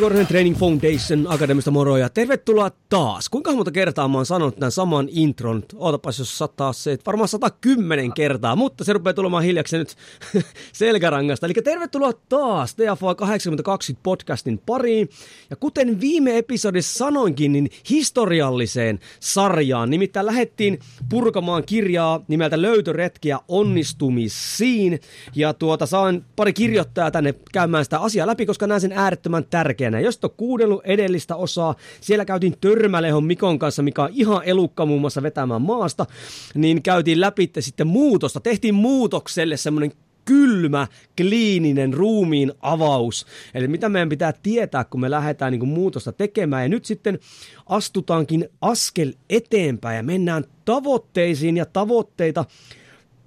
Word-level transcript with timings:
Jouni 0.00 0.10
Korhonen 0.10 0.26
Training 0.26 0.56
Foundation 0.56 1.26
Akademista 1.28 1.70
moro 1.70 1.96
ja 1.96 2.08
tervetuloa 2.08 2.70
taas. 2.88 3.28
Kuinka 3.28 3.52
monta 3.52 3.70
kertaa 3.70 4.08
mä 4.08 4.18
oon 4.18 4.26
sanonut 4.26 4.56
tämän 4.56 4.72
saman 4.72 5.08
intron? 5.10 5.62
Ootapas 5.74 6.18
jos 6.18 6.38
sataa 6.38 6.72
se, 6.72 6.98
varmaan 7.06 7.28
110 7.28 8.12
kertaa, 8.12 8.56
mutta 8.56 8.84
se 8.84 8.92
rupeaa 8.92 9.14
tulemaan 9.14 9.44
hiljaksi 9.44 9.78
nyt 9.78 9.96
selkärangasta. 10.72 11.46
Eli 11.46 11.54
tervetuloa 11.54 12.12
taas 12.28 12.74
TFA 12.74 13.14
8020 13.14 14.02
podcastin 14.02 14.58
pariin. 14.58 15.08
Ja 15.50 15.56
kuten 15.56 16.00
viime 16.00 16.38
episodissa 16.38 16.98
sanoinkin, 16.98 17.52
niin 17.52 17.70
historialliseen 17.90 18.98
sarjaan. 19.20 19.90
Nimittäin 19.90 20.26
lähettiin 20.26 20.78
purkamaan 21.08 21.64
kirjaa 21.64 22.20
nimeltä 22.28 22.62
Löytöretkiä 22.62 23.38
onnistumisiin. 23.48 25.00
Ja 25.34 25.54
tuota, 25.54 25.86
saan 25.86 26.24
pari 26.36 26.52
kirjoittajaa 26.52 27.10
tänne 27.10 27.34
käymään 27.52 27.84
sitä 27.84 27.98
asiaa 27.98 28.26
läpi, 28.26 28.46
koska 28.46 28.66
näen 28.66 28.80
sen 28.80 28.92
äärettömän 28.92 29.44
tärkeänä 29.44 29.89
tärkeänä. 29.90 30.00
Jos 30.00 30.20
et 30.24 30.32
kuunnellut 30.36 30.84
edellistä 30.84 31.36
osaa, 31.36 31.74
siellä 32.00 32.24
käytiin 32.24 32.54
Törmälehon 32.60 33.24
Mikon 33.24 33.58
kanssa, 33.58 33.82
mikä 33.82 34.02
on 34.02 34.10
ihan 34.12 34.42
elukka 34.44 34.86
muun 34.86 35.00
muassa 35.00 35.22
vetämään 35.22 35.62
maasta, 35.62 36.06
niin 36.54 36.82
käytiin 36.82 37.20
läpi 37.20 37.50
sitten 37.60 37.86
muutosta. 37.86 38.40
Tehtiin 38.40 38.74
muutokselle 38.74 39.56
semmoinen 39.56 39.92
kylmä, 40.24 40.86
kliininen 41.16 41.94
ruumiin 41.94 42.52
avaus. 42.60 43.26
Eli 43.54 43.68
mitä 43.68 43.88
meidän 43.88 44.08
pitää 44.08 44.32
tietää, 44.42 44.84
kun 44.84 45.00
me 45.00 45.10
lähdetään 45.10 45.52
niin 45.52 45.68
muutosta 45.68 46.12
tekemään. 46.12 46.62
Ja 46.62 46.68
nyt 46.68 46.84
sitten 46.84 47.18
astutaankin 47.66 48.48
askel 48.60 49.12
eteenpäin 49.30 49.96
ja 49.96 50.02
mennään 50.02 50.44
tavoitteisiin 50.64 51.56
ja 51.56 51.66
tavoitteita 51.66 52.44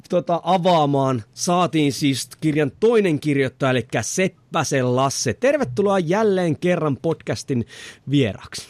tota, 0.09 0.41
avaamaan 0.43 1.23
saatiin 1.33 1.93
siis 1.93 2.29
kirjan 2.41 2.71
toinen 2.79 3.19
kirjoittaja, 3.19 3.71
eli 3.71 3.87
Seppäsen 4.01 4.95
Lasse. 4.95 5.33
Tervetuloa 5.33 5.99
jälleen 5.99 6.59
kerran 6.59 6.97
podcastin 6.97 7.65
vieraksi. 8.09 8.67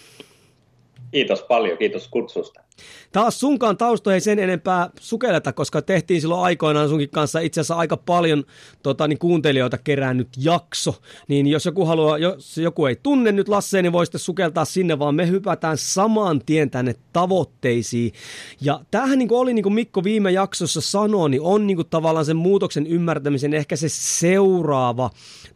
Kiitos 1.11 1.43
paljon, 1.43 1.77
kiitos 1.77 2.07
kutsusta. 2.07 2.62
Taas 3.11 3.39
sunkaan 3.39 3.77
tausto 3.77 4.11
ei 4.11 4.21
sen 4.21 4.39
enempää 4.39 4.89
sukelleta, 4.99 5.53
koska 5.53 5.81
tehtiin 5.81 6.21
silloin 6.21 6.43
aikoinaan 6.43 6.89
sunkin 6.89 7.09
kanssa 7.09 7.39
itse 7.39 7.61
asiassa 7.61 7.75
aika 7.75 7.97
paljon 7.97 8.43
tota, 8.83 9.07
niin 9.07 9.19
kuuntelijoita 9.19 9.77
kerännyt 9.77 10.27
jakso. 10.37 10.95
Niin 11.27 11.47
jos 11.47 11.65
joku, 11.65 11.85
haluaa, 11.85 12.17
jos 12.17 12.57
joku 12.57 12.85
ei 12.85 12.95
tunne 13.03 13.31
nyt 13.31 13.47
Lasseen, 13.47 13.83
niin 13.83 13.93
voi 13.93 14.05
sukeltaa 14.15 14.65
sinne, 14.65 14.99
vaan 14.99 15.15
me 15.15 15.27
hypätään 15.27 15.77
saman 15.77 16.41
tien 16.45 16.69
tänne 16.69 16.95
tavoitteisiin. 17.13 18.13
Ja 18.61 18.79
tämähän 18.91 19.19
niin 19.19 19.29
kuin 19.29 19.39
oli, 19.39 19.53
niin 19.53 19.63
kuin 19.63 19.73
Mikko 19.73 20.03
viime 20.03 20.31
jaksossa 20.31 20.81
sanoi, 20.81 21.29
niin 21.29 21.41
on 21.41 21.67
niin 21.67 21.77
kuin 21.77 21.89
tavallaan 21.89 22.25
sen 22.25 22.37
muutoksen 22.37 22.87
ymmärtämisen 22.87 23.53
ehkä 23.53 23.75
se 23.75 23.89
seuraava 23.89 25.09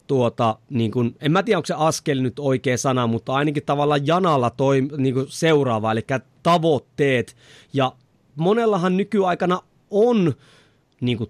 tuota, 0.07 0.59
niin 0.69 0.91
kuin, 0.91 1.16
en 1.22 1.31
mä 1.31 1.44
tiedä 1.44 1.57
onko 1.57 1.66
se 1.66 1.73
askel 1.78 2.22
nyt 2.22 2.40
oikea 2.40 2.78
sana, 2.78 3.07
mutta 3.07 3.34
ainakin 3.34 3.63
tavallaan 3.66 4.07
janalla 4.07 4.50
toi, 4.50 4.81
niin 4.97 5.13
kuin 5.13 5.25
seuraava, 5.29 5.91
eli 5.91 6.06
tavoitteet. 6.44 7.35
Ja 7.73 7.91
monellahan 8.35 8.97
nykyaikana 8.97 9.62
on 9.91 10.34
niin 11.01 11.18
kuin, 11.18 11.29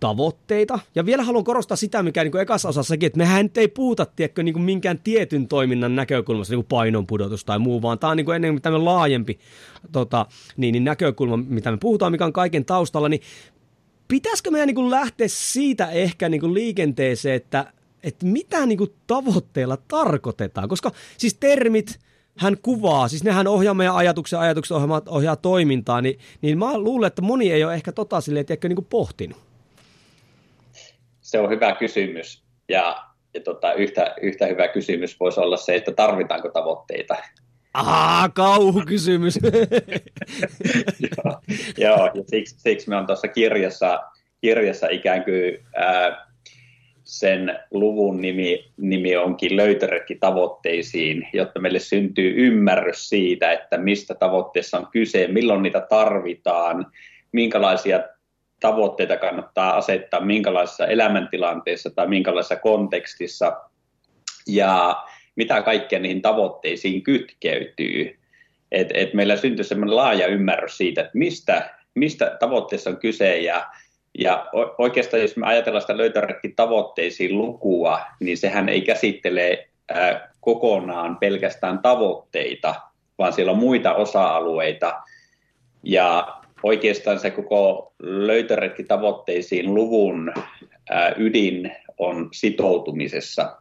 tavoitteita. 0.00 0.78
Ja 0.94 1.06
vielä 1.06 1.22
haluan 1.22 1.44
korostaa 1.44 1.76
sitä, 1.76 2.02
mikä 2.02 2.24
niin 2.24 2.32
kuin 2.32 2.42
ekassa 2.42 2.68
osassakin, 2.68 3.06
että 3.06 3.18
mehän 3.18 3.50
ei 3.56 3.68
puhuta 3.68 4.06
tiedätkö, 4.06 4.42
niin 4.42 4.52
kuin 4.52 4.62
minkään 4.64 4.98
tietyn 4.98 5.48
toiminnan 5.48 5.96
näkökulmasta, 5.96 6.52
niin 6.52 6.58
kuin 6.58 6.68
painonpudotus 6.68 7.44
tai 7.44 7.58
muu, 7.58 7.82
vaan 7.82 7.98
tämä 7.98 8.10
on 8.10 8.16
niin 8.16 8.24
kuin 8.24 8.36
ennen 8.36 8.62
tämmöinen 8.62 8.84
laajempi 8.84 9.38
tota, 9.92 10.26
niin, 10.56 10.72
niin 10.72 10.84
näkökulma, 10.84 11.36
mitä 11.36 11.70
me 11.70 11.76
puhutaan, 11.76 12.12
mikä 12.12 12.24
on 12.24 12.32
kaiken 12.32 12.64
taustalla, 12.64 13.08
niin 13.08 13.20
pitäisikö 14.08 14.50
meidän 14.50 14.66
niin 14.66 14.74
kuin 14.74 14.90
lähteä 14.90 15.28
siitä 15.30 15.90
ehkä 15.90 16.28
niin 16.28 16.40
kuin 16.40 16.54
liikenteeseen, 16.54 17.36
että 17.36 17.72
että 18.06 18.26
mitä 18.26 18.66
niin 18.66 18.78
kuin 18.78 18.94
tavoitteilla 19.06 19.76
tarkoitetaan, 19.88 20.68
koska 20.68 20.90
siis 21.18 21.34
termit, 21.34 21.98
hän 22.38 22.56
kuvaa, 22.62 23.08
siis 23.08 23.24
nehän 23.24 23.46
ohjaa 23.46 23.74
meidän 23.74 23.96
ajatuksia, 23.96 24.40
ajatukset 24.40 24.76
ohjaa, 24.76 25.02
ohjaa 25.08 25.36
toimintaa, 25.36 26.00
niin, 26.00 26.18
niin 26.42 26.58
mä 26.58 26.78
luulen, 26.78 27.06
että 27.06 27.22
moni 27.22 27.52
ei 27.52 27.64
ole 27.64 27.74
ehkä 27.74 27.92
tota 27.92 28.20
silleen, 28.20 28.46
tiedätkö, 28.46 28.68
niin 28.68 28.76
kuin 28.76 28.86
pohtinut. 28.90 29.38
Se 31.20 31.38
on 31.38 31.50
hyvä 31.50 31.72
kysymys, 31.74 32.42
ja, 32.68 33.04
ja 33.34 33.40
tota, 33.40 33.72
yhtä, 33.72 34.14
yhtä 34.22 34.46
hyvä 34.46 34.68
kysymys 34.68 35.20
voisi 35.20 35.40
olla 35.40 35.56
se, 35.56 35.74
että 35.74 35.92
tarvitaanko 35.92 36.48
tavoitteita. 36.48 37.16
Ah, 37.74 38.34
kauhukysymys. 38.34 39.38
joo, 41.06 41.40
joo, 41.78 42.10
ja 42.14 42.22
siksi, 42.30 42.54
siksi 42.58 42.88
me 42.88 42.96
on 42.96 43.06
tuossa 43.06 43.28
kirjassa, 43.28 44.00
kirjassa 44.40 44.86
ikään 44.90 45.24
kuin 45.24 45.66
ää, 45.76 46.26
sen 47.06 47.58
luvun 47.70 48.22
nimi, 48.22 48.72
nimi 48.76 49.16
onkin 49.16 49.56
löytöretki 49.56 50.14
tavoitteisiin, 50.14 51.28
jotta 51.32 51.60
meille 51.60 51.78
syntyy 51.78 52.34
ymmärrys 52.36 53.08
siitä, 53.08 53.52
että 53.52 53.78
mistä 53.78 54.14
tavoitteessa 54.14 54.78
on 54.78 54.86
kyse, 54.92 55.26
milloin 55.26 55.62
niitä 55.62 55.80
tarvitaan, 55.80 56.86
minkälaisia 57.32 58.00
tavoitteita 58.60 59.16
kannattaa 59.16 59.76
asettaa, 59.76 60.20
minkälaisessa 60.20 60.86
elämäntilanteessa 60.86 61.90
tai 61.90 62.08
minkälaisessa 62.08 62.56
kontekstissa 62.56 63.56
ja 64.46 64.96
mitä 65.36 65.62
kaikkea 65.62 65.98
niihin 65.98 66.22
tavoitteisiin 66.22 67.02
kytkeytyy. 67.02 68.18
Et, 68.72 68.88
et 68.94 69.14
meillä 69.14 69.36
syntyy 69.36 69.64
sellainen 69.64 69.96
laaja 69.96 70.26
ymmärrys 70.26 70.76
siitä, 70.76 71.00
että 71.00 71.18
mistä, 71.18 71.74
mistä 71.94 72.36
tavoitteessa 72.40 72.90
on 72.90 72.96
kyse 72.96 73.38
ja 73.38 73.66
ja 74.18 74.46
oikeastaan 74.78 75.20
jos 75.20 75.36
me 75.36 75.46
ajatellaan 75.46 75.80
sitä 75.80 75.96
löytöretki 75.96 76.48
tavoitteisiin 76.48 77.38
lukua, 77.38 78.00
niin 78.20 78.38
sehän 78.38 78.68
ei 78.68 78.80
käsittele 78.80 79.68
kokonaan 80.40 81.16
pelkästään 81.16 81.78
tavoitteita, 81.78 82.74
vaan 83.18 83.32
siellä 83.32 83.52
on 83.52 83.58
muita 83.58 83.94
osa-alueita. 83.94 85.02
Ja 85.82 86.36
oikeastaan 86.62 87.18
se 87.18 87.30
koko 87.30 87.92
löytöretki 88.02 88.84
tavoitteisiin 88.84 89.74
luvun 89.74 90.32
ydin 91.16 91.72
on 91.98 92.28
sitoutumisessa. 92.32 93.56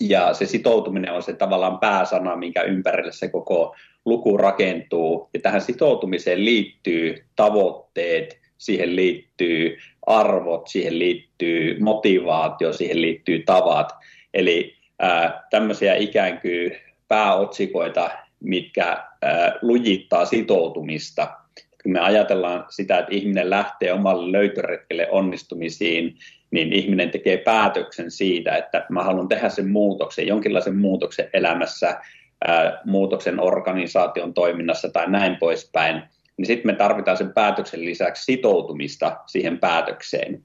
Ja 0.00 0.34
se 0.34 0.46
sitoutuminen 0.46 1.12
on 1.12 1.22
se 1.22 1.32
tavallaan 1.32 1.78
pääsana, 1.78 2.36
minkä 2.36 2.62
ympärille 2.62 3.12
se 3.12 3.28
koko 3.28 3.76
luku 4.04 4.36
rakentuu. 4.36 5.30
Ja 5.34 5.40
tähän 5.40 5.60
sitoutumiseen 5.60 6.44
liittyy 6.44 7.24
tavoitteet, 7.36 8.39
siihen 8.60 8.96
liittyy 8.96 9.78
arvot, 10.06 10.68
siihen 10.68 10.98
liittyy 10.98 11.80
motivaatio, 11.80 12.72
siihen 12.72 13.02
liittyy 13.02 13.42
tavat. 13.46 13.92
Eli 14.34 14.76
ää, 14.98 15.46
tämmöisiä 15.50 15.94
ikään 15.94 16.40
kuin 16.40 16.76
pääotsikoita, 17.08 18.10
mitkä 18.40 19.04
ää, 19.22 19.58
lujittaa 19.62 20.24
sitoutumista. 20.24 21.36
Kun 21.82 21.92
me 21.92 22.00
ajatellaan 22.00 22.64
sitä, 22.68 22.98
että 22.98 23.14
ihminen 23.14 23.50
lähtee 23.50 23.92
omalle 23.92 24.32
löytöretkelle 24.32 25.10
onnistumisiin, 25.10 26.16
niin 26.50 26.72
ihminen 26.72 27.10
tekee 27.10 27.36
päätöksen 27.36 28.10
siitä, 28.10 28.56
että 28.56 28.86
mä 28.88 29.02
haluan 29.02 29.28
tehdä 29.28 29.48
sen 29.48 29.68
muutoksen, 29.68 30.26
jonkinlaisen 30.26 30.76
muutoksen 30.76 31.30
elämässä, 31.32 32.00
ää, 32.46 32.80
muutoksen 32.84 33.40
organisaation 33.40 34.34
toiminnassa 34.34 34.90
tai 34.90 35.10
näin 35.10 35.36
poispäin– 35.36 36.02
niin 36.40 36.46
sitten 36.46 36.66
me 36.66 36.76
tarvitaan 36.76 37.16
sen 37.16 37.32
päätöksen 37.32 37.84
lisäksi 37.84 38.24
sitoutumista 38.24 39.16
siihen 39.26 39.58
päätökseen. 39.58 40.44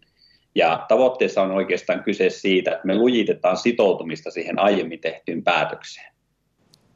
Ja 0.55 0.85
tavoitteessa 0.87 1.41
on 1.41 1.51
oikeastaan 1.51 2.03
kyse 2.03 2.29
siitä, 2.29 2.71
että 2.71 2.87
me 2.87 2.95
lujitetaan 2.95 3.57
sitoutumista 3.57 4.31
siihen 4.31 4.59
aiemmin 4.59 4.99
tehtyyn 4.99 5.43
päätökseen. 5.43 6.13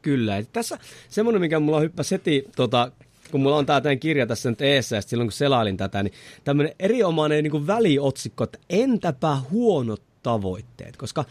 Kyllä. 0.01 0.37
Eli 0.37 0.45
tässä 0.53 0.77
semmoinen, 1.09 1.41
mikä 1.41 1.59
mulla 1.59 1.79
hyppäsi 1.79 2.15
heti, 2.15 2.45
tota, 2.55 2.91
kun 3.31 3.41
mulla 3.41 3.57
on 3.57 3.65
tämä 3.65 3.81
tämän 3.81 3.99
kirja 3.99 4.27
tässä 4.27 4.49
nyt 4.49 4.61
eessä, 4.61 4.95
ja 4.95 5.01
silloin 5.01 5.27
kun 5.27 5.31
selailin 5.31 5.77
tätä, 5.77 6.03
niin 6.03 6.13
tämmöinen 6.43 6.75
erinomainen 6.79 7.43
niin 7.43 7.67
väliotsikko, 7.67 8.43
että 8.43 8.59
entäpä 8.69 9.37
huonot 9.51 10.01
tavoitteet, 10.23 10.97
koska 10.97 11.25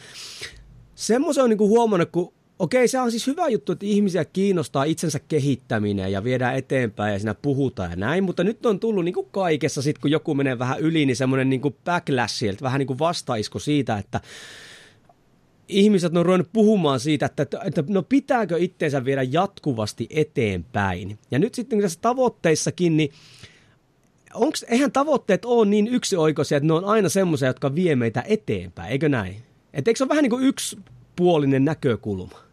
semmoisen 0.94 1.44
on 1.44 1.50
niin 1.50 1.58
kuin 1.58 1.70
huomannut, 1.70 2.08
kun 2.12 2.32
Okei, 2.58 2.88
se 2.88 3.00
on 3.00 3.10
siis 3.10 3.26
hyvä 3.26 3.48
juttu, 3.48 3.72
että 3.72 3.86
ihmisiä 3.86 4.24
kiinnostaa 4.24 4.84
itsensä 4.84 5.18
kehittäminen 5.18 6.12
ja 6.12 6.24
viedään 6.24 6.56
eteenpäin 6.56 7.12
ja 7.12 7.18
siinä 7.18 7.34
puhutaan 7.34 7.90
ja 7.90 7.96
näin, 7.96 8.24
mutta 8.24 8.44
nyt 8.44 8.66
on 8.66 8.80
tullut 8.80 9.04
niin 9.04 9.14
kuin 9.14 9.28
kaikessa, 9.30 9.82
sit 9.82 9.98
kun 9.98 10.10
joku 10.10 10.34
menee 10.34 10.58
vähän 10.58 10.80
yli, 10.80 11.06
niin 11.06 11.16
semmoinen 11.16 11.50
niin 11.50 11.60
backlash, 11.84 12.62
vähän 12.62 12.78
niin 12.78 12.86
kuin 12.86 12.98
vastaisko 12.98 13.58
siitä, 13.58 13.98
että 13.98 14.20
ihmiset 15.68 16.16
on 16.16 16.26
ruvennut 16.26 16.52
puhumaan 16.52 17.00
siitä, 17.00 17.26
että, 17.26 17.46
että 17.64 17.84
no 17.88 18.02
pitääkö 18.02 18.58
itteensä 18.58 19.04
viedä 19.04 19.22
jatkuvasti 19.22 20.06
eteenpäin. 20.10 21.18
Ja 21.30 21.38
nyt 21.38 21.54
sitten 21.54 21.80
tässä 21.80 21.98
tavoitteissakin, 22.02 22.96
niin 22.96 23.10
onks, 24.34 24.62
eihän 24.62 24.92
tavoitteet 24.92 25.44
ole 25.44 25.66
niin 25.66 25.88
yksioikoisia, 25.88 26.56
että 26.56 26.66
ne 26.66 26.72
on 26.72 26.84
aina 26.84 27.08
semmoisia, 27.08 27.48
jotka 27.48 27.74
vie 27.74 27.96
meitä 27.96 28.24
eteenpäin, 28.26 28.92
eikö 28.92 29.08
näin? 29.08 29.36
Et 29.72 29.88
eikö 29.88 29.98
se 29.98 30.04
ole 30.04 30.08
vähän 30.08 30.22
niin 30.22 30.30
kuin 30.30 30.44
yksipuolinen 30.44 31.64
näkökulma? 31.64 32.47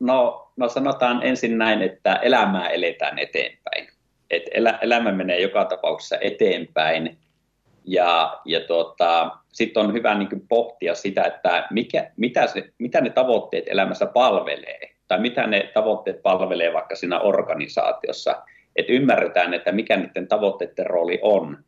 No, 0.00 0.50
no 0.56 0.68
sanotaan 0.68 1.22
ensin 1.22 1.58
näin, 1.58 1.82
että 1.82 2.14
elämää 2.14 2.68
eletään 2.68 3.18
eteenpäin. 3.18 3.88
Et 4.30 4.42
elä, 4.54 4.78
elämä 4.82 5.12
menee 5.12 5.40
joka 5.40 5.64
tapauksessa 5.64 6.18
eteenpäin 6.20 7.18
ja, 7.84 8.40
ja 8.44 8.60
tuota, 8.60 9.30
sitten 9.52 9.82
on 9.82 9.92
hyvä 9.92 10.14
niin 10.14 10.46
pohtia 10.48 10.94
sitä, 10.94 11.22
että 11.22 11.66
mikä, 11.70 12.10
mitä, 12.16 12.46
se, 12.46 12.72
mitä 12.78 13.00
ne 13.00 13.10
tavoitteet 13.10 13.64
elämässä 13.66 14.06
palvelee, 14.06 14.80
tai 15.08 15.20
mitä 15.20 15.46
ne 15.46 15.70
tavoitteet 15.74 16.22
palvelee 16.22 16.72
vaikka 16.72 16.96
siinä 16.96 17.20
organisaatiossa, 17.20 18.42
että 18.76 18.92
ymmärretään, 18.92 19.54
että 19.54 19.72
mikä 19.72 19.96
niiden 19.96 20.28
tavoitteiden 20.28 20.86
rooli 20.86 21.18
on. 21.22 21.58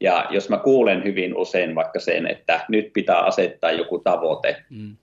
Ja 0.00 0.26
jos 0.30 0.48
mä 0.48 0.56
kuulen 0.56 1.04
hyvin 1.04 1.36
usein 1.36 1.74
vaikka 1.74 2.00
sen, 2.00 2.26
että 2.26 2.60
nyt 2.68 2.92
pitää 2.92 3.18
asettaa 3.18 3.70
joku 3.70 3.98
tavoite, 3.98 4.64
mm. 4.70 4.96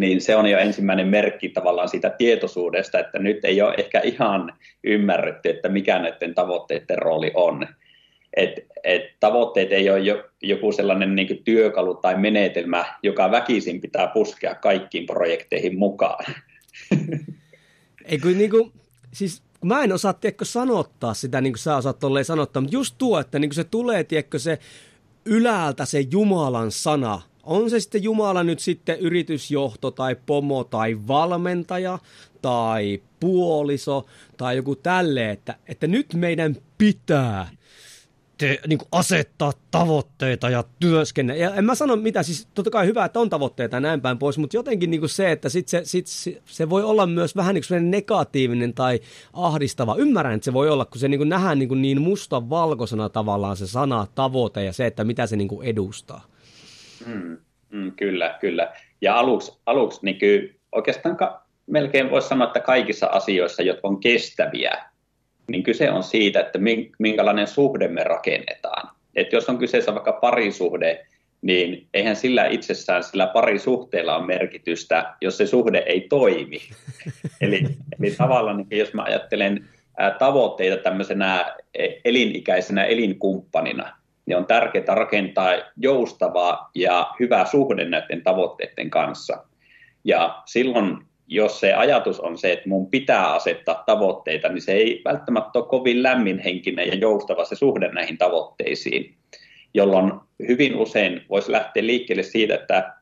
Niin 0.00 0.20
se 0.20 0.36
on 0.36 0.50
jo 0.50 0.58
ensimmäinen 0.58 1.08
merkki 1.08 1.48
tavallaan 1.48 1.88
siitä 1.88 2.10
tietoisuudesta, 2.10 2.98
että 2.98 3.18
nyt 3.18 3.44
ei 3.44 3.62
ole 3.62 3.74
ehkä 3.78 4.00
ihan 4.00 4.52
ymmärretty, 4.84 5.50
että 5.50 5.68
mikä 5.68 5.98
näiden 5.98 6.34
tavoitteiden 6.34 6.98
rooli 6.98 7.30
on 7.34 7.66
että 8.36 8.60
et 8.84 9.02
tavoitteet 9.20 9.72
ei 9.72 9.90
ole 9.90 9.98
jo, 9.98 10.24
joku 10.42 10.72
sellainen 10.72 11.16
niin 11.16 11.42
työkalu 11.44 11.94
tai 11.94 12.18
menetelmä, 12.18 12.84
joka 13.02 13.30
väkisin 13.30 13.80
pitää 13.80 14.06
puskea 14.06 14.54
kaikkiin 14.54 15.06
projekteihin 15.06 15.78
mukaan. 15.78 16.24
Ei 18.04 18.18
kun 18.18 18.38
niin 18.38 18.50
kuin, 18.50 18.72
siis 19.12 19.42
mä 19.64 19.82
en 19.82 19.92
osaa 19.92 20.12
tiedätkö, 20.12 20.44
sanottaa 20.44 21.14
sitä, 21.14 21.40
niin 21.40 21.52
kuin 21.52 21.58
sä 21.58 21.76
osaat 21.76 21.98
tolleen 21.98 22.24
sanottaa, 22.24 22.60
mutta 22.60 22.76
just 22.76 22.94
tuo, 22.98 23.20
että 23.20 23.38
niin 23.38 23.52
se 23.52 23.64
tulee, 23.64 24.04
tiedätkö, 24.04 24.38
se 24.38 24.58
ylältä 25.24 25.84
se 25.84 26.04
Jumalan 26.10 26.70
sana, 26.70 27.22
on 27.46 27.70
se 27.70 27.80
sitten 27.80 28.02
Jumala 28.02 28.44
nyt 28.44 28.58
sitten 28.58 28.98
yritysjohto 28.98 29.90
tai 29.90 30.16
pomo 30.26 30.64
tai 30.64 30.98
valmentaja 31.08 31.98
tai 32.42 33.02
puoliso 33.20 34.06
tai 34.36 34.56
joku 34.56 34.76
tälle, 34.76 35.30
että, 35.30 35.54
että 35.68 35.86
nyt 35.86 36.14
meidän 36.14 36.56
pitää 36.78 37.48
te, 38.38 38.60
niin 38.66 38.78
kuin 38.78 38.88
asettaa 38.92 39.52
tavoitteita 39.70 40.50
ja 40.50 40.64
työskennellä. 40.80 41.42
Ja 41.42 41.54
en 41.54 41.64
mä 41.64 41.74
sano 41.74 41.96
mitä, 41.96 42.22
siis 42.22 42.48
totta 42.54 42.70
kai 42.70 42.86
hyvä, 42.86 43.04
että 43.04 43.20
on 43.20 43.30
tavoitteita 43.30 43.76
ja 43.76 43.80
näin 43.80 44.00
päin 44.00 44.18
pois, 44.18 44.38
mutta 44.38 44.56
jotenkin 44.56 44.90
niin 44.90 45.00
kuin 45.00 45.10
se, 45.10 45.32
että 45.32 45.48
sit 45.48 45.68
se, 45.68 45.80
sit 45.84 46.06
se 46.44 46.70
voi 46.70 46.82
olla 46.82 47.06
myös 47.06 47.36
vähän 47.36 47.54
niin 47.54 47.64
kuin 47.68 47.90
negatiivinen 47.90 48.74
tai 48.74 49.00
ahdistava. 49.32 49.96
Ymmärrän, 49.96 50.34
että 50.34 50.44
se 50.44 50.52
voi 50.52 50.68
olla, 50.68 50.84
kun 50.84 51.00
se 51.00 51.08
niin 51.08 51.18
kuin 51.18 51.28
nähdään 51.28 51.58
niin, 51.58 51.82
niin 51.82 52.02
musta 52.02 52.50
valkoisena 52.50 53.08
tavallaan 53.08 53.56
se 53.56 53.66
sana, 53.66 54.06
tavoite 54.14 54.64
ja 54.64 54.72
se, 54.72 54.86
että 54.86 55.04
mitä 55.04 55.26
se 55.26 55.36
niin 55.36 55.48
kuin 55.48 55.68
edustaa. 55.68 56.26
Mm, 57.06 57.38
mm, 57.70 57.92
kyllä, 57.92 58.36
kyllä. 58.40 58.72
Ja 59.00 59.14
aluksi, 59.14 59.60
aluksi 59.66 60.00
niin 60.02 60.18
kuin, 60.18 60.60
oikeastaan 60.72 61.16
ka- 61.16 61.46
melkein 61.66 62.10
voisi 62.10 62.28
sanoa, 62.28 62.46
että 62.46 62.60
kaikissa 62.60 63.06
asioissa, 63.06 63.62
jotka 63.62 63.88
on 63.88 64.00
kestäviä, 64.00 64.82
niin 65.48 65.62
kyse 65.62 65.90
on 65.90 66.02
siitä, 66.02 66.40
että 66.40 66.58
minkälainen 66.98 67.46
suhde 67.46 67.88
me 67.88 68.04
rakennetaan. 68.04 68.96
Että 69.16 69.36
jos 69.36 69.48
on 69.48 69.58
kyseessä 69.58 69.94
vaikka 69.94 70.12
parisuhde, 70.12 71.06
niin 71.42 71.86
eihän 71.94 72.16
sillä 72.16 72.46
itsessään, 72.46 73.04
sillä 73.04 73.26
parisuhteella 73.26 74.16
on 74.16 74.26
merkitystä, 74.26 75.14
jos 75.20 75.36
se 75.36 75.46
suhde 75.46 75.78
ei 75.78 76.00
toimi. 76.00 76.58
eli, 77.40 77.62
eli 78.00 78.10
tavallaan, 78.10 78.56
niin 78.56 78.78
jos 78.78 78.94
mä 78.94 79.02
ajattelen 79.02 79.68
tavoitteita 80.18 80.82
tämmöisenä 80.82 81.54
e, 81.74 81.88
elinikäisenä 82.04 82.84
elinkumppanina, 82.84 83.96
niin 84.26 84.36
on 84.36 84.46
tärkeää 84.46 84.94
rakentaa 84.94 85.52
joustava 85.76 86.70
ja 86.74 87.10
hyvä 87.20 87.44
suhde 87.44 87.84
näiden 87.84 88.22
tavoitteiden 88.22 88.90
kanssa. 88.90 89.44
Ja 90.04 90.42
silloin 90.46 90.98
jos 91.28 91.60
se 91.60 91.74
ajatus 91.74 92.20
on 92.20 92.38
se, 92.38 92.52
että 92.52 92.68
mun 92.68 92.90
pitää 92.90 93.34
asettaa 93.34 93.82
tavoitteita, 93.86 94.48
niin 94.48 94.62
se 94.62 94.72
ei 94.72 95.02
välttämättä 95.04 95.58
ole 95.58 95.68
kovin 95.68 96.02
lämminhenkinen 96.02 96.88
ja 96.88 96.94
joustava 96.94 97.44
se 97.44 97.56
suhde 97.56 97.88
näihin 97.88 98.18
tavoitteisiin, 98.18 99.14
jolloin 99.74 100.12
hyvin 100.48 100.76
usein 100.76 101.24
voisi 101.28 101.52
lähteä 101.52 101.86
liikkeelle 101.86 102.22
siitä, 102.22 102.54
että 102.54 102.94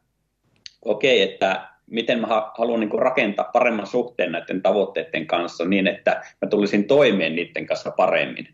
okei, 0.85 1.23
okay, 1.23 1.32
että 1.32 1.69
miten 1.87 2.21
mä 2.21 2.26
haluan 2.59 2.81
niin 2.81 2.99
rakentaa 2.99 3.50
paremman 3.53 3.87
suhteen 3.87 4.32
näiden 4.32 4.62
tavoitteiden 4.62 5.26
kanssa 5.26 5.65
niin, 5.65 5.87
että 5.87 6.23
mä 6.43 6.49
tulisin 6.49 6.87
toimeen 6.87 7.35
niiden 7.35 7.67
kanssa 7.67 7.91
paremmin. 7.91 8.49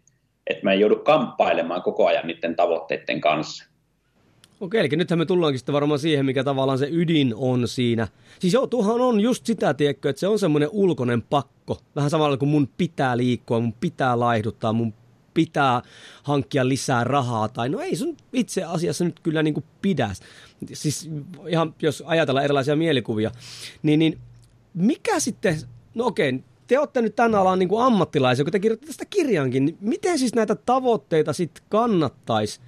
Että 0.50 0.64
mä 0.64 0.72
en 0.72 0.80
joudu 0.80 0.96
kamppailemaan 0.96 1.82
koko 1.82 2.06
ajan 2.06 2.26
niiden 2.26 2.56
tavoitteiden 2.56 3.20
kanssa. 3.20 3.70
Okei, 4.60 4.80
eli 4.80 4.88
nythän 4.88 5.18
me 5.18 5.26
tullaankin 5.26 5.58
sitten 5.58 5.72
varmaan 5.72 5.98
siihen, 5.98 6.26
mikä 6.26 6.44
tavallaan 6.44 6.78
se 6.78 6.88
ydin 6.90 7.34
on 7.36 7.68
siinä. 7.68 8.08
Siis 8.38 8.54
joo, 8.54 8.66
tuohan 8.66 9.00
on 9.00 9.20
just 9.20 9.46
sitä, 9.46 9.74
tiedätkö, 9.74 10.10
että 10.10 10.20
se 10.20 10.28
on 10.28 10.38
semmoinen 10.38 10.68
ulkoinen 10.72 11.22
pakko. 11.22 11.78
Vähän 11.96 12.10
samalla 12.10 12.36
kuin 12.36 12.48
mun 12.48 12.68
pitää 12.78 13.16
liikkua, 13.16 13.60
mun 13.60 13.74
pitää 13.80 14.18
laihduttaa, 14.18 14.72
mun 14.72 14.94
pitää 15.34 15.82
hankkia 16.22 16.68
lisää 16.68 17.04
rahaa. 17.04 17.48
Tai 17.48 17.68
no 17.68 17.80
ei 17.80 17.96
sun 17.96 18.16
itse 18.32 18.64
asiassa 18.64 19.04
nyt 19.04 19.20
kyllä 19.20 19.42
niin 19.42 19.54
kuin 19.54 19.64
pidä. 19.82 20.10
Siis 20.72 21.10
ihan 21.48 21.74
jos 21.82 22.02
ajatellaan 22.06 22.44
erilaisia 22.44 22.76
mielikuvia. 22.76 23.30
Niin, 23.82 23.98
niin 23.98 24.18
mikä 24.74 25.20
sitten, 25.20 25.56
no 25.94 26.06
okei, 26.06 26.40
te 26.70 26.78
olette 26.78 27.02
nyt 27.02 27.16
tämän 27.16 27.34
alan 27.34 27.58
niin 27.58 27.68
kuin 27.68 27.84
ammattilaisia, 27.84 28.44
kun 28.44 28.52
te 28.52 28.58
kirjoitte 28.58 28.86
tästä 28.86 29.04
kirjankin, 29.10 29.64
niin 29.64 29.76
miten 29.80 30.18
siis 30.18 30.34
näitä 30.34 30.54
tavoitteita 30.54 31.32
sitten 31.32 31.64
kannattaisi 31.68 32.60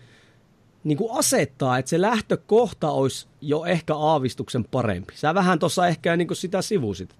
niin 0.84 0.98
kuin 0.98 1.18
asettaa, 1.18 1.78
että 1.78 1.88
se 1.88 2.00
lähtökohta 2.00 2.90
olisi 2.90 3.28
jo 3.40 3.64
ehkä 3.64 3.94
aavistuksen 3.96 4.64
parempi. 4.64 5.12
Sä 5.16 5.34
vähän 5.34 5.58
tuossa 5.58 5.88
ehkä 5.88 6.16
niin 6.16 6.28
kuin 6.28 6.36
sitä 6.36 6.62
sivusit. 6.62 7.10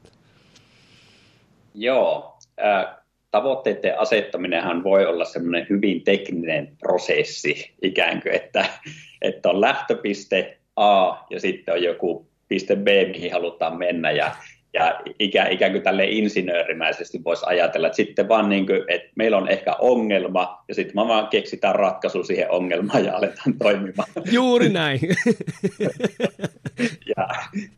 Joo, 1.74 2.38
tavoitteiden 3.30 3.98
asettaminenhan 3.98 4.84
voi 4.84 5.06
olla 5.06 5.24
semmoinen 5.24 5.66
hyvin 5.70 6.04
tekninen 6.04 6.76
prosessi 6.78 7.74
ikään 7.82 8.22
kuin, 8.22 8.34
että, 8.34 8.64
että 9.22 9.48
on 9.48 9.60
lähtöpiste 9.60 10.58
A 10.76 11.16
ja 11.30 11.40
sitten 11.40 11.74
on 11.74 11.82
joku 11.82 12.26
piste 12.48 12.76
B, 12.76 12.86
mihin 13.12 13.32
halutaan 13.32 13.78
mennä 13.78 14.10
ja 14.10 14.36
ja 14.74 15.00
ikään, 15.18 15.52
ikään 15.52 15.72
kuin 15.72 15.82
tälle 15.82 16.04
insinöörimäisesti 16.04 17.24
voisi 17.24 17.44
ajatella, 17.46 17.86
että 17.86 17.96
sitten 17.96 18.28
vaan 18.28 18.48
niin 18.48 18.66
kuin, 18.66 18.84
että 18.88 19.08
meillä 19.14 19.36
on 19.36 19.48
ehkä 19.48 19.76
ongelma, 19.78 20.64
ja 20.68 20.74
sitten 20.74 20.96
me 20.96 21.08
vaan 21.08 21.28
keksitään 21.28 21.74
ratkaisu 21.74 22.24
siihen 22.24 22.50
ongelmaan 22.50 23.04
ja 23.04 23.16
aletaan 23.16 23.58
toimimaan. 23.58 24.08
Juuri 24.32 24.68
näin. 24.68 25.00
ja 27.16 27.28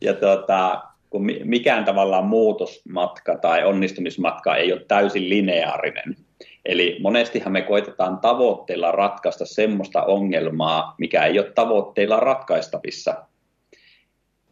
ja 0.01 0.15
tota, 0.15 0.83
kun 1.11 1.27
mikään 1.45 1.85
tavallaan 1.85 2.25
muutosmatka 2.25 3.39
tai 3.39 3.65
onnistumismatka 3.65 4.57
ei 4.57 4.73
ole 4.73 4.85
täysin 4.89 5.29
lineaarinen. 5.29 6.17
Eli 6.65 6.99
monestihan 7.03 7.53
me 7.53 7.63
koitetaan 7.63 8.19
tavoitteilla 8.19 8.93
ratkaista 8.93 9.47
semmoista 9.47 10.03
ongelmaa, 10.03 10.95
mikä 10.99 11.25
ei 11.25 11.39
ole 11.39 11.53
tavoitteilla 11.55 12.21
ratkaistavissa. 12.21 13.15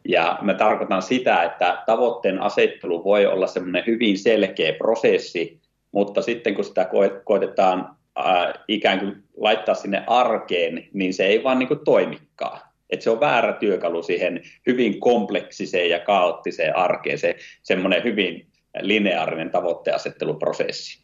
Ja 0.09 0.39
mä 0.43 0.55
tarkoitan 0.55 1.03
sitä, 1.03 1.43
että 1.43 1.83
tavoitteen 1.87 2.43
asettelu 2.43 3.05
voi 3.05 3.27
olla 3.27 3.47
semmoinen 3.47 3.85
hyvin 3.87 4.19
selkeä 4.19 4.73
prosessi, 4.73 5.61
mutta 5.93 6.23
sitten 6.23 6.55
kun 6.55 6.65
sitä 6.65 6.89
koetetaan 7.25 7.97
äh, 8.19 8.53
ikään 8.69 9.01
kuin 9.01 9.23
laittaa 9.37 9.75
sinne 9.75 10.05
arkeen, 10.07 10.89
niin 10.93 11.15
se 11.15 11.27
ei 11.27 11.45
vaan 11.45 11.59
niin 11.59 11.69
kuin 11.69 11.85
toimikaan. 11.85 12.61
Että 12.91 13.05
se 13.05 13.11
on 13.11 13.21
väärä 13.21 13.53
työkalu 13.53 14.03
siihen 14.03 14.43
hyvin 14.67 15.01
kompleksiseen 15.01 15.91
ja 15.91 16.01
kaoottiseen 16.01 16.77
arkeen, 16.77 17.19
se 17.19 17.37
semmoinen 17.63 18.05
hyvin 18.05 18.47
lineaarinen 18.81 19.51
tavoitteasetteluprosessi. 19.51 21.03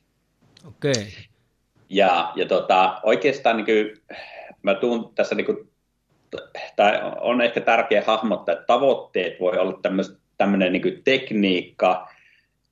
Okei. 0.67 0.91
Okay. 0.91 1.05
Ja, 1.89 2.33
ja 2.37 2.47
tota, 2.47 3.01
oikeastaan 3.03 3.57
niin 3.57 3.67
kuin, 3.67 4.17
mä 4.63 4.75
tuun 4.75 5.15
tässä 5.15 5.35
niin 5.35 5.47
kuin 5.47 5.68
tai 6.77 7.01
on 7.21 7.41
ehkä 7.41 7.61
tärkeä 7.61 8.03
hahmottaa, 8.07 8.53
että 8.53 8.67
tavoitteet 8.67 9.41
voi 9.41 9.59
olla 9.59 9.81
tämmöinen 10.37 10.73
niin 10.73 11.03
tekniikka, 11.05 12.09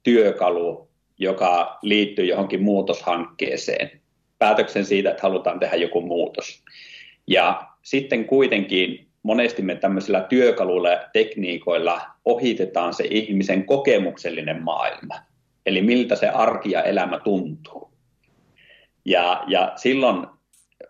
työkalu, 0.02 0.88
joka 1.18 1.78
liittyy 1.82 2.25
johonkin 2.25 2.62
muutoshankkeeseen. 2.62 4.00
Päätöksen 4.38 4.84
siitä, 4.84 5.10
että 5.10 5.22
halutaan 5.22 5.60
tehdä 5.60 5.76
joku 5.76 6.00
muutos. 6.00 6.64
Ja 7.26 7.68
sitten 7.82 8.25
kuitenkin 8.25 9.06
monesti 9.22 9.62
me 9.62 9.75
tämmöisillä 9.75 10.20
työkaluilla 10.20 10.90
ja 10.90 11.08
tekniikoilla 11.12 12.00
ohitetaan 12.25 12.94
se 12.94 13.04
ihmisen 13.10 13.66
kokemuksellinen 13.66 14.62
maailma. 14.62 15.14
Eli 15.66 15.82
miltä 15.82 16.16
se 16.16 16.28
arki 16.28 16.70
ja 16.70 16.82
elämä 16.82 17.18
tuntuu. 17.18 17.90
Ja, 19.04 19.44
ja 19.46 19.72
silloin 19.76 20.26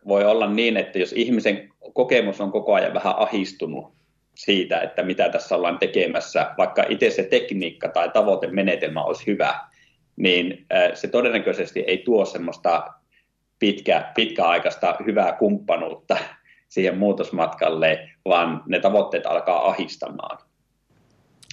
voi 0.09 0.25
olla 0.25 0.51
niin, 0.51 0.77
että 0.77 0.99
jos 0.99 1.13
ihmisen 1.13 1.69
kokemus 1.95 2.41
on 2.41 2.53
koko 2.53 2.75
ajan 2.75 2.95
vähän 2.95 3.15
ahistunut 3.19 3.93
siitä, 4.35 4.81
että 4.81 5.03
mitä 5.03 5.29
tässä 5.29 5.57
ollaan 5.57 5.79
tekemässä, 5.79 6.55
vaikka 6.59 6.85
itse 6.89 7.11
se 7.11 7.23
tekniikka 7.23 7.89
tai 7.89 8.11
tavoitemenetelmä 8.11 9.03
olisi 9.03 9.27
hyvä, 9.27 9.61
niin 10.17 10.67
se 10.95 11.09
todennäköisesti 11.09 11.81
ei 11.81 11.99
tuo 11.99 12.25
semmoista 12.25 12.93
pitkä, 13.59 14.13
pitkäaikaista 14.15 14.97
hyvää 15.07 15.33
kumppanuutta 15.33 16.17
siihen 16.69 16.99
muutosmatkalle, 16.99 18.09
vaan 18.25 18.63
ne 18.67 18.81
tavoitteet 18.81 19.27
alkaa 19.27 19.69
ahistamaan. 19.69 20.39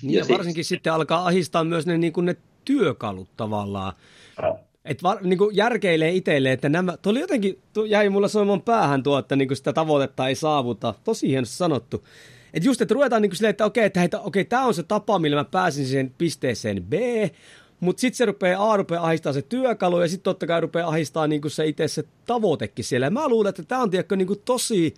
Niin 0.02 0.13
ja, 0.13 0.25
ja 0.30 0.38
varsinkin 0.38 0.66
sitten 0.66 0.94
alkaa 0.94 1.25
ahistaa 1.25 1.63
myös 1.63 1.88
ne, 1.88 1.98
niin 1.98 2.13
kuin 2.13 2.25
ne 2.25 2.36
työkalut 2.66 3.30
tavallaan. 3.38 3.94
No. 4.42 4.60
Et 4.86 5.04
var, 5.04 5.18
niin 5.24 5.38
kuin 5.38 5.56
järkeilee 5.56 6.12
itselleen, 6.12 6.54
että 6.54 6.70
nämä, 6.70 6.98
tuo 6.98 7.12
oli 7.12 7.20
jotenkin, 7.20 7.60
jäi 7.88 8.10
mulla 8.10 8.28
soimaan 8.28 8.62
päähän 8.62 9.04
tuo, 9.04 9.18
että 9.20 9.36
niin 9.36 9.48
kuin 9.48 9.58
sitä 9.58 9.74
tavoitetta 9.74 10.28
ei 10.28 10.36
saavuta. 10.36 10.94
Tosi 11.04 11.28
hienosti 11.28 11.58
sanottu. 11.58 12.04
Että 12.54 12.70
just, 12.70 12.82
että 12.82 12.94
ruvetaan 12.94 13.22
niin 13.22 13.30
kuin 13.30 13.38
silleen, 13.38 13.50
että 13.50 13.66
okei, 13.66 13.86
että 13.86 14.00
heitä, 14.00 14.20
okei, 14.20 14.46
tämä 14.46 14.66
on 14.66 14.74
se 14.74 14.84
tapa, 14.84 15.20
millä 15.20 15.36
mä 15.36 15.44
pääsin 15.44 15.86
siihen 15.86 16.13
pisteeseen 16.18 16.84
B, 16.84 16.94
mutta 17.80 18.02
sitten 18.02 18.18
se 18.18 18.25
rupeaa, 18.25 18.72
A 18.72 18.78
rupeaa 18.78 19.06
ahistaa 19.06 19.34
se 19.34 19.42
työkalu 19.42 20.02
ja 20.02 20.08
sitten 20.08 20.24
totta 20.24 20.48
kai 20.48 20.62
rupeaa 20.62 20.90
ahistaa 20.90 21.28
niinku 21.28 21.50
se 21.50 21.66
itse 21.66 21.88
se 21.88 22.04
tavoitekin 22.25 22.86
siellä. 22.86 23.06
Ja 23.06 23.12
mä 23.12 23.28
luulen, 23.28 23.50
että 23.50 23.63
tämä 23.63 23.82
on 23.82 23.90
tiedätkö, 23.90 24.16
niinku 24.16 24.36
tosi, 24.36 24.94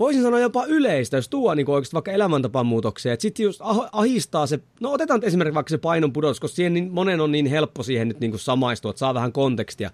voisin 0.00 0.22
sanoa 0.22 0.40
jopa 0.40 0.64
yleistä, 0.64 1.16
jos 1.16 1.28
tuo 1.28 1.54
niinku 1.54 1.72
oikeasti 1.72 1.94
vaikka 1.94 2.12
elämäntapamuutoksia. 2.12 3.12
Että 3.12 3.22
sitten 3.22 3.44
just 3.44 3.60
ah, 3.62 3.88
ahistaa 3.92 4.46
se, 4.46 4.60
no 4.80 4.92
otetaan 4.92 5.24
esimerkiksi 5.24 5.54
vaikka 5.54 5.70
se 5.70 5.78
painon 5.78 6.12
pudotus, 6.12 6.40
koska 6.40 6.56
siihen 6.56 6.74
niin, 6.74 6.92
monen 6.92 7.20
on 7.20 7.32
niin 7.32 7.46
helppo 7.46 7.82
siihen 7.82 8.08
nyt 8.08 8.20
niinku 8.20 8.38
samaistua, 8.38 8.90
että 8.90 8.98
saa 8.98 9.14
vähän 9.14 9.32
kontekstia. 9.32 9.90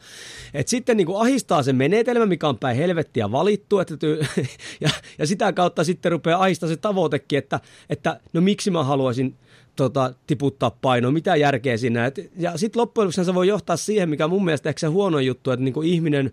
Että 0.55 0.71
sitten 0.71 0.97
niinku 0.97 1.17
ahistaa 1.17 1.63
se 1.63 1.73
menetelmä, 1.73 2.27
mikä 2.27 2.49
on 2.49 2.59
päin 2.59 2.77
helvettiä 2.77 3.33
valittu, 3.33 3.79
että 3.79 3.95
ty- 3.95 4.27
ja, 4.85 4.91
ja 5.19 5.27
sitä 5.27 5.53
kautta 5.53 5.85
sitten 5.85 6.13
rupeaa 6.13 6.43
ahistaa 6.43 6.69
se 6.69 6.77
tavoitekin, 6.77 7.39
että, 7.39 7.61
että 7.91 8.21
no 8.33 8.41
miksi 8.41 8.71
mä 8.71 8.85
haluaisin 8.85 9.37
tota, 9.77 10.15
tiputtaa 10.27 10.71
painoa, 10.71 11.13
mitä 11.13 11.37
järkeä 11.37 11.77
siinä. 11.77 12.07
Et, 12.07 12.31
ja 12.39 12.59
sitten 12.59 12.81
loppujen 12.81 13.07
lopuksi 13.07 13.25
se 13.25 13.35
voi 13.35 13.49
johtaa 13.49 13.77
siihen, 13.77 14.09
mikä 14.09 14.29
mun 14.29 14.45
mielestä 14.45 14.69
ehkä 14.69 14.81
se 14.81 14.87
huono 14.87 15.19
juttu, 15.19 15.51
että 15.51 15.65
niinku 15.65 15.83
ihminen 15.83 16.33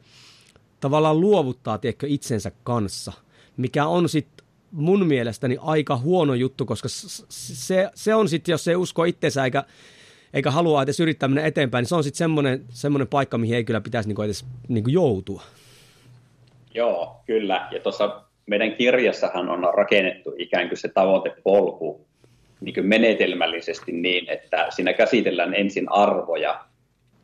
tavallaan 0.79 1.19
luovuttaa 1.19 1.77
tiedätkö, 1.77 2.07
itsensä 2.09 2.51
kanssa, 2.63 3.13
mikä 3.57 3.85
on 3.85 4.09
sitten 4.09 4.45
mun 4.71 5.07
mielestäni 5.07 5.57
aika 5.61 5.97
huono 5.97 6.33
juttu, 6.33 6.65
koska 6.65 6.87
se, 6.89 7.89
se 7.95 8.15
on 8.15 8.29
sitten, 8.29 8.53
jos 8.53 8.67
ei 8.67 8.75
usko 8.75 9.03
itseensä 9.03 9.43
eikä, 9.43 9.63
eikä 10.33 10.51
halua 10.51 10.83
edes 10.83 10.99
yrittää 10.99 11.29
mennä 11.29 11.47
eteenpäin, 11.47 11.81
niin 11.81 11.89
se 11.89 11.95
on 11.95 12.03
sitten 12.03 12.17
semmoinen, 12.17 12.65
semmoinen 12.69 13.07
paikka, 13.07 13.37
mihin 13.37 13.55
ei 13.55 13.63
kyllä 13.63 13.81
pitäisi 13.81 14.09
niinku 14.09 14.21
edes 14.21 14.45
niinku 14.67 14.89
joutua. 14.89 15.41
Joo, 16.73 17.21
kyllä. 17.25 17.67
Ja 17.71 17.79
tuossa 17.79 18.23
meidän 18.45 18.75
kirjassahan 18.75 19.49
on 19.49 19.73
rakennettu 19.73 20.33
ikään 20.37 20.67
kuin 20.67 20.77
se 20.77 20.87
tavoitepolku 20.87 22.05
niin 22.61 22.87
menetelmällisesti 22.87 23.91
niin, 23.91 24.29
että 24.29 24.67
siinä 24.69 24.93
käsitellään 24.93 25.53
ensin 25.53 25.91
arvoja 25.91 26.65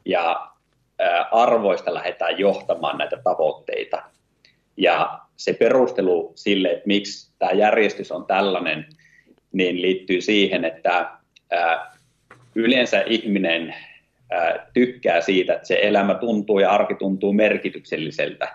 ja 0.05 0.49
arvoista 1.31 1.93
lähdetään 1.93 2.39
johtamaan 2.39 2.97
näitä 2.97 3.17
tavoitteita. 3.23 4.03
Ja 4.77 5.19
se 5.39 5.53
perustelu 5.53 6.31
sille, 6.35 6.71
että 6.71 6.87
miksi 6.87 7.31
tämä 7.39 7.51
järjestys 7.51 8.11
on 8.11 8.25
tällainen, 8.25 8.85
niin 9.51 9.81
liittyy 9.81 10.21
siihen, 10.21 10.65
että 10.65 11.11
yleensä 12.55 13.01
ihminen 13.01 13.75
tykkää 14.73 15.21
siitä, 15.21 15.53
että 15.53 15.67
se 15.67 15.79
elämä 15.81 16.15
tuntuu 16.15 16.59
ja 16.59 16.69
arki 16.69 16.95
tuntuu 16.95 17.33
merkitykselliseltä. 17.33 18.47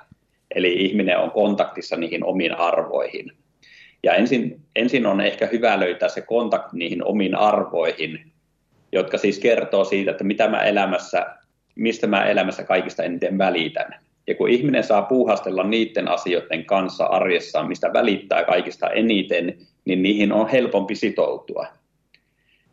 Eli 0.55 0.73
ihminen 0.73 1.19
on 1.19 1.31
kontaktissa 1.31 1.97
niihin 1.97 2.25
omiin 2.25 2.55
arvoihin. 2.55 3.33
Ja 4.03 4.15
ensin, 4.15 4.61
ensin 4.77 5.07
on 5.07 5.21
ehkä 5.21 5.47
hyvä 5.47 5.81
löytää 5.81 6.09
se 6.09 6.21
kontakti 6.21 6.77
niihin 6.77 7.05
omiin 7.05 7.35
arvoihin, 7.35 8.33
jotka 8.93 9.19
siis 9.19 9.39
kertoo 9.39 9.85
siitä, 9.85 10.11
että 10.11 10.25
mitä 10.25 10.49
mä 10.49 10.63
elämässä, 10.63 11.27
mistä 11.75 12.07
mä 12.07 12.25
elämässä 12.25 12.65
kaikista 12.65 13.03
eniten 13.03 13.39
välitän. 13.39 14.04
Ja 14.27 14.35
kun 14.35 14.51
ihminen 14.51 14.85
saa 14.85 15.03
puuhastella 15.03 15.65
niiden 15.65 16.09
asioiden 16.09 16.65
kanssa 16.65 17.05
arjessaan, 17.05 17.69
mistä 17.69 17.93
välittää 17.93 18.45
kaikista 18.45 18.91
eniten, 18.91 19.59
niin 19.85 20.03
niihin 20.03 20.33
on 20.33 20.49
helpompi 20.49 20.95
sitoutua. 20.95 21.67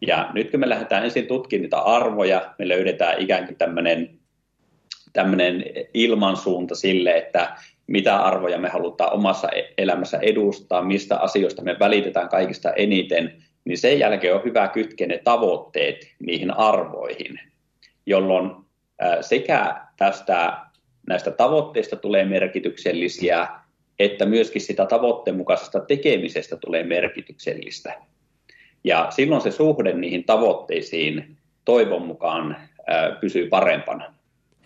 Ja 0.02 0.30
nyt 0.34 0.52
kun 0.52 0.60
me 0.60 0.70
lähdetään 0.70 1.04
ensin 1.04 1.28
tutkimaan 1.28 1.62
niitä 1.62 1.80
arvoja, 1.80 2.54
me 2.60 2.68
löydetään 2.68 3.20
ikään 3.22 3.46
kuin 3.46 3.58
tämmöinen, 3.58 4.10
tämmöinen 5.14 5.66
ilmansuunta 5.94 6.76
sille, 6.76 7.18
että 7.18 7.56
mitä 7.88 8.18
arvoja 8.18 8.58
me 8.58 8.70
halutaan 8.70 9.14
omassa 9.14 9.50
e- 9.50 9.74
elämässä 9.78 10.18
edustaa, 10.18 10.82
mistä 10.82 11.18
asioista 11.18 11.62
me 11.62 11.76
välitetään 11.80 12.30
kaikista 12.30 12.74
eniten, 12.74 13.44
niin 13.66 13.78
sen 13.78 14.00
jälkeen 14.00 14.36
on 14.36 14.44
hyvä 14.44 14.68
kytkeä 14.68 15.08
ne 15.08 15.18
tavoitteet 15.18 16.08
niihin 16.20 16.58
arvoihin, 16.58 17.40
jolloin 18.06 18.52
sekä 19.22 19.76
tästä 19.98 20.58
näistä 21.08 21.32
tavoitteista 21.32 21.96
tulee 21.96 22.26
merkityksellisiä, 22.26 23.48
että 24.00 24.26
myöskin 24.26 24.62
sitä 24.62 24.86
tavoitteen 24.86 25.38
mukaisesta 25.38 25.80
tekemisestä 25.80 26.58
tulee 26.58 26.84
merkityksellistä. 26.84 28.02
Ja 28.84 29.08
silloin 29.10 29.42
se 29.42 29.52
suhde 29.52 29.94
niihin 29.94 30.24
tavoitteisiin 30.24 31.38
toivon 31.66 32.06
mukaan 32.06 32.58
pysyy 33.22 33.50
parempana. 33.50 34.14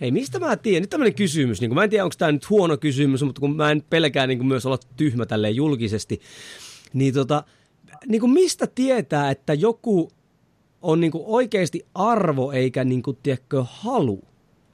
Hei, 0.01 0.11
mistä 0.11 0.39
mä 0.39 0.57
tiedän? 0.57 0.81
Nyt 0.81 0.89
tämmöinen 0.89 1.15
kysymys. 1.15 1.61
Niin 1.61 1.73
mä 1.73 1.83
en 1.83 1.89
tiedä, 1.89 2.03
onko 2.03 2.15
tämä 2.17 2.31
nyt 2.31 2.49
huono 2.49 2.77
kysymys, 2.77 3.23
mutta 3.23 3.39
kun 3.39 3.55
mä 3.55 3.71
en 3.71 3.83
pelkää 3.89 4.27
niin 4.27 4.45
myös 4.45 4.65
olla 4.65 4.77
tyhmä 4.97 5.25
tälleen 5.25 5.55
julkisesti, 5.55 6.21
niin, 6.93 7.13
tota, 7.13 7.43
niin 8.07 8.21
kuin 8.21 8.31
mistä 8.31 8.67
tietää, 8.75 9.31
että 9.31 9.53
joku 9.53 10.11
on 10.81 10.99
niin 10.99 11.11
kuin 11.11 11.23
oikeasti 11.27 11.85
arvo 11.93 12.51
eikä 12.51 12.83
niin 12.83 13.03
kuin, 13.03 13.17
tiedätkö, 13.23 13.63
halu? 13.63 14.23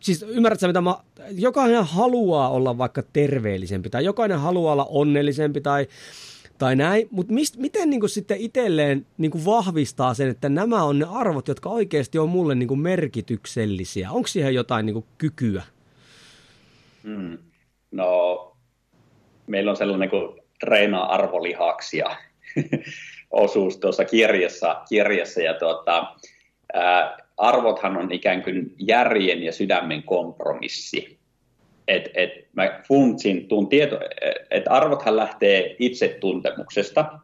Siis 0.01 0.25
ymmärrätkö, 0.27 0.67
mitä 0.67 0.81
mä, 0.81 0.95
jokainen 1.31 1.85
haluaa 1.85 2.49
olla 2.49 2.77
vaikka 2.77 3.03
terveellisempi 3.13 3.89
tai 3.89 4.05
jokainen 4.05 4.39
haluaa 4.39 4.73
olla 4.73 4.85
onnellisempi 4.89 5.61
tai 5.61 5.87
tai 6.57 6.75
näin, 6.75 7.07
mutta 7.11 7.33
miten 7.57 7.89
niin 7.89 7.99
kuin 7.99 8.09
sitten 8.09 8.37
itselleen 8.37 9.05
niin 9.17 9.31
kuin 9.31 9.45
vahvistaa 9.45 10.13
sen, 10.13 10.29
että 10.29 10.49
nämä 10.49 10.83
on 10.83 10.99
ne 10.99 11.05
arvot, 11.09 11.47
jotka 11.47 11.69
oikeasti 11.69 12.19
on 12.19 12.29
mulle 12.29 12.55
niin 12.55 12.67
kuin 12.67 12.79
merkityksellisiä? 12.79 14.11
Onko 14.11 14.27
siihen 14.27 14.55
jotain 14.55 14.85
niin 14.85 14.93
kuin 14.93 15.05
kykyä? 15.17 15.63
Hmm. 17.03 17.37
No, 17.91 18.57
meillä 19.47 19.71
on 19.71 19.77
sellainen 19.77 20.09
kuin 20.09 20.41
treenaa 20.59 21.13
arvolihaksia 21.13 22.15
osuus 23.31 23.77
tuossa 23.77 24.05
kirjassa, 24.05 24.81
kirjassa 24.89 25.41
ja 25.41 25.53
tuota, 25.53 26.15
ää, 26.73 27.17
arvothan 27.41 27.97
on 27.97 28.11
ikään 28.11 28.43
kuin 28.43 28.75
järjen 28.77 29.43
ja 29.43 29.51
sydämen 29.51 30.03
kompromissi 30.03 31.21
että 31.87 32.09
et 32.13 32.31
mä 32.53 32.79
funtsin 32.87 33.47
tuun 33.47 33.69
tieto, 33.69 33.99
että 34.51 34.71
arvothan 34.71 35.15
lähtee 35.15 35.75
itsetuntemuksesta, 35.79 37.19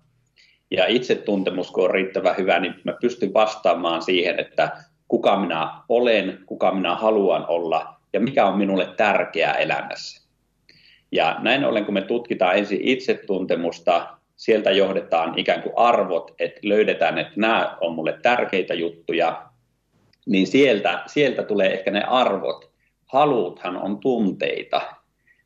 ja 0.71 0.87
itsetuntemus, 0.87 1.71
kun 1.71 1.83
on 1.83 1.91
riittävän 1.91 2.37
hyvä, 2.37 2.59
niin 2.59 2.75
mä 2.83 2.93
pystyn 3.01 3.33
vastaamaan 3.33 4.01
siihen, 4.01 4.39
että 4.39 4.71
kuka 5.07 5.39
minä 5.39 5.69
olen, 5.89 6.39
kuka 6.45 6.71
minä 6.71 6.95
haluan 6.95 7.45
olla 7.47 7.95
ja 8.13 8.19
mikä 8.19 8.45
on 8.45 8.57
minulle 8.57 8.87
tärkeää 8.97 9.53
elämässä. 9.53 10.27
Ja 11.11 11.35
näin 11.39 11.65
ollen, 11.65 11.85
kun 11.85 11.93
me 11.93 12.01
tutkitaan 12.01 12.57
ensin 12.57 12.79
itsetuntemusta, 12.81 14.07
sieltä 14.35 14.71
johdetaan 14.71 15.39
ikään 15.39 15.61
kuin 15.61 15.73
arvot, 15.75 16.31
että 16.39 16.59
löydetään, 16.63 17.17
että 17.17 17.33
nämä 17.35 17.77
on 17.81 17.95
mulle 17.95 18.19
tärkeitä 18.21 18.73
juttuja, 18.73 19.47
niin 20.27 20.47
sieltä, 20.47 21.03
sieltä 21.07 21.43
tulee 21.43 21.73
ehkä 21.73 21.91
ne 21.91 22.03
arvot, 22.03 22.71
haluthan 23.05 23.77
on 23.77 23.99
tunteita. 23.99 24.81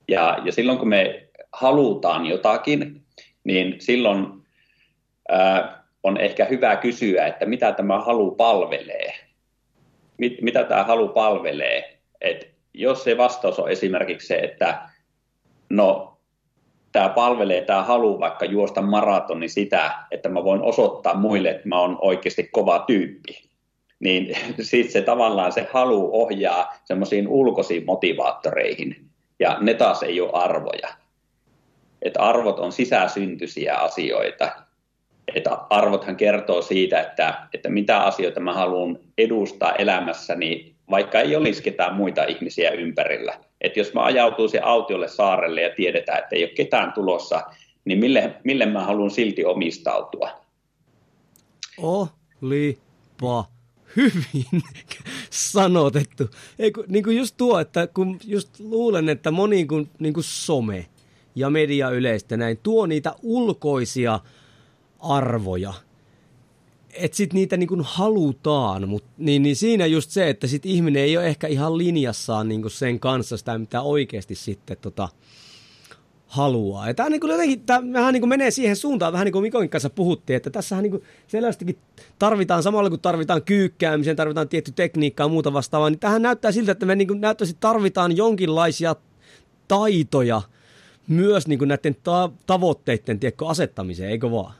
Ja, 0.07 0.37
ja 0.45 0.51
silloin 0.51 0.77
kun 0.77 0.89
me 0.89 1.27
halutaan 1.51 2.25
jotakin, 2.25 3.01
niin 3.43 3.75
silloin 3.79 4.27
ää, 5.29 5.83
on 6.03 6.17
ehkä 6.17 6.45
hyvä 6.45 6.75
kysyä, 6.75 7.27
että 7.27 7.45
mitä 7.45 7.71
tämä 7.71 7.99
halu 7.99 8.31
palvelee. 8.31 9.13
Mit, 10.17 10.41
mitä 10.41 10.63
tämä 10.63 10.83
halu 10.83 11.07
palvelee. 11.07 11.97
Et 12.21 12.51
jos 12.73 13.03
se 13.03 13.17
vastaus 13.17 13.59
on 13.59 13.71
esimerkiksi 13.71 14.27
se, 14.27 14.35
että 14.35 14.81
no 15.69 16.17
tämä 16.91 17.09
palvelee, 17.09 17.61
tämä 17.61 17.83
halu 17.83 18.19
vaikka 18.19 18.45
juosta 18.45 18.81
maratoni 18.81 19.49
sitä, 19.49 19.93
että 20.11 20.29
mä 20.29 20.43
voin 20.43 20.61
osoittaa 20.61 21.13
muille, 21.13 21.49
että 21.49 21.67
mä 21.69 21.79
oon 21.79 21.97
oikeasti 22.01 22.49
kova 22.51 22.83
tyyppi 22.87 23.50
niin 24.01 24.37
sitten 24.61 24.91
se 24.91 25.01
tavallaan 25.01 25.51
se 25.51 25.67
halu 25.73 26.09
ohjaa 26.21 26.73
semmoisiin 26.85 27.27
ulkoisiin 27.27 27.85
motivaattoreihin, 27.85 29.05
ja 29.39 29.57
ne 29.61 29.73
taas 29.73 30.03
ei 30.03 30.21
ole 30.21 30.31
arvoja. 30.33 30.89
että 32.01 32.19
arvot 32.21 32.59
on 32.59 32.71
sisäsyntyisiä 32.71 33.75
asioita. 33.75 34.51
Että 35.35 35.57
arvothan 35.69 36.15
kertoo 36.15 36.61
siitä, 36.61 37.01
että, 37.01 37.47
että 37.53 37.69
mitä 37.69 37.99
asioita 37.99 38.39
mä 38.39 38.53
haluan 38.53 38.99
edustaa 39.17 39.75
elämässäni, 39.75 40.75
vaikka 40.89 41.19
ei 41.19 41.35
olisi 41.35 41.63
ketään 41.63 41.95
muita 41.95 42.23
ihmisiä 42.23 42.71
ympärillä. 42.71 43.39
Että 43.61 43.79
jos 43.79 43.93
mä 43.93 44.03
ajautuisin 44.03 44.63
autiolle 44.63 45.07
saarelle 45.07 45.61
ja 45.61 45.75
tiedetään, 45.75 46.19
että 46.19 46.35
ei 46.35 46.43
ole 46.43 46.51
ketään 46.51 46.93
tulossa, 46.93 47.41
niin 47.85 47.99
mille, 47.99 48.35
mille 48.43 48.65
mä 48.65 48.83
haluan 48.83 49.11
silti 49.11 49.45
omistautua? 49.45 50.29
Olipa 51.77 53.45
hyvin 53.95 54.63
sanotettu. 55.29 56.29
Ei, 56.59 56.71
kun, 56.71 56.85
niin 56.87 57.03
kuin 57.03 57.17
just 57.17 57.37
tuo, 57.37 57.59
että 57.59 57.87
kun 57.87 58.19
just 58.23 58.59
luulen, 58.59 59.09
että 59.09 59.31
moni 59.31 59.65
kun, 59.65 59.89
niin 59.99 60.13
kuin 60.13 60.23
some 60.23 60.85
ja 61.35 61.49
media 61.49 61.89
yleistä 61.89 62.37
näin 62.37 62.59
tuo 62.63 62.85
niitä 62.85 63.15
ulkoisia 63.21 64.19
arvoja, 64.99 65.73
että 66.93 67.17
sit 67.17 67.33
niitä 67.33 67.57
niin 67.57 67.69
kuin 67.69 67.81
halutaan, 67.83 68.89
mut, 68.89 69.03
niin, 69.17 69.43
niin 69.43 69.55
siinä 69.55 69.85
just 69.85 70.11
se, 70.11 70.29
että 70.29 70.47
sit 70.47 70.65
ihminen 70.65 71.03
ei 71.03 71.17
ole 71.17 71.27
ehkä 71.27 71.47
ihan 71.47 71.77
linjassaan 71.77 72.47
niin 72.47 72.61
kuin 72.61 72.71
sen 72.71 72.99
kanssa 72.99 73.37
sitä, 73.37 73.57
mitä 73.57 73.81
oikeasti 73.81 74.35
sitten 74.35 74.77
tota, 74.81 75.09
haluaa. 76.31 76.87
Ja 76.87 76.93
tämä 76.93 77.09
niin 77.09 77.21
kuin 77.21 77.31
jotenkin, 77.31 77.61
tämä 77.65 77.93
vähän 77.93 78.13
niin 78.13 78.21
kuin 78.21 78.29
menee 78.29 78.51
siihen 78.51 78.75
suuntaan, 78.75 79.13
vähän 79.13 79.25
niin 79.25 79.31
kuin 79.31 79.41
Mikon 79.41 79.69
kanssa 79.69 79.89
puhuttiin, 79.89 80.37
että 80.37 80.49
tässähän 80.49 80.83
niin 80.83 81.03
selvästikin 81.27 81.77
tarvitaan 82.19 82.63
samalla 82.63 82.89
kuin 82.89 83.01
tarvitaan 83.01 83.43
kyykkäämisen, 83.43 84.15
tarvitaan 84.15 84.49
tietty 84.49 84.71
tekniikkaa 84.71 85.25
ja 85.25 85.29
muuta 85.29 85.53
vastaavaa, 85.53 85.89
niin 85.89 85.99
tähän 85.99 86.21
näyttää 86.21 86.51
siltä, 86.51 86.71
että 86.71 86.85
me 86.85 86.95
niin 86.95 87.07
kuin 87.07 87.21
tarvitaan 87.59 88.17
jonkinlaisia 88.17 88.95
taitoja 89.67 90.41
myös 91.07 91.47
niin 91.47 91.59
kuin 91.59 91.67
näiden 91.67 91.95
ta- 92.03 92.31
tavoitteiden 92.47 93.19
tiedätkö, 93.19 93.47
asettamiseen, 93.47 94.09
eikö 94.09 94.31
vaan? 94.31 94.53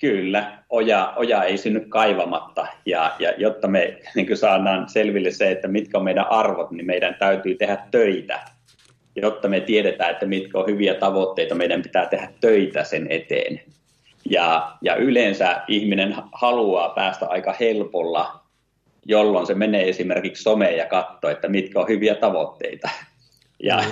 Kyllä, 0.00 0.58
oja, 0.70 1.12
oja 1.16 1.44
ei 1.44 1.58
synny 1.58 1.80
kaivamatta 1.80 2.66
ja, 2.86 3.16
ja 3.18 3.32
jotta 3.36 3.68
me 3.68 4.00
niin 4.14 4.36
saadaan 4.36 4.88
selville 4.88 5.30
se, 5.30 5.50
että 5.50 5.68
mitkä 5.68 5.98
on 5.98 6.04
meidän 6.04 6.26
arvot, 6.30 6.70
niin 6.70 6.86
meidän 6.86 7.14
täytyy 7.14 7.54
tehdä 7.54 7.78
töitä 7.90 8.51
jotta 9.16 9.48
me 9.48 9.60
tiedetään, 9.60 10.10
että 10.10 10.26
mitkä 10.26 10.58
on 10.58 10.66
hyviä 10.66 10.94
tavoitteita, 10.94 11.54
meidän 11.54 11.82
pitää 11.82 12.06
tehdä 12.06 12.28
töitä 12.40 12.84
sen 12.84 13.06
eteen. 13.10 13.60
Ja, 14.30 14.72
ja 14.82 14.94
yleensä 14.96 15.62
ihminen 15.68 16.14
haluaa 16.32 16.88
päästä 16.88 17.26
aika 17.26 17.54
helpolla, 17.60 18.40
jolloin 19.06 19.46
se 19.46 19.54
menee 19.54 19.88
esimerkiksi 19.88 20.42
someen 20.42 20.76
ja 20.76 20.86
katsoo, 20.86 21.30
että 21.30 21.48
mitkä 21.48 21.80
on 21.80 21.88
hyviä 21.88 22.14
tavoitteita. 22.14 22.88
Ja 23.62 23.84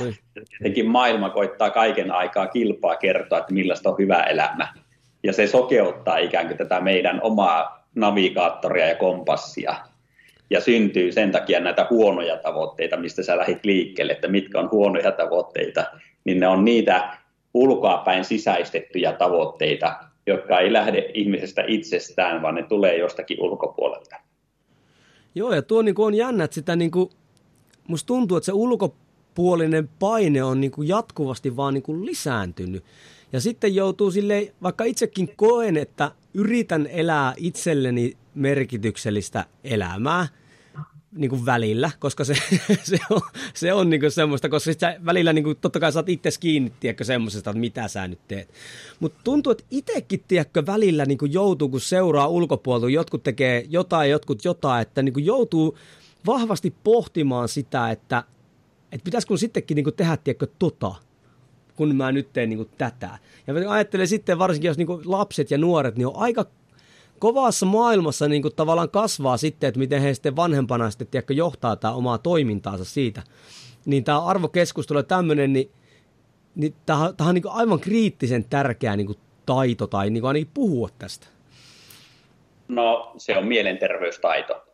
tietenkin 0.51 0.87
maailma 0.87 1.31
koittaa 1.31 1.71
kaiken 1.71 2.11
aikaa 2.11 2.47
kilpaa 2.47 2.97
kertoa, 2.97 3.39
että 3.39 3.55
millaista 3.55 3.91
on 3.91 3.99
hyvä 3.99 4.23
elämä. 4.23 4.69
Ja 5.23 5.33
se 5.33 5.47
sokeuttaa 5.47 6.19
ikään 6.19 6.47
kuin 6.47 6.59
tätä 6.59 6.81
meidän 6.81 7.21
omaa 7.23 7.87
navigaattoria 7.95 8.89
ja 8.89 8.95
kompassia 8.95 9.75
ja 10.51 10.61
syntyy 10.61 11.13
sen 11.13 11.33
takia 11.33 11.61
näitä 11.61 11.87
huonoja 11.91 12.37
tavoitteita, 12.37 12.97
mistä 12.97 13.23
sä 13.23 13.37
lähdit 13.37 13.65
liikkeelle, 13.65 14.13
että 14.13 14.29
mitkä 14.29 14.61
on 14.61 14.71
huonoja 14.71 15.13
tavoitteita, 15.13 15.85
niin 16.25 16.41
ne 16.41 16.49
on 16.49 16.65
niitä 16.65 17.17
ulkoapäin 17.55 18.25
sisäistettyjä 18.25 19.13
tavoitteita, 19.13 19.97
jotka 20.27 20.59
ei 20.59 20.73
lähde 20.73 21.11
ihmisestä 21.15 21.65
itsestään, 21.67 22.43
vaan 22.43 22.55
ne 22.55 22.63
tulee 22.63 22.99
jostakin 22.99 23.43
ulkopuolelta. 23.43 24.17
Joo, 25.35 25.55
ja 25.55 25.63
tuo 25.63 25.83
niin 25.83 25.95
on 25.99 26.15
jännä, 26.15 26.45
että 26.45 26.55
sitä 26.55 26.77
niin 26.77 26.91
kuin, 26.91 27.11
musta 27.89 28.07
tuntuu, 28.07 28.37
että 28.37 28.47
se 28.47 28.53
ulkopuolinen 28.53 29.89
paine 29.99 30.43
on 30.43 30.61
niin 30.61 30.71
kuin 30.71 30.89
jatkuvasti 30.89 31.57
vaan 31.57 31.75
niin 31.75 31.83
kuin 31.83 32.07
lisääntynyt. 32.07 32.85
Ja 33.33 33.41
sitten 33.41 33.75
joutuu 33.75 34.11
sille, 34.11 34.53
vaikka 34.63 34.85
itsekin 34.85 35.31
koen, 35.37 35.77
että 35.77 36.11
yritän 36.35 36.87
elää 36.87 37.35
itselleni 37.37 38.17
merkityksellistä 38.35 39.45
elämää, 39.65 40.27
niin 41.13 41.31
kuin 41.31 41.47
välillä, 41.47 41.91
koska 41.99 42.25
se, 42.25 42.35
se 42.83 42.99
on, 43.11 43.21
se 43.55 43.73
on 43.73 43.91
niin 43.91 44.01
kuin 44.01 44.11
semmoista, 44.11 44.49
koska 44.49 44.73
sä 44.81 44.97
välillä 45.05 45.33
niin 45.33 45.45
kuin, 45.45 45.57
totta 45.61 45.81
kai 45.81 45.93
saat 45.93 46.09
itse 46.09 46.31
kiinni, 46.41 46.73
tiedätkö, 46.81 47.05
semmoisesta, 47.05 47.51
että 47.51 47.61
mitä 47.61 47.89
sä 47.89 48.09
nyt 48.09 48.19
teet. 48.29 48.49
Mutta 49.01 49.21
tuntuu, 49.25 49.51
että 49.51 49.65
itsekin, 49.71 50.25
tiedätkö, 50.29 50.67
välillä 50.67 51.05
niin 51.05 51.19
kuin 51.19 51.33
joutuu, 51.33 51.69
kun 51.69 51.81
seuraa 51.81 52.29
ulkopuolelta, 52.29 52.89
jotkut 52.89 53.23
tekee 53.23 53.67
jotain, 53.69 54.11
jotkut 54.11 54.45
jotain, 54.45 54.83
että 54.83 55.03
niin 55.03 55.13
kuin 55.13 55.27
joutuu 55.27 55.79
vahvasti 56.27 56.75
pohtimaan 56.85 57.49
sitä, 57.49 57.91
että, 57.91 58.25
että 58.93 59.05
pitäisikö 59.05 59.37
sittenkin 59.37 59.75
niin 59.75 59.85
kuin 59.85 59.97
tehdä, 59.97 60.17
tiedätkö, 60.17 60.47
tota, 60.59 60.95
kun 61.77 61.97
mä 61.97 62.13
nyt 62.13 62.33
teen 62.33 62.49
niin 62.49 62.57
kuin 62.59 62.71
tätä. 62.79 63.19
Ja 63.47 63.73
ajattelen 63.73 64.09
sitten 64.09 64.39
varsinkin, 64.39 64.69
jos 64.69 64.79
niin 64.79 64.87
kuin 64.87 65.11
lapset 65.11 65.51
ja 65.51 65.59
nuoret, 65.59 65.97
niin 65.97 66.07
on 66.07 66.17
aika 66.17 66.47
kovassa 67.21 67.67
maailmassa 67.67 68.29
niin 68.29 68.43
kuin 68.43 68.55
tavallaan 68.55 68.91
kasvaa 68.91 69.37
sitten, 69.37 69.69
että 69.69 69.81
miten 69.81 70.03
he 70.03 70.15
sitten 70.15 70.37
vanhempana 70.37 70.91
sitten 70.91 71.07
tiedätkö, 71.07 71.35
johtaa 71.35 71.77
tämä 71.77 71.95
omaa 71.95 72.19
toimintaansa 72.19 72.85
siitä. 72.85 73.23
Niin 73.85 74.05
tämä 74.05 74.25
arvokeskustelu 74.25 74.99
ja 74.99 75.03
tämmöinen, 75.03 75.53
niin, 75.53 75.71
niin 76.55 76.75
tämä, 76.87 77.13
on 77.21 77.35
niin 77.35 77.45
aivan 77.49 77.81
kriittisen 77.81 78.45
tärkeä 78.45 78.97
niin 78.97 79.07
kuin 79.07 79.19
taito 79.47 79.87
tai 79.87 80.11
niin 80.11 80.21
kuin 80.21 80.29
ainakin 80.29 80.51
puhua 80.55 80.89
tästä. 80.99 81.27
No 82.69 83.13
se 83.17 83.37
on 83.37 83.47
mielenterveystaito. 83.47 84.70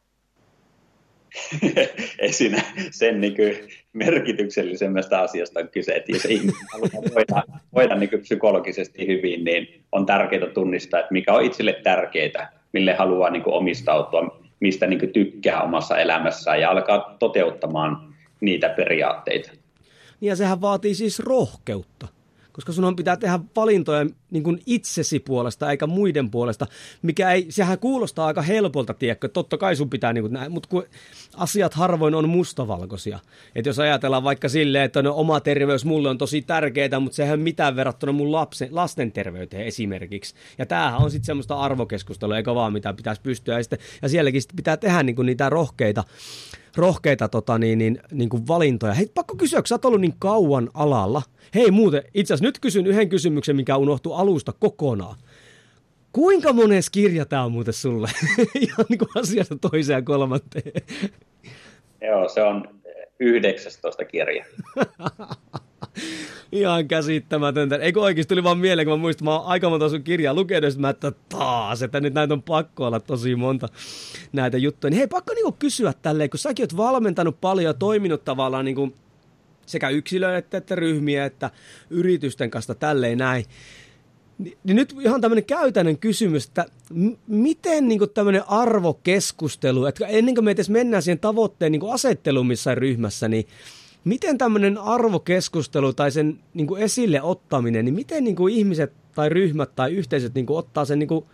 ei 2.19 2.33
siinä 2.33 2.63
sen 2.91 3.21
niin 3.21 3.37
kuin 3.37 3.57
merkityksellisemmästä 3.93 5.21
asiasta 5.21 5.61
on 5.61 5.69
kyse, 5.69 5.93
että 5.93 6.13
jos 6.13 6.25
ihminen 6.25 6.61
haluaa 6.73 7.15
voida, 7.15 7.43
voida 7.75 7.95
niin 7.95 8.11
kuin 8.11 8.23
psykologisesti 8.23 9.07
hyvin, 9.07 9.45
niin 9.45 9.85
on 9.93 10.07
tärkeää 10.07 10.47
tunnistaa, 10.47 11.01
että 11.01 11.13
mikä 11.13 11.33
on 11.33 11.45
itselle 11.45 11.73
tärkeää, 11.83 12.53
mille 12.73 12.95
haluaa 12.95 13.31
niin 13.31 13.43
kuin 13.43 13.55
omistautua, 13.55 14.41
mistä 14.61 14.87
niin 14.87 14.99
kuin 14.99 15.13
tykkää 15.13 15.63
omassa 15.63 15.99
elämässään 15.99 16.61
ja 16.61 16.71
alkaa 16.71 17.17
toteuttamaan 17.19 18.15
niitä 18.41 18.69
periaatteita. 18.69 19.53
Ja 20.21 20.37
sehän 20.37 20.61
vaatii 20.61 20.95
siis 20.95 21.19
rohkeutta 21.19 22.16
koska 22.57 22.73
sun 22.73 22.97
pitää 22.97 23.17
tehdä 23.17 23.41
valintoja 23.57 24.07
niin 24.31 24.43
kuin 24.43 24.63
itsesi 24.67 25.21
puolesta 25.21 25.71
eikä 25.71 25.87
muiden 25.87 26.31
puolesta, 26.31 26.67
mikä 27.03 27.31
ei, 27.31 27.47
sehän 27.49 27.79
kuulostaa 27.79 28.27
aika 28.27 28.43
helpolta, 28.43 28.95
tiedätkö, 28.95 29.29
totta 29.29 29.59
kai 29.59 29.77
sun 29.77 29.91
pitää, 29.91 30.13
niin 30.13 30.23
kuin, 30.23 30.33
näin, 30.33 30.53
mutta 30.53 30.69
kun 30.69 30.85
asiat 31.37 31.75
harvoin 31.75 32.15
on 32.15 32.29
mustavalkoisia. 32.29 33.19
Että 33.55 33.69
jos 33.69 33.79
ajatellaan 33.79 34.25
vaikka 34.25 34.49
silleen, 34.49 34.85
että 34.85 35.03
no, 35.03 35.15
oma 35.17 35.41
terveys 35.41 35.85
mulle 35.85 36.09
on 36.09 36.19
tosi 36.19 36.43
tärkeää, 36.43 37.01
mutta 37.01 37.17
sehän 37.17 37.41
mitään 37.41 37.77
verrattuna 37.77 38.13
mun 38.13 38.33
lapsen, 38.33 38.69
lasten 38.71 39.13
terveyteen 39.13 39.67
esimerkiksi. 39.67 40.35
Ja 40.59 40.67
tämähän 40.67 41.01
on 41.01 41.11
sitten 41.11 41.27
semmoista 41.27 41.61
arvokeskustelua, 41.61 42.37
eikä 42.37 42.55
vaan 42.55 42.73
mitä 42.73 42.93
pitäisi 42.93 43.23
pystyä. 43.23 43.57
Ja, 43.57 43.63
sitten, 43.63 43.79
ja 44.03 44.09
sielläkin 44.09 44.43
sitten 44.43 44.57
pitää 44.57 44.77
tehdä 44.77 45.03
niin 45.03 45.17
kuin 45.17 45.27
niitä 45.27 45.51
rohkeita 45.51 46.05
rohkeita 46.77 47.29
tota, 47.29 47.59
niin, 47.59 47.79
niin, 47.79 47.99
niin 48.13 48.29
kuin 48.29 48.49
valintoja. 48.49 48.95
Hei, 48.95 49.11
pakko 49.15 49.37
kysyä, 49.37 49.61
kun 49.61 49.67
sä 49.67 49.75
oot 49.75 49.85
ollut 49.85 50.01
niin 50.01 50.15
kauan 50.19 50.71
alalla. 50.75 51.23
Hei 51.55 51.71
muuten, 51.71 52.03
itse 52.15 52.35
asiassa 52.35 52.49
nyt 52.49 52.59
kysyn 52.59 52.87
yhden 52.87 53.09
kysymyksen, 53.09 53.57
mikä 53.57 53.77
unohtui 53.77 54.17
alusta 54.17 54.53
kokonaan. 54.53 55.17
Kuinka 56.13 56.53
mones 56.53 56.91
kirja 56.91 57.27
tämä 57.27 57.45
on 57.45 57.53
muuten 57.53 57.75
sulle? 57.75 58.09
Ihan 58.61 58.87
niin 58.89 58.99
kuin 58.99 59.09
asiasta 59.17 59.57
toiseen 59.71 59.97
ja 59.97 60.03
kolmanteen. 60.03 60.73
Joo, 62.01 62.29
se 62.29 62.43
on 62.43 62.69
19 63.21 64.05
kirja. 64.05 64.45
Ihan 66.53 66.89
käsittämätöntä. 66.89 67.77
Eikö 67.77 68.01
oikeasti 68.01 68.29
tuli 68.29 68.45
vaan 68.45 68.59
mieleen, 68.59 68.87
kun 68.89 68.99
mä 68.99 69.03
muistan, 69.03 69.25
mä 69.25 69.39
oon 69.39 69.47
aika 69.47 69.71
monta 69.71 69.89
sun 69.89 70.03
kirjaa 70.03 70.35
lukenut, 70.35 70.77
mä 70.77 70.91
että 70.91 71.13
taas, 71.29 71.83
että 71.83 72.01
nyt 72.01 72.15
näitä 72.15 72.35
on 72.35 72.43
pakko 72.43 72.87
olla 72.87 73.01
tosi 73.01 73.37
monta 73.37 73.69
näitä 74.33 74.59
juttuja. 74.59 74.91
Niin 74.91 74.99
hei, 74.99 75.07
pakko 75.07 75.35
niinku 75.35 75.53
kysyä 75.53 75.95
tälleen, 76.03 76.31
kun 76.31 76.39
säkin 76.39 76.63
oot 76.63 76.77
valmentanut 76.77 77.41
paljon 77.41 77.65
ja 77.65 77.75
toiminut 77.75 78.25
tavallaan 78.25 78.65
niinku 78.65 78.93
sekä 79.67 79.89
yksilöitä 79.89 80.59
että 80.59 80.75
ryhmiä 80.75 81.25
että 81.25 81.51
yritysten 81.91 82.51
kanssa 82.51 82.75
tälleen 82.75 83.19
näin. 83.19 83.45
Niin 84.39 84.77
nyt 84.77 84.95
ihan 85.01 85.21
tämmöinen 85.21 85.45
käytännön 85.45 85.99
kysymys, 85.99 86.47
että 86.47 86.65
miten 87.27 87.89
niin 87.89 88.01
tämmöinen 88.15 88.43
arvokeskustelu, 88.49 89.87
että 89.87 90.07
ennen 90.07 90.35
kuin 90.35 90.45
me 90.45 90.51
edes 90.51 90.71
mennään 90.71 91.03
siihen 91.03 91.19
tavoitteen 91.19 91.73
niin 91.73 91.93
asetteluun 91.93 92.47
missään 92.47 92.79
ryhmässä, 92.79 93.29
niin 93.29 93.47
miten 94.07 94.39
tämmöinen 94.39 94.79
arvokeskustelu 94.79 95.93
tai 95.93 96.11
sen 96.11 96.39
niin 96.55 96.67
kuin 96.67 96.83
esille 96.83 97.23
ottaminen, 97.23 97.85
niin 97.85 97.95
miten 97.95 98.25
niin 98.25 98.37
kuin 98.37 98.55
ihmiset 98.55 98.93
tai 99.15 99.29
ryhmät 99.29 99.77
tai 99.77 99.93
yhteisöt 99.93 100.35
niin 100.35 100.47
kuin 100.47 100.59
ottaa 100.59 100.85
sen 100.85 100.99
niin 100.99 101.09
kuin 101.09 101.25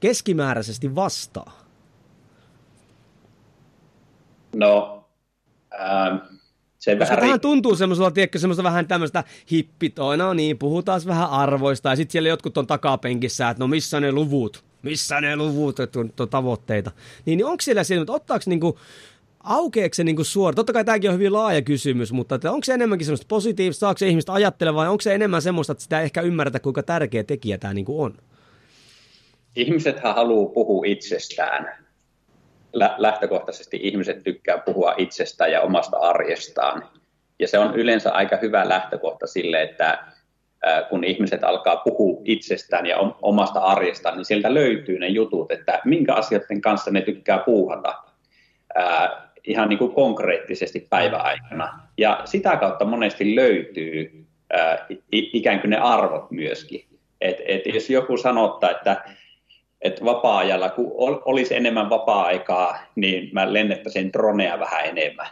keskimääräisesti 0.00 0.94
vastaan? 0.94 1.52
No, 4.56 5.04
ähm, 5.80 6.16
se 6.78 6.96
Koska 6.96 7.16
vähän, 7.16 7.36
ri- 7.36 7.40
tuntuu 7.40 7.76
semmoisella, 7.76 8.10
tiedätkö, 8.10 8.38
semmoista 8.38 8.62
vähän 8.62 8.88
tämmöistä 8.88 9.24
hippitoa, 9.50 10.16
no 10.16 10.34
niin, 10.34 10.58
puhutaan 10.58 11.00
vähän 11.06 11.30
arvoista, 11.30 11.88
ja 11.88 11.96
sitten 11.96 12.12
siellä 12.12 12.28
jotkut 12.28 12.58
on 12.58 12.66
takapenkissä, 12.66 13.50
että 13.50 13.62
no 13.62 13.68
missä 13.68 14.00
ne 14.00 14.12
luvut, 14.12 14.64
missä 14.82 15.20
ne 15.20 15.36
luvut, 15.36 15.80
että 15.80 16.00
on, 16.00 16.12
on 16.20 16.28
tavoitteita. 16.28 16.90
Niin, 17.24 17.36
niin 17.36 17.46
onko 17.46 17.60
siellä 17.60 17.84
siellä, 17.84 18.02
että 18.02 18.12
ottaako 18.12 18.44
niinku 18.46 18.78
aukeeko 19.44 19.94
se 19.94 20.04
niin 20.04 20.16
kuin 20.16 20.26
suora? 20.26 20.54
Totta 20.54 20.72
kai 20.72 20.84
tämäkin 20.84 21.10
on 21.10 21.14
hyvin 21.14 21.32
laaja 21.32 21.62
kysymys, 21.62 22.12
mutta 22.12 22.34
että 22.34 22.52
onko 22.52 22.64
se 22.64 22.74
enemmänkin 22.74 23.06
semmoista 23.06 23.26
positiivista, 23.28 23.80
saako 23.80 23.98
se 23.98 24.08
ihmistä 24.08 24.32
ajattelemaan 24.32 24.76
vai 24.86 24.90
onko 24.90 25.00
se 25.00 25.14
enemmän 25.14 25.42
semmoista, 25.42 25.72
että 25.72 25.82
sitä 25.82 25.98
ei 26.00 26.04
ehkä 26.04 26.20
ymmärretä, 26.20 26.60
kuinka 26.60 26.82
tärkeä 26.82 27.24
tekijä 27.24 27.58
tämä 27.58 27.74
niin 27.74 27.84
kuin 27.84 28.04
on? 28.04 28.14
Ihmisethän 29.56 30.14
haluaa 30.14 30.52
puhua 30.52 30.82
itsestään. 30.86 31.84
Lähtökohtaisesti 32.96 33.80
ihmiset 33.82 34.22
tykkää 34.22 34.58
puhua 34.58 34.94
itsestään 34.96 35.52
ja 35.52 35.60
omasta 35.60 35.96
arjestaan. 35.96 36.88
Ja 37.38 37.48
se 37.48 37.58
on 37.58 37.74
yleensä 37.74 38.12
aika 38.12 38.36
hyvä 38.42 38.68
lähtökohta 38.68 39.26
sille, 39.26 39.62
että 39.62 40.04
kun 40.88 41.04
ihmiset 41.04 41.44
alkaa 41.44 41.76
puhua 41.76 42.22
itsestään 42.24 42.86
ja 42.86 42.96
omasta 43.22 43.60
arjestaan, 43.60 44.16
niin 44.16 44.24
sieltä 44.24 44.54
löytyy 44.54 44.98
ne 44.98 45.08
jutut, 45.08 45.52
että 45.52 45.80
minkä 45.84 46.14
asioiden 46.14 46.60
kanssa 46.60 46.90
ne 46.90 47.00
tykkää 47.00 47.38
puuhata 47.38 47.94
ihan 49.44 49.68
niin 49.68 49.78
kuin 49.78 49.92
konkreettisesti 49.92 50.86
päiväaikana. 50.90 51.80
Ja 51.98 52.20
sitä 52.24 52.56
kautta 52.56 52.84
monesti 52.84 53.34
löytyy 53.34 54.24
ikään 55.12 55.60
kuin 55.60 55.70
ne 55.70 55.78
arvot 55.78 56.30
myöskin. 56.30 56.84
Et, 57.20 57.36
et 57.46 57.66
jos 57.66 57.90
joku 57.90 58.16
sanottaa, 58.16 58.70
että, 58.70 59.04
että 59.82 60.04
vapaa-ajalla, 60.04 60.68
kun 60.68 60.92
olisi 61.24 61.54
enemmän 61.56 61.90
vapaa-aikaa, 61.90 62.78
niin 62.94 63.28
mä 63.32 63.52
lennettäisin 63.52 64.12
dronea 64.12 64.58
vähän 64.58 64.84
enemmän. 64.84 65.26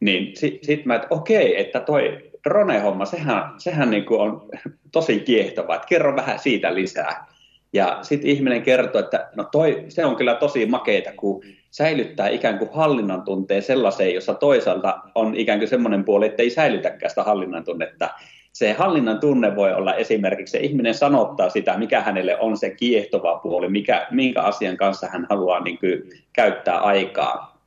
Niin 0.00 0.36
sitten 0.36 0.64
sit 0.64 0.84
mä, 0.84 0.94
että 0.94 1.08
okei, 1.10 1.60
että 1.60 1.80
toi 1.80 2.30
drone-homma, 2.48 3.04
sehän, 3.04 3.42
sehän 3.58 3.90
niin 3.90 4.04
kuin 4.04 4.20
on 4.20 4.48
tosi 4.92 5.20
kiehtova, 5.20 5.74
että 5.74 5.88
kerro 5.88 6.16
vähän 6.16 6.38
siitä 6.38 6.74
lisää. 6.74 7.26
Ja 7.72 7.98
sitten 8.02 8.30
ihminen 8.30 8.62
kertoo, 8.62 9.00
että 9.00 9.28
no 9.36 9.44
toi, 9.44 9.84
se 9.88 10.04
on 10.04 10.16
kyllä 10.16 10.34
tosi 10.34 10.66
makeita, 10.66 11.10
kun 11.16 11.44
säilyttää 11.70 12.28
ikään 12.28 12.58
kuin 12.58 12.70
hallinnan 12.72 13.22
tunteen 13.22 13.62
sellaiseen, 13.62 14.14
jossa 14.14 14.34
toisaalta 14.34 14.98
on 15.14 15.36
ikään 15.36 15.58
kuin 15.58 15.68
semmoinen 15.68 16.04
puoli, 16.04 16.26
että 16.26 16.42
ei 16.42 16.50
säilytäkään 16.50 17.10
sitä 17.10 17.22
hallinnan 17.22 17.64
tunnetta. 17.64 18.08
Se 18.52 18.72
hallinnan 18.72 19.20
tunne 19.20 19.56
voi 19.56 19.72
olla 19.72 19.94
esimerkiksi, 19.94 20.52
se 20.52 20.58
ihminen 20.58 20.94
sanottaa 20.94 21.50
sitä, 21.50 21.78
mikä 21.78 22.00
hänelle 22.00 22.38
on 22.38 22.56
se 22.56 22.70
kiehtova 22.70 23.38
puoli, 23.38 23.68
mikä, 23.68 24.06
minkä 24.10 24.42
asian 24.42 24.76
kanssa 24.76 25.08
hän 25.12 25.26
haluaa 25.30 25.60
niin 25.60 25.78
kuin, 25.78 26.02
käyttää 26.32 26.78
aikaa 26.78 27.58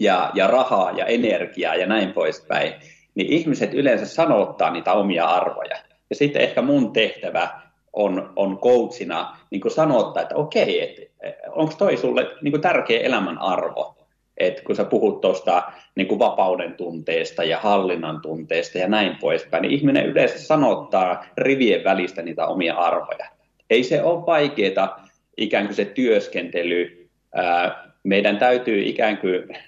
ja, 0.00 0.30
ja 0.34 0.46
rahaa 0.46 0.90
ja 0.90 1.06
energiaa 1.06 1.74
ja 1.74 1.86
näin 1.86 2.12
poispäin. 2.12 2.72
Niin 3.14 3.32
ihmiset 3.32 3.74
yleensä 3.74 4.06
sanottaa 4.06 4.70
niitä 4.70 4.92
omia 4.92 5.24
arvoja. 5.24 5.76
Ja 6.10 6.16
sitten 6.16 6.42
ehkä 6.42 6.62
mun 6.62 6.92
tehtävä 6.92 7.59
on, 7.92 8.32
on 8.36 8.58
coachina 8.58 9.36
niin 9.50 9.60
kuin 9.60 9.72
sanottaa, 9.72 10.22
että 10.22 10.36
okei, 10.36 10.82
että 10.82 11.02
onko 11.48 11.74
toi 11.78 11.96
sulle 11.96 12.26
niin 12.42 12.52
kuin 12.52 12.60
tärkeä 12.60 13.00
elämän 13.00 13.38
arvo? 13.38 13.96
Et 14.38 14.60
kun 14.60 14.76
sä 14.76 14.84
puhut 14.84 15.20
tuosta 15.20 15.62
niin 15.94 16.18
vapauden 16.18 16.74
tunteesta 16.74 17.44
ja 17.44 17.58
hallinnan 17.58 18.20
tunteesta 18.20 18.78
ja 18.78 18.88
näin 18.88 19.16
poispäin, 19.20 19.62
niin 19.62 19.72
ihminen 19.72 20.06
yleensä 20.06 20.38
sanottaa 20.38 21.24
rivien 21.38 21.84
välistä 21.84 22.22
niitä 22.22 22.46
omia 22.46 22.74
arvoja. 22.74 23.26
Ei 23.70 23.84
se 23.84 24.02
ole 24.02 24.26
vaikeaa 24.26 25.08
ikään 25.36 25.66
kuin 25.66 25.76
se 25.76 25.84
työskentely. 25.84 27.08
Meidän 28.02 28.38
täytyy 28.38 28.82
ikään 28.82 29.18
kuin, 29.18 29.58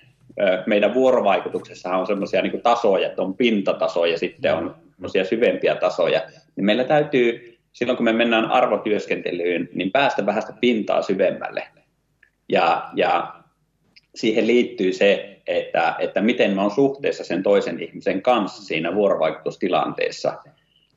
meidän 0.66 0.94
vuorovaikutuksessa 0.94 1.96
on 1.96 2.06
semmoisia 2.06 2.42
niin 2.42 2.62
tasoja, 2.62 3.06
että 3.06 3.22
on 3.22 3.34
pintatasoja 3.34 4.12
ja 4.12 4.18
sitten 4.18 4.54
on 4.54 4.74
semmoisia 4.94 5.24
syvempiä 5.24 5.74
tasoja. 5.74 6.22
Niin 6.56 6.64
meillä 6.64 6.84
täytyy 6.84 7.51
silloin 7.72 7.96
kun 7.96 8.04
me 8.04 8.12
mennään 8.12 8.50
arvotyöskentelyyn, 8.50 9.68
niin 9.74 9.92
päästä 9.92 10.26
vähän 10.26 10.42
sitä 10.42 10.54
pintaa 10.60 11.02
syvemmälle. 11.02 11.68
Ja, 12.48 12.90
ja 12.94 13.34
siihen 14.14 14.46
liittyy 14.46 14.92
se, 14.92 15.40
että, 15.46 15.96
että 15.98 16.20
miten 16.20 16.54
mä 16.54 16.62
oon 16.62 16.70
suhteessa 16.70 17.24
sen 17.24 17.42
toisen 17.42 17.82
ihmisen 17.82 18.22
kanssa 18.22 18.62
siinä 18.62 18.94
vuorovaikutustilanteessa. 18.94 20.38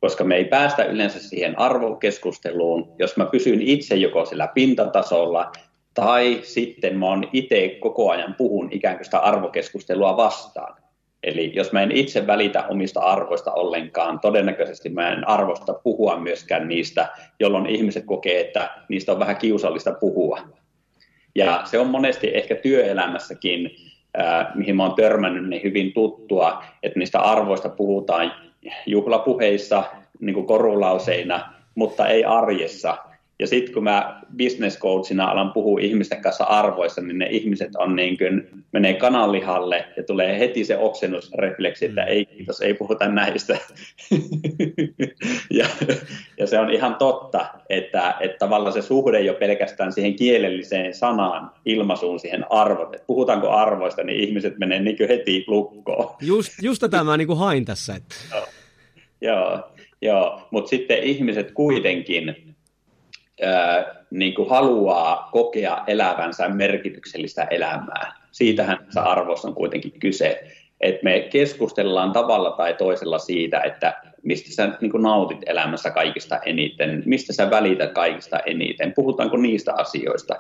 Koska 0.02 0.24
me 0.24 0.36
ei 0.36 0.46
päästä 0.46 0.84
yleensä 0.84 1.20
siihen 1.20 1.60
arvokeskusteluun, 1.60 2.96
jos 3.00 3.18
mä 3.18 3.26
pysyn 3.26 3.62
itse 3.62 3.96
joko 3.96 4.26
sillä 4.26 4.48
pintatasolla, 4.48 5.52
tai 5.94 6.40
sitten 6.44 7.00
mä 7.00 7.06
oon 7.06 7.30
itse 7.34 7.78
koko 7.80 8.12
ajan 8.12 8.36
puhun 8.38 8.70
ikään 8.72 8.96
kuin 8.96 9.06
sitä 9.06 9.20
arvokeskustelua 9.20 10.18
vastaan. 10.18 10.85
Eli 11.26 11.52
jos 11.56 11.72
mä 11.72 11.82
en 11.82 11.92
itse 11.92 12.28
välitä 12.28 12.64
omista 12.68 13.00
arvoista 13.00 13.52
ollenkaan, 13.52 14.20
todennäköisesti 14.20 14.90
mä 14.90 15.10
en 15.10 15.28
arvosta 15.28 15.74
puhua 15.74 16.20
myöskään 16.20 16.68
niistä, 16.68 17.10
jolloin 17.40 17.66
ihmiset 17.66 18.06
kokee, 18.06 18.42
että 18.42 18.70
niistä 18.90 19.12
on 19.12 19.20
vähän 19.20 19.38
kiusallista 19.38 19.92
puhua. 19.92 20.40
Ja 21.36 21.62
se 21.64 21.80
on 21.80 21.88
monesti 21.88 22.32
ehkä 22.34 22.56
työelämässäkin, 22.56 23.76
äh, 24.20 24.48
mihin 24.56 24.76
mä 24.76 24.84
oon 24.84 24.96
törmännyt, 24.96 25.50
niin 25.50 25.64
hyvin 25.64 25.94
tuttua, 25.94 26.64
että 26.84 27.00
niistä 27.00 27.20
arvoista 27.20 27.70
puhutaan 27.70 28.32
juhlapuheissa, 28.86 29.84
niin 30.20 30.34
kuin 30.34 30.48
korulauseina, 30.48 31.54
mutta 31.76 32.08
ei 32.08 32.26
arjessa. 32.26 32.98
Ja 33.40 33.48
sitten 33.48 33.74
kun 33.74 33.84
mä 33.84 34.22
business 34.38 34.80
coachina 34.80 35.26
alan 35.26 35.54
puhua 35.54 35.80
ihmisten 35.80 36.22
kanssa 36.22 36.44
arvoissa, 36.44 37.02
niin 37.02 37.18
ne 37.18 37.28
ihmiset 37.30 37.76
on 37.76 37.96
niin 37.96 38.18
kuin, 38.18 38.65
menee 38.76 38.94
kananlihalle 38.94 39.86
ja 39.98 40.04
tulee 40.04 40.40
heti 40.40 40.66
se 40.66 40.78
oksennusrefleksi, 40.78 41.86
että 41.86 42.04
ei 42.04 42.26
kiitos, 42.26 42.62
ei 42.62 42.74
puhuta 42.74 43.08
näistä. 43.08 43.58
ja, 45.60 45.66
ja, 46.38 46.48
se 46.48 46.60
on 46.60 46.70
ihan 46.70 46.96
totta, 46.96 47.46
että, 47.70 48.16
että 48.20 48.38
tavallaan 48.38 48.74
se 48.74 48.82
suhde 48.82 49.20
jo 49.22 49.34
pelkästään 49.34 49.94
siihen 49.94 50.16
kielelliseen 50.16 50.94
sanaan, 50.94 51.52
ilmaisuun, 51.66 52.20
siihen 52.20 52.46
arvot. 52.52 52.96
Että 52.96 53.08
puhutaanko 53.08 53.50
arvoista, 53.50 54.04
niin 54.04 54.20
ihmiset 54.20 54.58
menee 54.58 54.80
niin 54.80 54.98
kuin 54.98 55.10
heti 55.10 55.44
lukkoon. 55.48 56.16
Just, 56.22 56.52
just 56.62 56.80
tätä 56.80 57.04
mä 57.04 57.18
niin 57.18 57.28
kuin 57.28 57.40
hain 57.40 57.66
tässä. 57.66 57.96
Että... 57.96 58.16
Joo, 58.32 58.48
joo, 59.22 59.70
joo. 60.02 60.48
mutta 60.52 60.70
sitten 60.70 61.04
ihmiset 61.04 61.52
kuitenkin 61.52 62.56
niin 64.12 64.36
kuin 64.36 64.50
haluaa 64.50 65.30
kokea 65.32 65.84
elävänsä 65.88 66.50
merkityksellistä 66.50 67.44
elämää. 67.44 68.25
Siitähän 68.36 68.78
se 68.90 69.00
arvossa 69.00 69.48
on 69.48 69.56
kuitenkin 69.56 70.00
kyse, 70.00 70.44
että 70.82 71.04
me 71.04 71.20
keskustellaan 71.20 72.12
tavalla 72.12 72.52
tai 72.52 72.74
toisella 72.74 73.20
siitä, 73.20 73.60
että 73.60 74.02
mistä 74.24 74.54
sä 74.54 74.78
niin 74.82 74.92
kuin 74.92 75.04
nautit 75.04 75.38
elämässä 75.46 75.92
kaikista 75.92 76.40
eniten, 76.46 77.04
mistä 77.06 77.34
sä 77.34 77.50
välität 77.50 77.94
kaikista 77.94 78.40
eniten, 78.40 78.94
puhutaanko 78.94 79.38
niistä 79.38 79.74
asioista. 79.74 80.36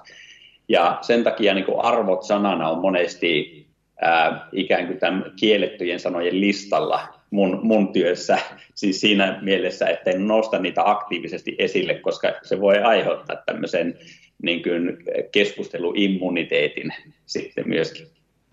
Ja 0.69 0.97
sen 1.01 1.23
takia 1.23 1.53
niin 1.53 1.65
kuin 1.65 1.85
arvot 1.85 2.23
sanana 2.23 2.69
on 2.69 2.81
monesti 2.81 3.65
ää, 4.01 4.47
ikään 4.51 4.87
kuin 4.87 4.99
tämän 4.99 5.31
kiellettyjen 5.39 5.99
sanojen 5.99 6.41
listalla 6.41 6.99
mun, 7.31 7.59
mun 7.63 7.93
työssä, 7.93 8.37
siis 8.73 9.01
siinä 9.01 9.39
mielessä, 9.41 9.87
että 9.87 10.11
en 10.11 10.27
nosta 10.27 10.59
niitä 10.59 10.81
aktiivisesti 10.85 11.55
esille, 11.59 11.93
koska 11.93 12.33
se 12.43 12.61
voi 12.61 12.77
aiheuttaa 12.77 13.35
tämmöisen 13.45 13.97
niin 14.43 14.63
kuin 14.63 14.97
keskusteluimmuniteetin 15.31 16.93
sitten 17.25 17.69
myöskin. 17.69 18.07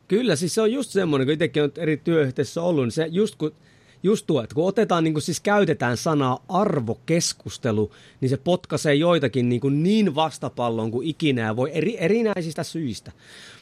Kyllä, 0.08 0.36
siis 0.36 0.54
se 0.54 0.60
on 0.60 0.72
just 0.72 0.90
semmoinen, 0.90 1.26
kun 1.26 1.32
itsekin 1.32 1.62
on 1.62 1.72
eri 1.76 1.96
työyhteisössä 1.96 2.62
ollut, 2.62 2.84
niin 2.84 2.92
se 2.92 3.06
just 3.10 3.36
kun 3.36 3.54
just 4.02 4.26
tuo, 4.26 4.42
että 4.42 4.54
kun 4.54 4.66
otetaan, 4.66 5.04
niin 5.04 5.14
kun 5.14 5.22
siis 5.22 5.40
käytetään 5.40 5.96
sanaa 5.96 6.44
arvokeskustelu, 6.48 7.90
niin 8.20 8.28
se 8.28 8.36
potkaisee 8.36 8.94
joitakin 8.94 9.48
niin, 9.48 9.60
kuin 9.60 9.82
niin 9.82 10.14
vastapallon 10.14 10.90
kuin 10.90 11.08
ikinä 11.08 11.42
ja 11.42 11.56
voi 11.56 11.70
eri, 11.74 11.96
erinäisistä 11.98 12.62
syistä. 12.62 13.12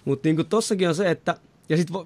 Mutta 0.04 0.28
niin 0.28 0.46
tossakin 0.46 0.88
on 0.88 0.94
se, 0.94 1.11
että 1.11 1.35
ja 1.68 1.76
sitten 1.76 1.96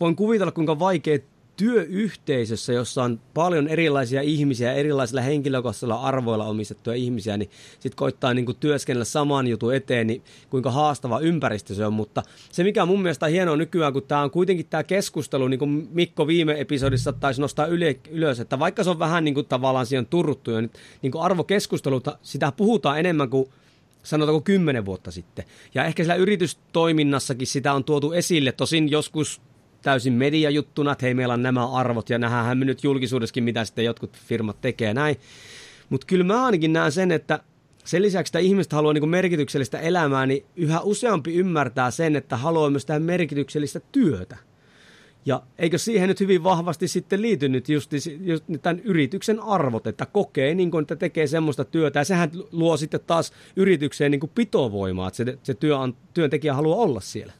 voin 0.00 0.16
kuvitella, 0.16 0.52
kuinka 0.52 0.78
vaikea 0.78 1.18
työyhteisössä, 1.56 2.72
jossa 2.72 3.02
on 3.02 3.20
paljon 3.34 3.68
erilaisia 3.68 4.22
ihmisiä, 4.22 4.72
erilaisilla 4.72 5.20
henkilökohtaisilla 5.20 5.94
arvoilla 5.94 6.44
omistettuja 6.44 6.96
ihmisiä, 6.96 7.36
niin 7.36 7.50
sitten 7.72 7.96
koittaa 7.96 8.34
niin 8.34 8.46
kuin 8.46 8.56
työskennellä 8.60 9.04
saman 9.04 9.46
jutun 9.46 9.74
eteen, 9.74 10.06
niin 10.06 10.22
kuinka 10.50 10.70
haastava 10.70 11.20
ympäristö 11.20 11.74
se 11.74 11.86
on. 11.86 11.92
Mutta 11.92 12.22
se, 12.52 12.62
mikä 12.62 12.82
on 12.82 12.88
mun 12.88 13.02
mielestä 13.02 13.26
hienoa 13.26 13.56
nykyään, 13.56 13.92
kun 13.92 14.02
tämä 14.02 14.22
on 14.22 14.30
kuitenkin 14.30 14.66
tämä 14.66 14.84
keskustelu, 14.84 15.48
niin 15.48 15.58
kuin 15.58 15.88
Mikko 15.92 16.26
viime 16.26 16.60
episodissa 16.60 17.12
taisi 17.12 17.40
nostaa 17.40 17.66
ylös, 18.10 18.40
että 18.40 18.58
vaikka 18.58 18.84
se 18.84 18.90
on 18.90 18.98
vähän 18.98 19.24
niin 19.24 19.34
kuin 19.34 19.46
tavallaan 19.46 19.86
siihen 19.86 20.06
turruttu 20.06 20.50
jo, 20.50 20.60
niin, 20.60 20.70
niin 21.02 21.12
kuin 21.12 21.22
arvokeskusteluta, 21.22 22.18
sitä 22.22 22.52
puhutaan 22.52 22.98
enemmän 22.98 23.30
kuin 23.30 23.48
sanotaanko 24.02 24.40
kymmenen 24.40 24.84
vuotta 24.84 25.10
sitten. 25.10 25.44
Ja 25.74 25.84
ehkä 25.84 26.04
siellä 26.04 26.22
yritystoiminnassakin 26.22 27.46
sitä 27.46 27.72
on 27.72 27.84
tuotu 27.84 28.12
esille, 28.12 28.52
tosin 28.52 28.90
joskus 28.90 29.40
täysin 29.84 30.12
mediajuttuna, 30.12 30.92
että 30.92 31.06
hei 31.06 31.14
meillä 31.14 31.34
on 31.34 31.42
nämä 31.42 31.72
arvot 31.72 32.10
ja 32.10 32.18
nähdään 32.18 32.58
me 32.58 32.64
nyt 32.64 32.84
julkisuudessakin, 32.84 33.44
mitä 33.44 33.64
sitten 33.64 33.84
jotkut 33.84 34.16
firmat 34.16 34.60
tekee 34.60 34.94
näin. 34.94 35.16
Mutta 35.90 36.06
kyllä 36.06 36.24
mä 36.24 36.44
ainakin 36.44 36.72
näen 36.72 36.92
sen, 36.92 37.12
että 37.12 37.40
sen 37.84 38.02
lisäksi, 38.02 38.28
että 38.30 38.38
ihmiset 38.38 38.72
haluaa 38.72 38.92
niin 38.92 39.08
merkityksellistä 39.08 39.78
elämää, 39.78 40.26
niin 40.26 40.44
yhä 40.56 40.80
useampi 40.80 41.34
ymmärtää 41.34 41.90
sen, 41.90 42.16
että 42.16 42.36
haluaa 42.36 42.70
myös 42.70 42.86
tehdä 42.86 43.00
merkityksellistä 43.00 43.80
työtä. 43.92 44.36
Ja 45.26 45.42
eikö 45.58 45.78
siihen 45.78 46.08
nyt 46.08 46.20
hyvin 46.20 46.44
vahvasti 46.44 46.88
sitten 46.88 47.22
liity 47.22 47.48
nyt 47.48 47.68
just, 47.68 47.90
just 48.20 48.44
tämän 48.62 48.80
yrityksen 48.84 49.40
arvot, 49.40 49.86
että 49.86 50.06
kokee, 50.06 50.54
niin 50.54 50.70
kuin, 50.70 50.82
että 50.82 50.96
tekee 50.96 51.26
semmoista 51.26 51.64
työtä. 51.64 51.98
Ja 52.00 52.04
sehän 52.04 52.30
luo 52.52 52.76
sitten 52.76 53.00
taas 53.06 53.32
yritykseen 53.56 54.10
niin 54.10 54.20
kuin 54.20 54.32
pitovoimaa, 54.34 55.08
että 55.08 55.16
se, 55.16 55.38
se 55.42 55.54
työ, 55.54 55.76
työntekijä 56.14 56.54
haluaa 56.54 56.78
olla 56.78 57.00
siellä. 57.00 57.32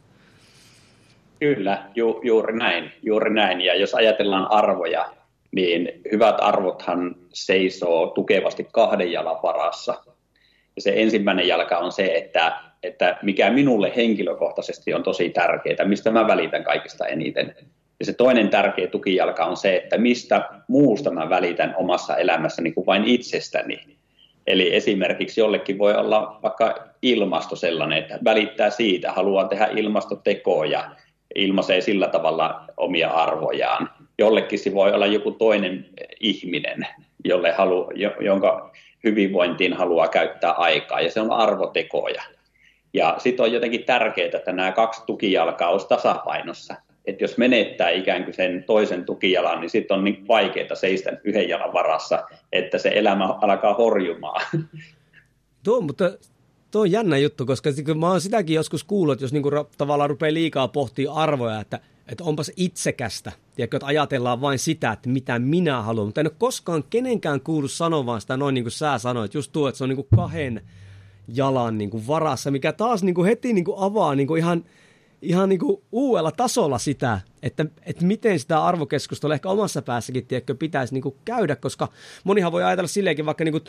Kyllä, 1.40 1.83
ju, 1.94 2.20
juuri 2.25 2.59
näin, 2.59 2.92
juuri 3.03 3.35
näin. 3.35 3.61
Ja 3.61 3.75
jos 3.75 3.94
ajatellaan 3.94 4.51
arvoja, 4.51 5.07
niin 5.53 6.01
hyvät 6.12 6.37
arvothan 6.38 7.16
seisoo 7.33 8.07
tukevasti 8.07 8.66
kahden 8.73 9.12
jalan 9.12 9.42
varassa. 9.42 9.94
Ja 10.77 10.83
se 10.83 10.92
ensimmäinen 10.97 11.49
jalka 11.49 11.79
on 11.79 11.92
se, 11.92 12.05
että, 12.14 12.59
että 12.83 13.18
mikä 13.23 13.51
minulle 13.51 13.92
henkilökohtaisesti 13.97 14.94
on 14.94 15.03
tosi 15.03 15.31
tärkeää, 15.31 15.85
mistä 15.85 16.11
mä 16.11 16.27
välitän 16.27 16.64
kaikista 16.64 17.07
eniten. 17.07 17.55
Ja 18.01 18.07
se 18.07 18.12
toinen 18.12 18.49
tärkeä 18.49 18.87
tukijalka 18.87 19.44
on 19.44 19.57
se, 19.57 19.77
että 19.77 19.99
mistä 19.99 20.49
muusta 20.68 21.11
mä 21.11 21.31
välitän 21.31 21.75
omassa 21.79 22.16
elämässäni 22.16 22.73
kuin 22.73 22.87
vain 22.87 23.05
itsestäni. 23.05 23.81
Eli 24.47 24.75
esimerkiksi 24.75 25.40
jollekin 25.40 25.79
voi 25.79 25.94
olla 25.94 26.38
vaikka 26.42 26.88
ilmasto 27.03 27.57
sellainen, 27.57 27.99
että 27.99 28.18
välittää 28.25 28.70
siitä, 28.70 29.12
haluaa 29.12 29.49
tehdä 29.49 29.66
ilmastotekoja, 29.66 30.90
ilmaisee 31.35 31.81
sillä 31.81 32.09
tavalla 32.09 32.64
omia 32.77 33.11
arvojaan. 33.11 33.90
Jollekin 34.18 34.59
se 34.59 34.75
voi 34.75 34.92
olla 34.92 35.07
joku 35.07 35.31
toinen 35.31 35.87
ihminen, 36.20 36.87
jolle 37.25 37.53
halu, 37.53 37.90
jonka 38.20 38.70
hyvinvointiin 39.05 39.73
haluaa 39.73 40.09
käyttää 40.09 40.53
aikaa, 40.53 41.01
ja 41.01 41.11
se 41.11 41.20
on 41.20 41.31
arvotekoja. 41.31 42.23
Ja 42.92 43.14
sitten 43.18 43.44
on 43.44 43.53
jotenkin 43.53 43.85
tärkeää, 43.85 44.31
että 44.35 44.53
nämä 44.53 44.73
kaksi 44.73 45.03
tukijalkaa 45.07 45.70
olisi 45.70 45.88
tasapainossa. 45.88 46.75
Että 47.05 47.25
jos 47.25 47.38
menettää 47.38 47.90
ikään 47.90 48.25
kuin 48.25 48.35
sen 48.35 48.64
toisen 48.66 49.05
tukijalan, 49.05 49.61
niin 49.61 49.70
sitten 49.70 49.97
on 49.97 50.05
niin 50.05 50.29
vaikeaa 50.29 50.75
seistä 50.75 51.12
yhden 51.25 51.49
jalan 51.49 51.73
varassa, 51.73 52.23
että 52.53 52.79
se 52.79 52.90
elämä 52.94 53.25
alkaa 53.25 53.75
horjumaan. 53.75 54.40
Tuo, 55.64 55.81
mutta 55.81 56.05
Tuo 56.74 56.82
on 56.82 56.90
jännä 56.90 57.18
juttu, 57.18 57.46
koska 57.46 57.70
mä 57.98 58.10
oon 58.10 58.20
sitäkin 58.20 58.54
joskus 58.54 58.84
kuullut, 58.84 59.12
että 59.12 59.24
jos 59.24 59.32
niinku 59.32 59.50
tavallaan 59.78 60.10
rupeaa 60.10 60.34
liikaa 60.34 60.68
pohtia 60.68 61.12
arvoja, 61.12 61.60
että, 61.60 61.80
että 62.08 62.24
onpas 62.24 62.50
itsekästä, 62.56 63.32
tiedätkö, 63.56 63.76
että 63.76 63.87
ajatellaan 63.87 64.40
vain 64.40 64.58
sitä, 64.58 64.92
että 64.92 65.08
mitä 65.08 65.38
minä 65.38 65.82
haluan, 65.82 66.06
mutta 66.06 66.20
en 66.20 66.26
ole 66.26 66.34
koskaan 66.38 66.84
kenenkään 66.90 67.40
kuullut 67.40 67.70
sanomaan 67.70 68.20
sitä 68.20 68.37
noin 68.37 68.54
niin 68.54 68.64
kuin 68.64 68.72
sä 68.72 68.98
sanoit, 68.98 69.34
just 69.34 69.52
tuo, 69.52 69.68
että 69.68 69.78
se 69.78 69.84
on 69.84 69.88
niin 69.88 69.96
kuin 69.96 70.08
kahden 70.16 70.62
jalan 71.28 71.78
niin 71.78 71.90
kuin 71.90 72.06
varassa, 72.06 72.50
mikä 72.50 72.72
taas 72.72 73.02
niin 73.02 73.14
kuin 73.14 73.26
heti 73.26 73.52
niin 73.52 73.64
kuin 73.64 73.78
avaa 73.78 74.14
niin 74.14 74.26
kuin 74.26 74.38
ihan– 74.38 74.64
ihan 75.24 75.48
niin 75.48 75.58
kuin 75.58 75.82
uudella 75.92 76.32
tasolla 76.32 76.78
sitä, 76.78 77.20
että, 77.42 77.66
että 77.87 78.04
miten 78.04 78.38
sitä 78.38 78.64
arvokeskustelua 78.64 79.34
ehkä 79.34 79.48
omassa 79.48 79.82
päässäkin 79.82 80.26
tiedätkö, 80.26 80.54
pitäisi 80.54 80.94
niin 80.94 81.02
kuin 81.02 81.14
käydä, 81.24 81.56
koska 81.56 81.88
monihan 82.24 82.52
voi 82.52 82.64
ajatella 82.64 82.88
silleenkin 82.88 83.26
vaikka 83.26 83.44
niin 83.44 83.52
kuin 83.52 83.64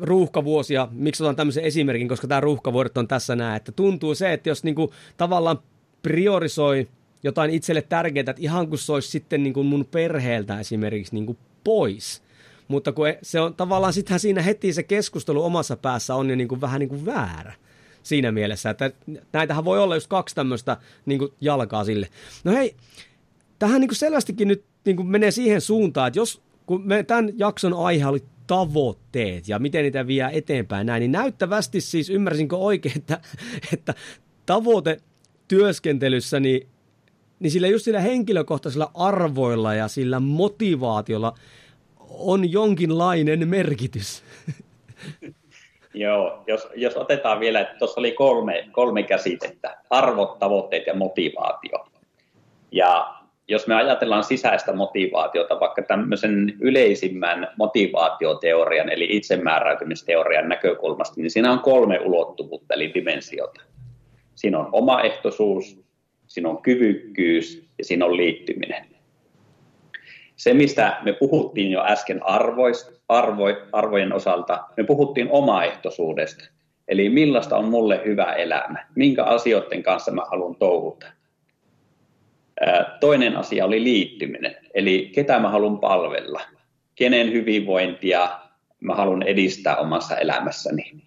ruuhkavuosia, 0.00 0.88
miksi 0.92 1.22
otan 1.22 1.36
tämmöisen 1.36 1.64
esimerkin, 1.64 2.08
koska 2.08 2.26
tämä 2.28 2.40
ruuhkavuodet 2.40 2.98
on 2.98 3.08
tässä 3.08 3.36
näin, 3.36 3.56
että 3.56 3.72
tuntuu 3.72 4.14
se, 4.14 4.32
että 4.32 4.48
jos 4.48 4.64
niin 4.64 4.74
kuin 4.74 4.90
tavallaan 5.16 5.58
priorisoi 6.02 6.88
jotain 7.22 7.50
itselle 7.50 7.82
tärkeää, 7.82 8.20
että 8.20 8.34
ihan 8.38 8.68
kuin 8.68 8.78
se 8.78 8.92
olisi 8.92 9.10
sitten 9.10 9.42
niin 9.42 9.54
kuin 9.54 9.66
mun 9.66 9.86
perheeltä 9.90 10.60
esimerkiksi 10.60 11.14
niin 11.14 11.26
kuin 11.26 11.38
pois, 11.64 12.22
mutta 12.68 12.92
kun 12.92 13.08
e, 13.08 13.18
se 13.22 13.40
on 13.40 13.54
tavallaan 13.54 13.92
sittenhän 13.92 14.20
siinä 14.20 14.42
heti 14.42 14.72
se 14.72 14.82
keskustelu 14.82 15.44
omassa 15.44 15.76
päässä 15.76 16.14
on 16.14 16.30
jo 16.30 16.36
niin 16.36 16.48
kuin 16.48 16.60
vähän 16.60 16.80
niin 16.80 16.88
kuin 16.88 17.06
väärä 17.06 17.54
siinä 18.02 18.32
mielessä, 18.32 18.70
että 18.70 18.90
näitähän 19.32 19.64
voi 19.64 19.78
olla 19.78 19.96
just 19.96 20.06
kaksi 20.06 20.34
tämmöistä 20.34 20.76
niin 21.06 21.18
kuin 21.18 21.32
jalkaa 21.40 21.84
sille. 21.84 22.08
No 22.44 22.52
hei, 22.52 22.76
tähän 23.58 23.80
niin 23.80 23.88
kuin 23.88 23.96
selvästikin 23.96 24.48
nyt 24.48 24.64
niin 24.84 24.96
kuin 24.96 25.08
menee 25.08 25.30
siihen 25.30 25.60
suuntaan, 25.60 26.08
että 26.08 26.18
jos 26.18 26.42
kun 26.66 26.86
me, 26.86 27.02
tämän 27.02 27.32
jakson 27.36 27.74
aihe 27.74 28.06
oli 28.06 28.24
tavoitteet 28.46 29.48
ja 29.48 29.58
miten 29.58 29.82
niitä 29.82 30.06
vie 30.06 30.28
eteenpäin 30.32 30.86
näin, 30.86 31.00
niin 31.00 31.12
näyttävästi 31.12 31.80
siis 31.80 32.10
ymmärsinkö 32.10 32.56
oikein, 32.56 32.96
että, 32.98 33.20
että 33.72 33.94
tavoite 34.46 35.00
työskentelyssä, 35.48 36.40
niin, 36.40 36.68
niin 37.40 37.50
sillä 37.50 37.68
just 37.68 37.84
sillä 37.84 38.00
henkilökohtaisilla 38.00 38.90
arvoilla 38.94 39.74
ja 39.74 39.88
sillä 39.88 40.20
motivaatiolla 40.20 41.38
on 42.08 42.52
jonkinlainen 42.52 43.48
merkitys. 43.48 44.22
Joo, 45.94 46.42
jos, 46.46 46.68
jos 46.74 46.96
otetaan 46.96 47.40
vielä, 47.40 47.60
että 47.60 47.74
tuossa 47.78 48.00
oli 48.00 48.12
kolme, 48.12 48.68
kolme 48.72 49.02
käsitettä, 49.02 49.76
arvot, 49.90 50.38
tavoitteet 50.38 50.86
ja 50.86 50.94
motivaatio. 50.94 51.86
Ja 52.72 53.14
jos 53.48 53.66
me 53.66 53.74
ajatellaan 53.74 54.24
sisäistä 54.24 54.72
motivaatiota 54.72 55.60
vaikka 55.60 55.82
tämmöisen 55.82 56.54
yleisimmän 56.60 57.48
motivaatioteorian 57.58 58.88
eli 58.88 59.06
itsemääräytymisteorian 59.10 60.48
näkökulmasta, 60.48 61.20
niin 61.20 61.30
siinä 61.30 61.52
on 61.52 61.60
kolme 61.60 62.00
ulottuvuutta 62.00 62.74
eli 62.74 62.94
dimensiota. 62.94 63.60
Siinä 64.34 64.58
on 64.58 64.68
omaehtoisuus, 64.72 65.80
siinä 66.26 66.48
on 66.48 66.62
kyvykkyys 66.62 67.68
ja 67.78 67.84
siinä 67.84 68.04
on 68.04 68.16
liittyminen. 68.16 68.97
Se, 70.38 70.54
mistä 70.54 71.00
me 71.04 71.12
puhuttiin 71.12 71.70
jo 71.70 71.84
äsken 71.84 72.26
arvoista, 72.26 72.92
arvo, 73.08 73.44
arvojen 73.72 74.12
osalta, 74.12 74.64
me 74.76 74.84
puhuttiin 74.84 75.28
omaehtoisuudesta. 75.30 76.44
Eli 76.88 77.08
millaista 77.08 77.56
on 77.56 77.64
mulle 77.64 78.00
hyvä 78.04 78.32
elämä, 78.32 78.86
minkä 78.94 79.24
asioiden 79.24 79.82
kanssa 79.82 80.12
mä 80.12 80.22
haluan 80.30 80.56
touhuta. 80.56 81.06
Toinen 83.00 83.36
asia 83.36 83.64
oli 83.64 83.84
liittyminen, 83.84 84.56
eli 84.74 85.10
ketä 85.14 85.38
mä 85.38 85.48
haluan 85.48 85.78
palvella, 85.78 86.40
kenen 86.94 87.32
hyvinvointia 87.32 88.28
mä 88.80 88.94
haluan 88.94 89.22
edistää 89.22 89.76
omassa 89.76 90.16
elämässäni. 90.16 91.02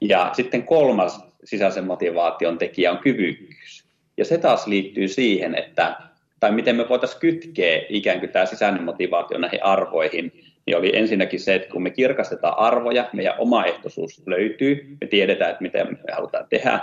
Ja 0.00 0.30
sitten 0.32 0.62
kolmas 0.62 1.24
sisäisen 1.44 1.86
motivaation 1.86 2.58
tekijä 2.58 2.92
on 2.92 2.98
kyvykkyys. 2.98 3.84
Ja 4.16 4.24
se 4.24 4.38
taas 4.38 4.66
liittyy 4.66 5.08
siihen, 5.08 5.54
että 5.54 5.96
tai 6.44 6.52
miten 6.52 6.76
me 6.76 6.88
voitaisiin 6.88 7.20
kytkeä 7.20 7.82
ikään 7.88 8.20
kuin 8.20 8.30
tämä 8.30 8.46
sisäinen 8.46 8.82
motivaatio 8.82 9.38
näihin 9.38 9.64
arvoihin, 9.64 10.32
niin 10.66 10.76
oli 10.76 10.96
ensinnäkin 10.96 11.40
se, 11.40 11.54
että 11.54 11.68
kun 11.68 11.82
me 11.82 11.90
kirkastetaan 11.90 12.58
arvoja, 12.58 13.08
meidän 13.12 13.34
omaehtoisuus 13.38 14.22
löytyy, 14.26 14.96
me 15.00 15.06
tiedetään, 15.06 15.50
että 15.50 15.62
miten 15.62 15.86
me 16.06 16.12
halutaan 16.12 16.46
tehdä, 16.50 16.80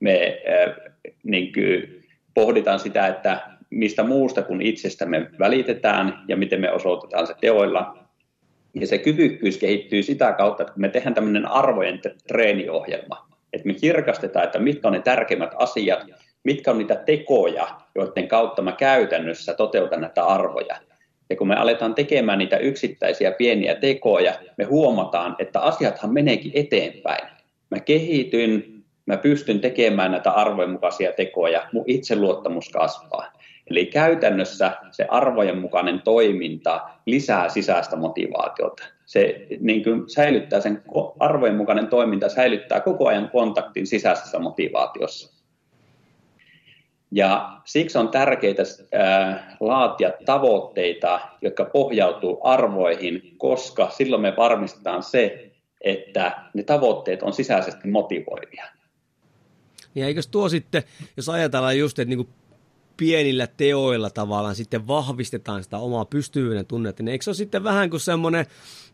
me 0.00 0.42
äh, 0.48 0.92
niin 1.22 1.52
kuin 1.52 2.04
pohditaan 2.34 2.80
sitä, 2.80 3.06
että 3.06 3.40
mistä 3.70 4.02
muusta 4.02 4.42
kuin 4.42 4.62
itsestä 4.62 5.06
me 5.06 5.30
välitetään 5.38 6.24
ja 6.28 6.36
miten 6.36 6.60
me 6.60 6.72
osoitetaan 6.72 7.26
se 7.26 7.34
teoilla. 7.40 7.98
Ja 8.74 8.86
se 8.86 8.98
kyvykkyys 8.98 9.58
kehittyy 9.58 10.02
sitä 10.02 10.32
kautta, 10.32 10.62
että 10.62 10.74
me 10.76 10.88
tehdään 10.88 11.14
tämmöinen 11.14 11.46
arvojen 11.46 12.00
treeniohjelma, 12.28 13.28
että 13.52 13.66
me 13.66 13.74
kirkastetaan, 13.74 14.44
että 14.44 14.58
mitkä 14.58 14.88
on 14.88 14.94
ne 14.94 15.00
tärkeimmät 15.00 15.54
asiat, 15.56 16.06
mitkä 16.44 16.70
on 16.70 16.78
niitä 16.78 16.94
tekoja, 16.94 17.68
joiden 17.94 18.28
kautta 18.28 18.62
mä 18.62 18.72
käytännössä 18.72 19.54
toteutan 19.54 20.00
näitä 20.00 20.24
arvoja. 20.24 20.76
Ja 21.30 21.36
kun 21.36 21.48
me 21.48 21.54
aletaan 21.54 21.94
tekemään 21.94 22.38
niitä 22.38 22.56
yksittäisiä 22.56 23.30
pieniä 23.30 23.74
tekoja, 23.74 24.34
me 24.58 24.64
huomataan, 24.64 25.36
että 25.38 25.60
asiathan 25.60 26.12
meneekin 26.12 26.52
eteenpäin. 26.54 27.28
Mä 27.70 27.80
kehityn, 27.80 28.64
mä 29.06 29.16
pystyn 29.16 29.60
tekemään 29.60 30.10
näitä 30.10 30.30
arvojen 30.30 30.70
mukaisia 30.70 31.12
tekoja, 31.12 31.68
mun 31.72 31.84
itseluottamus 31.86 32.68
kasvaa. 32.68 33.32
Eli 33.70 33.86
käytännössä 33.86 34.72
se 34.90 35.06
arvojen 35.08 35.58
mukainen 35.58 36.02
toiminta 36.02 36.88
lisää 37.06 37.48
sisäistä 37.48 37.96
motivaatiota. 37.96 38.84
Se 39.06 39.46
niin 39.60 39.84
kuin 39.84 40.10
säilyttää 40.10 40.60
sen 40.60 40.82
arvojen 41.18 41.56
mukainen 41.56 41.86
toiminta, 41.86 42.28
säilyttää 42.28 42.80
koko 42.80 43.08
ajan 43.08 43.30
kontaktin 43.30 43.86
sisäisessä 43.86 44.38
motivaatiossa. 44.38 45.37
Ja 47.10 47.60
siksi 47.64 47.98
on 47.98 48.08
tärkeää 48.08 49.56
laatia 49.60 50.12
tavoitteita, 50.24 51.20
jotka 51.42 51.64
pohjautuu 51.64 52.40
arvoihin, 52.42 53.34
koska 53.36 53.90
silloin 53.90 54.22
me 54.22 54.34
varmistetaan 54.36 55.02
se, 55.02 55.50
että 55.80 56.42
ne 56.54 56.62
tavoitteet 56.62 57.22
on 57.22 57.32
sisäisesti 57.32 57.88
motivoivia. 57.88 58.64
Niin 59.94 60.06
eikös 60.06 60.26
tuo 60.26 60.48
sitten, 60.48 60.82
jos 61.16 61.28
ajatellaan 61.28 61.78
just, 61.78 61.98
että 61.98 62.08
niinku 62.08 62.28
pienillä 62.98 63.46
teoilla 63.46 64.10
tavallaan 64.10 64.54
sitten 64.54 64.86
vahvistetaan 64.86 65.62
sitä 65.62 65.78
omaa 65.78 66.04
pystyvyyden 66.04 66.66
tunnetta, 66.66 67.02
niin 67.02 67.12
eikö 67.12 67.24
se 67.24 67.30
ole 67.30 67.36
sitten 67.36 67.64
vähän 67.64 67.90
kuin 67.90 68.00
semmoinen 68.00 68.46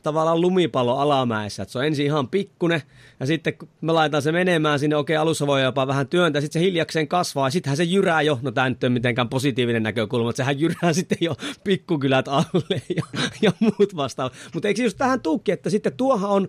tavallaan 0.03 0.41
lumipallo 0.41 0.99
alamäessä, 0.99 1.63
että 1.63 1.73
se 1.73 1.79
on 1.79 1.85
ensin 1.85 2.07
ihan 2.07 2.29
pikkunen, 2.29 2.83
ja 3.21 3.27
sitten 3.27 3.59
kun 3.59 3.69
me 3.81 3.93
laitetaan 3.93 4.23
se 4.23 4.33
menemään 4.33 4.79
sinne, 4.79 4.97
okei, 4.97 5.17
alussa 5.17 5.47
voi 5.47 5.63
jopa 5.63 5.87
vähän 5.87 6.09
työntää, 6.09 6.41
sitten 6.41 6.63
se 6.63 6.67
hiljakseen 6.67 7.09
kasvaa, 7.09 7.47
ja 7.47 7.51
sittenhän 7.51 7.77
se 7.77 7.85
jyrää 7.85 8.23
jo, 8.23 8.39
no 8.43 8.51
tämä 8.51 8.69
nyt 8.69 8.85
ei 8.85 8.91
mitenkään 8.91 9.29
positiivinen 9.29 9.83
näkökulma, 9.83 10.31
että 10.31 10.37
sehän 10.37 10.61
jyrää 10.61 10.93
sitten 11.01 11.19
jo 11.21 11.35
pikkukylät 11.65 12.29
alle 12.29 12.83
ja, 12.97 13.03
ja 13.43 13.53
muut 13.61 13.97
vastaavat. 13.97 14.33
Mutta 14.55 14.69
eikö 14.69 14.83
just 14.83 14.99
tähän 14.99 15.21
tuukki, 15.21 15.53
että 15.53 15.71
sitten 15.71 15.93
tuohan 15.93 16.31
on 16.31 16.49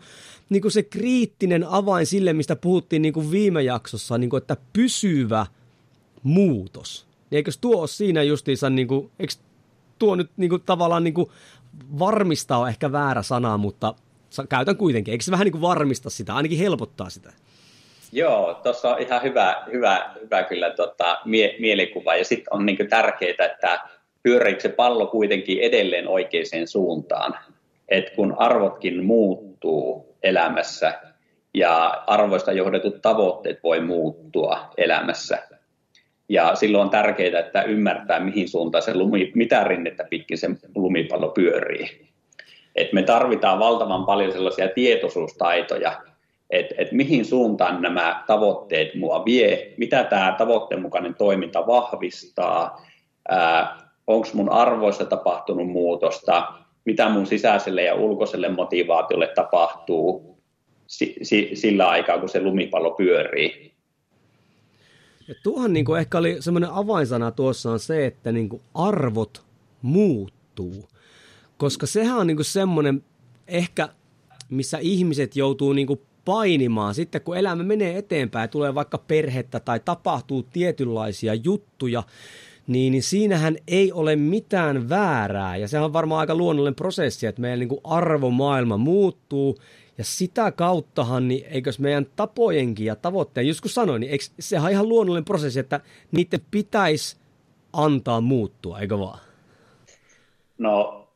niin 0.50 0.62
kuin 0.62 0.72
se 0.72 0.84
kriittinen 0.84 1.68
avain 1.68 2.06
sille, 2.06 2.34
mistä 2.34 2.56
puhuttiin 2.56 3.02
niin 3.02 3.14
kuin 3.14 3.32
viime 3.32 3.64
jaksossa, 3.64 4.18
niin 4.18 4.30
kuin, 4.30 4.42
että 4.42 4.58
pysyvä 4.74 5.46
muutos. 6.24 7.05
Niin 7.30 7.38
eikös 7.38 7.58
tuo 7.58 7.80
ole 7.80 7.88
siinä 7.88 8.24
justiinsa, 8.24 8.70
niin 8.70 8.88
kuin, 8.88 9.12
eikö 9.20 9.34
tuo 10.00 10.16
nyt 10.16 10.30
niin 10.38 10.50
kuin, 10.50 10.62
tavallaan 10.66 11.04
niin 11.04 11.14
kuin, 11.14 11.30
varmistaa 12.00 12.58
on 12.58 12.70
ehkä 12.70 12.92
väärä 12.92 13.22
sana, 13.22 13.58
mutta 13.58 13.96
käytän 14.50 14.78
kuitenkin. 14.78 15.12
Eikö 15.12 15.24
se 15.24 15.32
vähän 15.32 15.46
niin 15.46 15.52
kuin 15.52 15.62
varmista 15.62 16.10
sitä, 16.10 16.36
ainakin 16.36 16.60
helpottaa 16.60 17.10
sitä? 17.10 17.34
Joo, 18.12 18.60
tuossa 18.64 18.96
on 18.96 19.02
ihan 19.02 19.24
hyvä, 19.24 19.64
hyvä, 19.72 20.10
hyvä 20.22 20.44
kyllä 20.44 20.70
tota, 20.70 21.18
mie- 21.26 21.56
mielikuva. 21.60 22.16
Ja 22.16 22.26
sitten 22.26 22.54
on 22.54 22.66
niin 22.66 22.90
tärkeää, 22.90 23.46
että 23.46 23.80
pyöriikö 24.24 24.60
se 24.60 24.70
pallo 24.70 25.08
kuitenkin 25.08 25.60
edelleen 25.60 26.08
oikeaan 26.08 26.68
suuntaan. 26.68 27.38
Et 27.90 28.10
kun 28.16 28.36
arvotkin 28.38 29.06
muuttuu 29.06 30.16
elämässä 30.24 31.00
ja 31.54 32.04
arvoista 32.08 32.52
johdetut 32.52 33.02
tavoitteet 33.02 33.64
voi 33.64 33.82
muuttua 33.82 34.70
elämässä. 34.78 35.48
Ja 36.30 36.56
silloin 36.56 36.84
on 36.84 36.90
tärkeää, 36.90 37.40
että 37.40 37.64
ymmärtää, 37.64 38.20
mihin 38.20 38.50
suuntaan 38.50 38.82
se 38.82 38.96
lumi, 38.96 39.32
mitä 39.36 39.64
rinnettä 39.64 40.04
pitkin 40.10 40.38
se 40.38 40.50
lumipallo 40.76 41.30
pyörii. 41.30 42.06
Et 42.76 42.94
me 42.94 43.04
tarvitaan 43.04 43.60
valtavan 43.60 44.06
paljon 44.06 44.32
sellaisia 44.32 44.68
tietoisuustaitoja, 44.68 46.02
että 46.50 46.76
et 46.78 46.92
mihin 46.92 47.26
suuntaan 47.26 47.82
nämä 47.82 48.24
tavoitteet 48.28 48.96
mua 48.96 49.26
vie, 49.26 49.74
mitä 49.78 50.04
tämä 50.04 50.36
tavoitteen 50.38 50.82
mukainen 50.82 51.16
toiminta 51.16 51.68
vahvistaa, 51.68 52.86
onko 54.08 54.28
mun 54.34 54.50
arvoissa 54.50 55.06
tapahtunut 55.06 55.68
muutosta, 55.68 56.54
mitä 56.86 57.10
mun 57.10 57.26
sisäiselle 57.26 57.84
ja 57.84 57.96
ulkoiselle 57.96 58.50
motivaatiolle 58.50 59.28
tapahtuu 59.28 60.38
si, 60.88 61.16
si, 61.22 61.50
sillä 61.54 61.90
aikaa, 61.90 62.18
kun 62.18 62.30
se 62.30 62.42
lumipallo 62.42 62.92
pyörii. 62.92 63.75
Ja 65.28 65.36
tuohan 65.44 65.74
niin 65.74 65.86
kuin 65.86 66.00
ehkä 66.00 66.18
oli 66.18 66.38
semmoinen 66.40 66.70
avainsana 66.70 67.32
tuossa 67.32 67.72
on 67.72 67.80
se, 67.80 68.06
että 68.06 68.32
niin 68.32 68.50
kuin 68.50 68.62
arvot 68.74 69.46
muuttuu. 69.82 70.90
Koska 71.58 71.86
sehän 71.86 72.18
on 72.18 72.28
niin 72.28 72.38
kuin 72.38 72.46
semmoinen 72.46 73.04
ehkä, 73.48 73.90
missä 74.50 74.78
ihmiset 74.78 75.36
joutuu 75.36 75.74
niin 75.74 75.88
kuin 75.88 76.02
painimaan. 76.26 76.96
Sitten 76.96 77.22
kun 77.22 77.38
elämä 77.38 77.64
menee 77.64 77.98
eteenpäin, 77.98 78.50
tulee 78.50 78.76
vaikka 78.76 78.98
perhettä 78.98 79.60
tai 79.60 79.80
tapahtuu 79.86 80.44
tietynlaisia 80.44 81.34
juttuja, 81.34 82.04
niin, 82.68 82.92
niin 82.92 83.04
siinähän 83.04 83.56
ei 83.68 83.92
ole 83.92 84.16
mitään 84.16 84.90
väärää. 84.90 85.58
Ja 85.58 85.68
sehän 85.68 85.86
on 85.86 85.94
varmaan 85.94 86.20
aika 86.20 86.36
luonnollinen 86.36 86.76
prosessi, 86.76 87.28
että 87.28 87.42
meidän 87.42 87.60
niin 87.60 87.70
kuin 87.70 87.82
arvomaailma 87.84 88.78
muuttuu. 88.78 89.58
Ja 89.98 90.04
sitä 90.04 90.52
kauttahan, 90.52 91.28
niin 91.28 91.46
eikös 91.50 91.80
meidän 91.80 92.06
tapojenkin 92.16 92.86
ja 92.86 92.96
tavoitteen, 92.96 93.48
just 93.48 93.62
kun 93.62 93.70
sanoin, 93.70 94.00
niin 94.00 94.12
eikö, 94.12 94.24
sehän 94.40 94.66
on 94.66 94.72
ihan 94.72 94.90
luonnollinen 94.90 95.26
prosessi, 95.26 95.60
että 95.60 95.80
niiden 96.12 96.40
pitäisi 96.52 97.18
antaa 97.74 98.22
muuttua, 98.22 98.80
eikö 98.80 99.00
vaan? 99.00 99.20
No, 100.58 101.08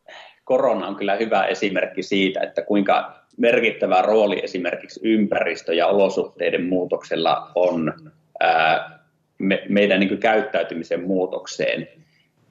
korona 0.44 0.88
on 0.88 0.96
kyllä 0.96 1.16
hyvä 1.16 1.46
esimerkki 1.46 2.04
siitä, 2.04 2.40
että 2.42 2.62
kuinka 2.62 3.20
merkittävä 3.38 4.02
rooli 4.02 4.44
esimerkiksi 4.44 5.00
ympäristö- 5.04 5.74
ja 5.74 5.88
olosuhteiden 5.88 6.66
muutoksella 6.66 7.52
on 7.56 7.94
ää, 8.40 9.00
me, 9.38 9.64
meidän 9.70 10.00
niin 10.00 10.18
käyttäytymisen 10.18 11.04
muutokseen, 11.04 11.88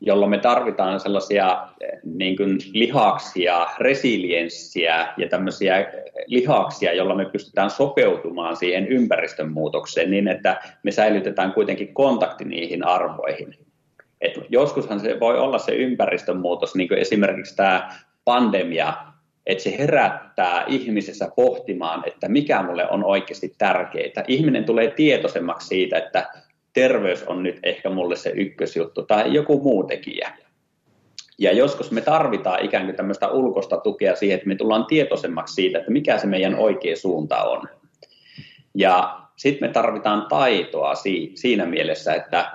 jolloin 0.01 0.31
me 0.31 0.39
tarvitaan 0.39 1.01
sellaisia 1.01 1.69
niin 2.05 2.37
kuin 2.37 2.59
lihaksia, 2.73 3.67
resilienssiä 3.79 5.09
ja 5.17 5.29
tämmöisiä 5.29 5.93
lihaksia, 6.27 6.93
joilla 6.93 7.15
me 7.15 7.25
pystytään 7.25 7.71
sopeutumaan 7.71 8.57
siihen 8.57 8.87
ympäristön 8.89 9.53
muutokseen 9.53 10.11
niin, 10.11 10.29
että 10.29 10.61
me 10.83 10.91
säilytetään 10.91 11.53
kuitenkin 11.53 11.95
kontakti 11.95 12.45
niihin 12.45 12.87
arvoihin. 12.87 13.55
Et 14.21 14.33
joskushan 14.49 15.01
se 15.01 15.21
voi 15.21 15.39
olla 15.39 15.59
se 15.59 15.73
ympäristön 15.73 16.37
muutos, 16.37 16.75
niin 16.75 16.89
kuin 16.89 16.99
esimerkiksi 16.99 17.57
tämä 17.57 17.91
pandemia, 18.25 18.93
että 19.47 19.65
se 19.65 19.79
herättää 19.79 20.65
ihmisessä 20.67 21.29
pohtimaan, 21.37 22.03
että 22.07 22.29
mikä 22.29 22.63
mulle 22.63 22.91
on 22.91 23.05
oikeasti 23.05 23.55
tärkeää. 23.59 24.25
Ihminen 24.27 24.65
tulee 24.65 24.91
tietoisemmaksi 24.91 25.69
siitä, 25.69 25.99
että 25.99 26.27
terveys 26.81 27.23
on 27.23 27.43
nyt 27.43 27.59
ehkä 27.62 27.91
mulle 27.91 28.17
se 28.17 28.33
ykkösjuttu 28.37 29.03
tai 29.03 29.35
joku 29.35 29.61
muu 29.61 29.85
tekijä. 29.85 30.33
Ja 31.38 31.53
joskus 31.53 31.91
me 31.91 32.01
tarvitaan 32.01 32.64
ikään 32.64 32.85
kuin 32.85 32.97
tämmöistä 32.97 33.29
ulkoista 33.29 33.77
tukea 33.77 34.17
siihen, 34.17 34.37
että 34.37 34.49
me 34.49 34.55
tullaan 34.55 34.87
tietoisemmaksi 34.87 35.55
siitä, 35.55 35.79
että 35.79 35.91
mikä 35.91 36.19
se 36.19 36.27
meidän 36.27 36.55
oikea 36.55 36.97
suunta 36.97 37.43
on. 37.43 37.69
Ja 38.75 39.21
sitten 39.37 39.69
me 39.69 39.73
tarvitaan 39.73 40.27
taitoa 40.29 40.93
siinä 41.35 41.67
mielessä, 41.67 42.14
että 42.14 42.51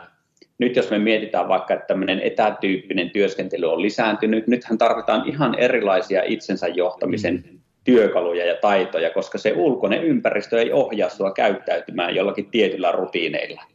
nyt 0.57 0.75
jos 0.75 0.89
me 0.89 0.99
mietitään 0.99 1.47
vaikka, 1.47 1.73
että 1.73 1.87
tämmöinen 1.87 2.19
etätyyppinen 2.19 3.09
työskentely 3.09 3.71
on 3.71 3.81
lisääntynyt, 3.81 4.47
nythän 4.47 4.77
tarvitaan 4.77 5.29
ihan 5.29 5.55
erilaisia 5.55 6.23
itsensä 6.25 6.67
johtamisen 6.67 7.43
työkaluja 7.83 8.45
ja 8.45 8.55
taitoja, 8.61 9.09
koska 9.09 9.37
se 9.37 9.53
ulkoinen 9.55 10.03
ympäristö 10.03 10.61
ei 10.61 10.71
ohjaa 10.71 11.09
sinua 11.09 11.31
käyttäytymään 11.31 12.15
jollakin 12.15 12.51
tietyllä 12.51 12.91
rutiineilla. 12.91 13.72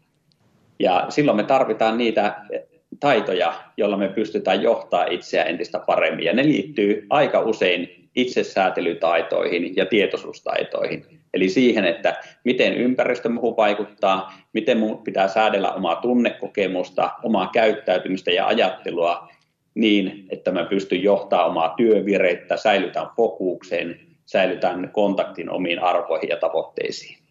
Ja 0.78 1.06
silloin 1.08 1.36
me 1.36 1.44
tarvitaan 1.44 1.98
niitä 1.98 2.40
taitoja, 3.00 3.54
joilla 3.76 3.96
me 3.96 4.08
pystytään 4.08 4.62
johtaa 4.62 5.04
itseä 5.04 5.44
entistä 5.44 5.78
paremmin. 5.78 6.24
Ja 6.24 6.32
ne 6.32 6.44
liittyy 6.44 7.06
aika 7.10 7.40
usein 7.40 8.08
itsesäätelytaitoihin 8.14 9.76
ja 9.76 9.86
tietoisuustaitoihin. 9.86 11.04
Eli 11.34 11.48
siihen, 11.48 11.84
että 11.84 12.20
miten 12.44 12.74
ympäristö 12.74 13.28
muuhun 13.28 13.56
vaikuttaa, 13.56 14.32
miten 14.52 14.78
minun 14.78 15.02
pitää 15.02 15.28
säädellä 15.28 15.72
omaa 15.72 15.96
tunnekokemusta, 15.96 17.10
omaa 17.22 17.50
käyttäytymistä 17.52 18.30
ja 18.30 18.46
ajattelua 18.46 19.28
niin, 19.74 20.26
että 20.30 20.52
mä 20.52 20.64
pystyn 20.64 21.02
johtaa 21.02 21.44
omaa 21.44 21.74
työvireittä, 21.76 22.56
säilytän 22.56 23.06
fokuksen, 23.16 24.00
säilytän 24.26 24.90
kontaktin 24.92 25.50
omiin 25.50 25.78
arvoihin 25.78 26.28
ja 26.28 26.36
tavoitteisiin. 26.36 27.27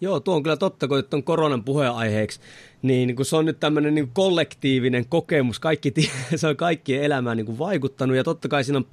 Joo, 0.00 0.20
tuo 0.20 0.34
on 0.34 0.42
kyllä 0.42 0.56
totta, 0.56 0.88
kun 0.88 1.04
on 1.12 1.22
koronan 1.22 1.64
puheenaiheeksi, 1.64 2.40
niin 2.82 3.16
kun 3.16 3.24
se 3.24 3.36
on 3.36 3.44
nyt 3.44 3.60
tämmöinen 3.60 3.94
niin 3.94 4.10
kollektiivinen 4.12 5.06
kokemus, 5.08 5.58
kaikki, 5.58 5.92
se 6.36 6.46
on 6.46 6.56
kaikkien 6.56 7.02
elämään 7.02 7.36
niin 7.36 7.58
vaikuttanut 7.58 8.16
ja 8.16 8.24
totta 8.24 8.48
kai 8.48 8.64
siinä 8.64 8.78
on 8.78 8.86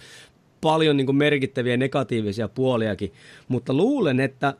paljon 0.61 0.97
niin 0.97 1.15
merkittäviä 1.15 1.77
negatiivisia 1.77 2.47
puoliakin, 2.47 3.13
mutta 3.47 3.73
luulen, 3.73 4.19
että 4.19 4.53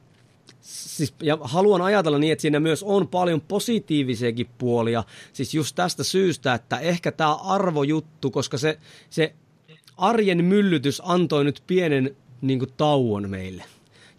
siis, 0.62 1.14
ja 1.22 1.38
haluan 1.42 1.82
ajatella 1.82 2.18
niin, 2.18 2.32
että 2.32 2.42
siinä 2.42 2.60
myös 2.60 2.84
on 2.84 3.08
paljon 3.08 3.42
positiivisiakin 3.42 4.48
puolia, 4.58 5.04
siis 5.34 5.54
just 5.54 5.76
tästä 5.76 6.04
syystä, 6.04 6.54
että 6.54 6.80
ehkä 6.80 7.12
tämä 7.12 7.34
arvojuttu, 7.36 8.32
koska 8.32 8.58
se, 8.58 8.80
se 9.10 9.34
arjen 9.98 10.46
myllytys 10.46 11.02
antoi 11.06 11.44
nyt 11.44 11.64
pienen 11.68 12.16
niin 12.42 12.62
tauon 12.78 13.30
meille 13.30 13.64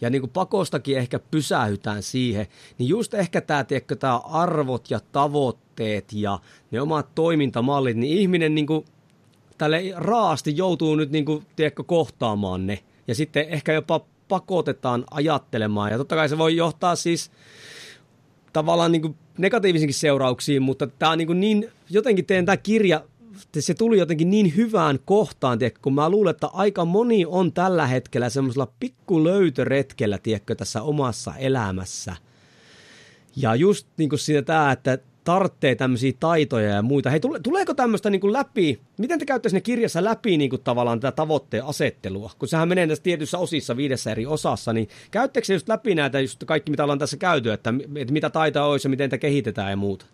ja 0.00 0.10
niin 0.10 0.22
kuin 0.22 0.30
pakostakin 0.30 0.98
ehkä 0.98 1.18
pysähytään 1.18 2.02
siihen, 2.02 2.46
niin 2.78 2.88
just 2.88 3.14
ehkä 3.14 3.40
tämä, 3.40 3.64
tiedätkö, 3.64 3.96
tämä 3.96 4.16
arvot 4.16 4.90
ja 4.90 5.00
tavoitteet 5.12 6.12
ja 6.12 6.38
ne 6.70 6.80
omat 6.80 7.14
toimintamallit, 7.14 7.96
niin 7.96 8.18
ihminen 8.18 8.54
niin 8.54 8.66
kuin 8.66 8.84
tälle 9.58 9.82
raasti 9.94 10.56
joutuu 10.56 10.96
nyt 10.96 11.10
niin 11.10 11.24
kuin, 11.24 11.46
tiedätkö, 11.56 11.84
kohtaamaan 11.84 12.66
ne. 12.66 12.78
Ja 13.08 13.14
sitten 13.14 13.48
ehkä 13.48 13.72
jopa 13.72 14.00
pakotetaan 14.28 15.04
ajattelemaan. 15.10 15.90
Ja 15.90 15.98
totta 15.98 16.14
kai 16.14 16.28
se 16.28 16.38
voi 16.38 16.56
johtaa 16.56 16.96
siis 16.96 17.30
tavallaan 18.52 18.92
niin 18.92 19.16
negatiivisinkin 19.38 19.94
seurauksiin, 19.94 20.62
mutta 20.62 20.86
tämä 20.86 21.12
on 21.12 21.18
niin, 21.18 21.40
niin 21.40 21.70
jotenkin 21.90 22.26
teen 22.26 22.46
tämä 22.46 22.56
kirja, 22.56 23.04
se 23.60 23.74
tuli 23.74 23.98
jotenkin 23.98 24.30
niin 24.30 24.56
hyvään 24.56 24.98
kohtaan, 25.04 25.58
tiedätkö, 25.58 25.80
kun 25.82 25.94
mä 25.94 26.10
luulen, 26.10 26.30
että 26.30 26.46
aika 26.46 26.84
moni 26.84 27.26
on 27.26 27.52
tällä 27.52 27.86
hetkellä 27.86 28.30
semmoisella 28.30 28.72
pikkulöytöretkellä, 28.80 30.18
tiedätkö, 30.18 30.54
tässä 30.54 30.82
omassa 30.82 31.34
elämässä. 31.38 32.16
Ja 33.36 33.54
just 33.54 33.86
niin 33.96 34.08
kuin 34.08 34.18
siinä 34.18 34.42
tämä, 34.42 34.72
että 34.72 34.98
tarttee 35.24 35.74
tämmöisiä 35.74 36.12
taitoja 36.20 36.68
ja 36.68 36.82
muita. 36.82 37.10
Hei, 37.10 37.20
tule, 37.20 37.40
tuleeko 37.40 37.74
tämmöistä 37.74 38.10
niin 38.10 38.32
läpi, 38.32 38.80
miten 38.98 39.18
te 39.18 39.24
käytte 39.24 39.48
sinne 39.48 39.60
kirjassa 39.60 40.04
läpi 40.04 40.36
niin 40.36 40.50
kuin 40.50 40.62
tavallaan 40.62 41.00
tätä 41.00 41.16
tavoitteen 41.16 41.64
asettelua? 41.64 42.30
Kun 42.38 42.48
sehän 42.48 42.68
menee 42.68 42.86
tässä 42.86 43.02
tietyissä 43.02 43.38
osissa, 43.38 43.76
viidessä 43.76 44.10
eri 44.10 44.26
osassa, 44.26 44.72
niin 44.72 44.88
käyttekö 45.10 45.44
se 45.44 45.52
just 45.52 45.68
läpi 45.68 45.94
näitä 45.94 46.20
just 46.20 46.44
kaikki, 46.46 46.70
mitä 46.70 46.82
ollaan 46.82 46.98
tässä 46.98 47.16
käyty, 47.16 47.52
että, 47.52 47.74
että 47.96 48.12
mitä 48.12 48.30
taitoja 48.30 48.64
olisi 48.64 48.86
ja 48.88 48.90
miten 48.90 49.04
niitä 49.04 49.18
kehitetään 49.18 49.70
ja 49.70 49.76
muuta? 49.76 50.06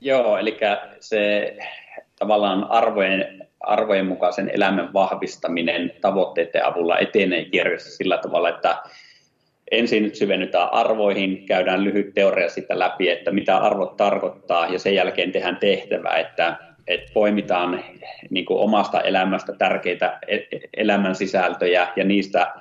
Joo, 0.00 0.38
eli 0.38 0.58
se 1.00 1.56
tavallaan 2.22 2.70
arvojen, 2.70 3.48
arvojen 3.60 4.06
mukaisen 4.06 4.50
elämän 4.54 4.92
vahvistaminen 4.92 5.92
tavoitteiden 6.00 6.66
avulla 6.66 6.98
etenee 6.98 7.44
kirjassa 7.44 7.96
sillä 7.96 8.18
tavalla, 8.18 8.48
että 8.48 8.76
ensin 9.70 10.16
syvennytään 10.16 10.72
arvoihin, 10.72 11.46
käydään 11.46 11.84
lyhyt 11.84 12.14
teoria 12.14 12.48
sitä 12.48 12.78
läpi, 12.78 13.10
että 13.10 13.30
mitä 13.30 13.56
arvot 13.56 13.96
tarkoittaa, 13.96 14.66
ja 14.66 14.78
sen 14.78 14.94
jälkeen 14.94 15.32
tehdään 15.32 15.56
tehtävä, 15.56 16.10
että, 16.10 16.56
että 16.86 17.10
poimitaan 17.14 17.84
niin 18.30 18.44
kuin 18.44 18.60
omasta 18.60 19.00
elämästä 19.00 19.52
tärkeitä 19.52 20.18
e-, 20.28 20.58
elämän 20.76 21.14
sisältöjä, 21.14 21.88
ja 21.96 22.04
niistä 22.04 22.52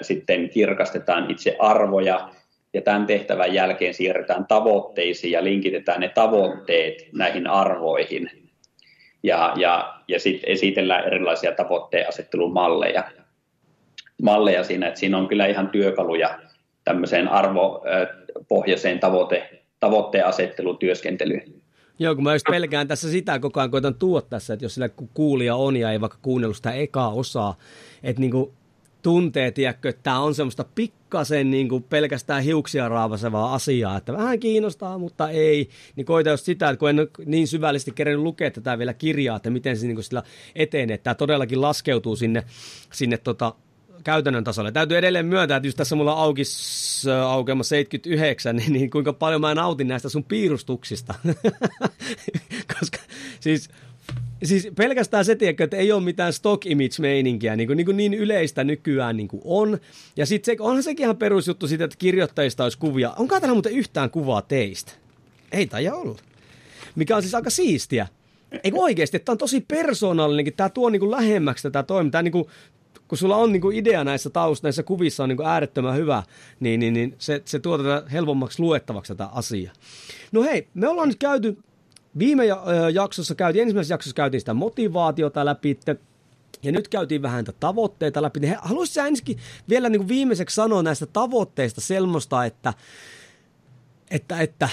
sitten 0.00 0.48
kirkastetaan 0.48 1.30
itse 1.30 1.56
arvoja, 1.58 2.28
ja 2.74 2.82
tämän 2.82 3.06
tehtävän 3.06 3.54
jälkeen 3.54 3.94
siirretään 3.94 4.46
tavoitteisiin 4.46 5.32
ja 5.32 5.44
linkitetään 5.44 6.00
ne 6.00 6.08
tavoitteet 6.08 7.08
näihin 7.12 7.46
arvoihin. 7.46 8.41
Ja, 9.22 9.52
ja, 9.56 9.94
ja 10.08 10.20
sitten 10.20 10.50
esitellään 10.50 11.04
erilaisia 11.04 11.52
tavoitteen 11.52 12.08
asettelumalleja 12.08 13.04
malleja 14.22 14.64
siinä, 14.64 14.88
että 14.88 15.00
siinä 15.00 15.18
on 15.18 15.28
kyllä 15.28 15.46
ihan 15.46 15.68
työkaluja 15.68 16.38
tämmöiseen 16.84 17.28
arvopohjaiseen 17.28 19.00
tavoite, 19.00 19.64
tavoitteen 19.80 20.26
asettelun 20.26 20.78
työskentelyyn. 20.78 21.54
Joo, 21.98 22.14
kun 22.14 22.24
mä 22.24 22.32
just 22.32 22.46
pelkään 22.50 22.88
tässä 22.88 23.10
sitä 23.10 23.38
koko 23.38 23.60
ajan, 23.60 23.70
koitan 23.70 23.94
tuoda 23.94 24.26
tässä, 24.30 24.54
että 24.54 24.64
jos 24.64 24.74
sillä 24.74 24.88
kuulija 25.14 25.56
on 25.56 25.76
ja 25.76 25.92
ei 25.92 26.00
vaikka 26.00 26.18
kuunnellut 26.22 26.56
sitä 26.56 26.72
ekaa 26.72 27.08
osaa, 27.12 27.54
että 28.02 28.20
niinku 28.20 28.52
tuntee, 29.02 29.50
tiedätkö, 29.50 29.88
että 29.88 30.02
tämä 30.02 30.20
on 30.20 30.34
semmoista 30.34 30.64
pikkasen 30.74 31.50
niin 31.50 31.68
kuin 31.68 31.82
pelkästään 31.82 32.42
hiuksia 32.42 32.88
raavasevaa 32.88 33.54
asiaa, 33.54 33.96
että 33.96 34.12
vähän 34.12 34.40
kiinnostaa, 34.40 34.98
mutta 34.98 35.30
ei, 35.30 35.68
niin 35.96 36.04
koita 36.04 36.30
just 36.30 36.44
sitä, 36.44 36.68
että 36.68 36.78
kun 36.78 36.90
en 36.90 37.00
ole 37.00 37.08
niin 37.26 37.48
syvällisesti 37.48 37.90
kerennyt 37.90 38.22
lukea 38.22 38.50
tätä 38.50 38.78
vielä 38.78 38.94
kirjaa, 38.94 39.36
että 39.36 39.50
miten 39.50 39.76
se 39.76 39.86
niin 39.86 39.96
kuin 39.96 40.04
sillä 40.04 40.22
etenee, 40.54 40.94
että 40.94 41.04
tämä 41.04 41.14
todellakin 41.14 41.60
laskeutuu 41.60 42.16
sinne, 42.16 42.44
sinne 42.92 43.18
tota, 43.18 43.54
käytännön 44.04 44.44
tasolle. 44.44 44.72
Täytyy 44.72 44.98
edelleen 44.98 45.26
myöntää, 45.26 45.56
että 45.56 45.66
just 45.66 45.76
tässä 45.76 45.96
mulla 45.96 46.12
auki 46.12 46.42
aukeama 47.26 47.62
79, 47.62 48.56
niin, 48.56 48.72
niin 48.72 48.90
kuinka 48.90 49.12
paljon 49.12 49.40
mä 49.40 49.54
nautin 49.54 49.88
näistä 49.88 50.08
sun 50.08 50.24
piirustuksista. 50.24 51.14
Koska 52.78 52.98
siis 53.40 53.68
siis 54.44 54.68
pelkästään 54.76 55.24
se, 55.24 55.36
tiedätkö, 55.36 55.64
että 55.64 55.76
ei 55.76 55.92
ole 55.92 56.02
mitään 56.02 56.32
stock 56.32 56.66
image-meininkiä, 56.66 57.56
niin, 57.56 57.66
kuin, 57.66 57.76
niin, 57.76 57.86
kuin 57.86 57.96
niin 57.96 58.14
yleistä 58.14 58.64
nykyään 58.64 59.16
niin 59.16 59.28
kuin 59.28 59.42
on. 59.44 59.78
Ja 60.16 60.26
sitten 60.26 60.56
se, 60.56 60.62
onhan 60.62 60.82
sekin 60.82 61.04
ihan 61.04 61.16
perusjuttu 61.16 61.68
siitä, 61.68 61.84
että 61.84 61.96
kirjoittajista 61.98 62.62
olisi 62.62 62.78
kuvia. 62.78 63.14
Onko 63.18 63.40
täällä 63.40 63.54
muuten 63.54 63.72
yhtään 63.72 64.10
kuvaa 64.10 64.42
teistä? 64.42 64.92
Ei 65.52 65.66
taida 65.66 65.94
olla. 65.94 66.18
Mikä 66.94 67.16
on 67.16 67.22
siis 67.22 67.34
aika 67.34 67.50
siistiä. 67.50 68.06
Eikö 68.64 68.78
oikeasti, 68.78 69.16
että 69.16 69.24
tämä 69.24 69.34
on 69.34 69.38
tosi 69.38 69.60
persoonallinenkin, 69.60 70.54
tämä 70.54 70.68
tuo 70.68 70.90
niin 70.90 71.00
kuin 71.00 71.10
lähemmäksi 71.10 71.62
tätä 71.62 71.82
toimintaa, 71.82 72.22
niin 72.22 72.32
kuin, 72.32 72.44
kun 73.08 73.18
sulla 73.18 73.36
on 73.36 73.52
niin 73.52 73.62
kuin 73.62 73.76
idea 73.76 74.04
näissä 74.04 74.30
taust, 74.30 74.62
näissä 74.62 74.82
kuvissa 74.82 75.22
on 75.22 75.28
niin 75.28 75.36
kuin 75.36 75.46
äärettömän 75.46 75.96
hyvä, 75.96 76.22
niin, 76.60 76.80
niin, 76.80 76.94
niin 76.94 77.14
se, 77.18 77.42
se 77.44 77.58
tuo 77.58 77.78
tätä 77.78 78.02
helpommaksi 78.12 78.62
luettavaksi 78.62 79.14
tätä 79.14 79.26
asiaa. 79.26 79.72
No 80.32 80.42
hei, 80.42 80.68
me 80.74 80.88
ollaan 80.88 81.08
nyt 81.08 81.18
käyty 81.18 81.56
Viime 82.18 82.44
jaksossa 82.92 83.34
käytiin, 83.34 83.62
ensimmäisessä 83.62 83.94
jaksossa 83.94 84.14
käytiin 84.14 84.40
sitä 84.40 84.54
motivaatiota 84.54 85.44
läpi, 85.44 85.78
ja 86.62 86.72
nyt 86.72 86.88
käytiin 86.88 87.22
vähän 87.22 87.36
näitä 87.36 87.52
tavoitteita 87.60 88.22
läpi. 88.22 88.40
Niin 88.40 88.56
haluaisit 88.62 88.94
sä 88.94 89.06
ensinnäkin 89.06 89.38
vielä 89.68 89.88
niin 89.88 90.00
kuin 90.00 90.08
viimeiseksi 90.08 90.54
sanoa 90.54 90.82
näistä 90.82 91.06
tavoitteista 91.06 91.80
semmoista, 91.80 92.44
että, 92.44 92.74
että, 94.10 94.40
että 94.40 94.68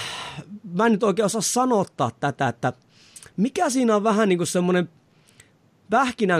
mä 0.72 0.86
en 0.86 0.92
nyt 0.92 1.02
oikein 1.02 1.26
osaa 1.26 1.40
sanottaa 1.40 2.10
tätä, 2.20 2.48
että 2.48 2.72
mikä 3.36 3.70
siinä 3.70 3.96
on 3.96 4.04
vähän 4.04 4.28
niin 4.28 4.38
kuin 4.38 4.46
semmoinen 4.46 4.88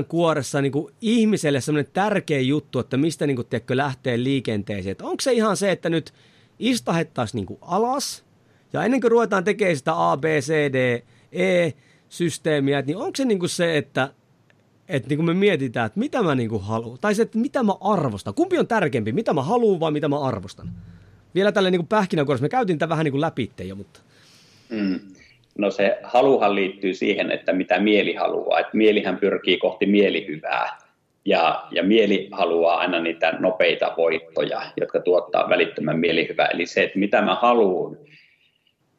kuoressa 0.08 0.62
niin 0.62 0.72
kuin 0.72 0.94
ihmiselle 1.00 1.60
semmoinen 1.60 1.92
tärkeä 1.92 2.40
juttu, 2.40 2.78
että 2.78 2.96
mistä 2.96 3.26
niin 3.26 3.36
kuin, 3.36 3.46
tiedätkö, 3.46 3.76
lähtee 3.76 4.22
liikenteeseen. 4.22 4.92
Että 4.92 5.04
onko 5.04 5.20
se 5.20 5.32
ihan 5.32 5.56
se, 5.56 5.70
että 5.70 5.90
nyt 5.90 6.14
istahettaisiin 6.58 7.38
niin 7.38 7.46
kuin 7.46 7.58
alas– 7.62 8.22
ja 8.72 8.84
ennen 8.84 9.00
kuin 9.00 9.10
ruvetaan 9.10 9.44
tekemään 9.44 9.76
sitä 9.76 10.10
A, 10.10 10.16
B, 10.16 10.24
C, 10.24 10.72
D, 10.72 11.02
E-systeemiä, 11.32 12.82
niin 12.82 12.96
onko 12.96 13.10
se 13.16 13.24
niin 13.24 13.38
kuin 13.38 13.48
se, 13.48 13.76
että, 13.76 14.08
että 14.88 15.08
niin 15.08 15.16
kuin 15.16 15.26
me 15.26 15.34
mietitään, 15.34 15.86
että 15.86 16.00
mitä 16.00 16.22
mä 16.22 16.34
niin 16.34 16.48
kuin 16.50 16.62
haluan, 16.62 16.98
tai 17.00 17.14
se, 17.14 17.22
että 17.22 17.38
mitä 17.38 17.62
mä 17.62 17.72
arvostan. 17.80 18.34
Kumpi 18.34 18.58
on 18.58 18.66
tärkeämpi, 18.66 19.12
mitä 19.12 19.32
mä 19.32 19.42
haluan 19.42 19.80
vai 19.80 19.90
mitä 19.90 20.08
mä 20.08 20.20
arvostan? 20.20 20.68
Vielä 21.34 21.52
tällä 21.52 21.70
niin 21.70 21.86
pähkinänkuoressa, 21.86 22.44
me 22.44 22.48
käytiin 22.48 22.78
tätä 22.78 22.88
vähän 22.88 23.04
niin 23.04 23.12
kuin 23.12 23.20
läpi 23.20 23.50
jo, 23.64 23.74
mutta... 23.74 24.00
Mm. 24.70 25.00
No 25.58 25.70
se 25.70 25.98
haluhan 26.02 26.54
liittyy 26.54 26.94
siihen, 26.94 27.30
että 27.30 27.52
mitä 27.52 27.80
mieli 27.80 28.14
haluaa. 28.14 28.60
Että 28.60 28.76
mielihän 28.76 29.16
pyrkii 29.16 29.58
kohti 29.58 29.86
mielihyvää. 29.86 30.78
Ja, 31.24 31.66
ja 31.70 31.82
mieli 31.82 32.28
haluaa 32.32 32.76
aina 32.76 33.00
niitä 33.00 33.32
nopeita 33.38 33.94
voittoja, 33.96 34.62
jotka 34.80 35.00
tuottaa 35.00 35.48
välittömän 35.48 35.98
mielihyvää. 35.98 36.46
Eli 36.46 36.66
se, 36.66 36.82
että 36.82 36.98
mitä 36.98 37.22
mä 37.22 37.34
haluan, 37.34 37.96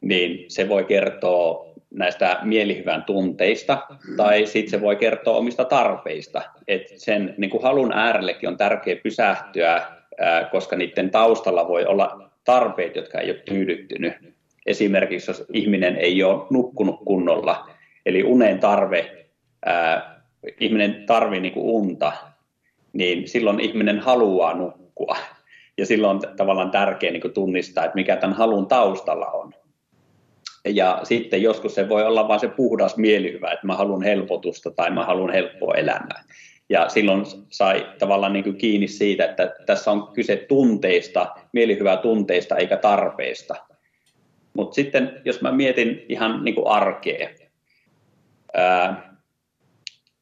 niin 0.02 0.44
se 0.48 0.68
voi 0.68 0.84
kertoa 0.84 1.72
näistä 1.90 2.38
mielihyvän 2.42 3.04
tunteista, 3.04 3.86
tai 4.16 4.46
sitten 4.46 4.70
se 4.70 4.80
voi 4.80 4.96
kertoa 4.96 5.36
omista 5.36 5.64
tarpeista. 5.64 6.42
Et 6.68 6.82
sen 6.96 7.34
niin 7.38 7.50
kuin 7.50 7.62
halun 7.62 7.92
äärellekin 7.92 8.48
on 8.48 8.56
tärkeää 8.56 9.00
pysähtyä, 9.02 9.82
koska 10.50 10.76
niiden 10.76 11.10
taustalla 11.10 11.68
voi 11.68 11.84
olla 11.84 12.30
tarpeet, 12.44 12.96
jotka 12.96 13.18
ei 13.18 13.30
ole 13.30 13.42
tyydyttynyt. 13.44 14.12
Esimerkiksi 14.66 15.30
jos 15.30 15.44
ihminen 15.52 15.96
ei 15.96 16.22
ole 16.22 16.46
nukkunut 16.50 17.00
kunnolla, 17.04 17.70
eli 18.06 18.24
unen 18.24 18.58
tarve, 18.58 19.26
ää, 19.66 20.22
ihminen 20.60 21.04
tarvii 21.06 21.40
niin 21.40 21.52
kuin 21.52 21.66
unta, 21.66 22.12
niin 22.92 23.28
silloin 23.28 23.60
ihminen 23.60 23.98
haluaa 23.98 24.54
nukkua. 24.54 25.16
Ja 25.78 25.86
silloin 25.86 26.16
on 26.16 26.36
tavallaan 26.36 26.70
tärkeää 26.70 27.12
niin 27.12 27.32
tunnistaa, 27.34 27.84
että 27.84 27.94
mikä 27.94 28.16
tämän 28.16 28.36
halun 28.36 28.66
taustalla 28.66 29.26
on. 29.26 29.54
Ja 30.68 31.00
sitten 31.02 31.42
joskus 31.42 31.74
se 31.74 31.88
voi 31.88 32.04
olla 32.04 32.28
vain 32.28 32.40
se 32.40 32.48
puhdas 32.48 32.96
mielihyvä, 32.96 33.50
että 33.50 33.66
mä 33.66 33.76
haluan 33.76 34.02
helpotusta 34.02 34.70
tai 34.70 34.90
mä 34.90 35.04
haluan 35.04 35.32
helppoa 35.32 35.74
elämää. 35.74 36.24
Ja 36.68 36.88
silloin 36.88 37.24
sai 37.50 37.86
tavallaan 37.98 38.32
niin 38.32 38.44
kuin 38.44 38.56
kiinni 38.56 38.88
siitä, 38.88 39.24
että 39.24 39.54
tässä 39.66 39.90
on 39.90 40.12
kyse 40.12 40.36
tunteista, 40.36 41.34
mielihyvää 41.52 41.96
tunteista 41.96 42.56
eikä 42.56 42.76
tarpeista. 42.76 43.54
Mutta 44.54 44.74
sitten 44.74 45.20
jos 45.24 45.40
mä 45.40 45.52
mietin 45.52 46.02
ihan 46.08 46.44
niin 46.44 46.54
kuin 46.54 46.66
arkea, 46.66 47.28
ää, 48.54 49.12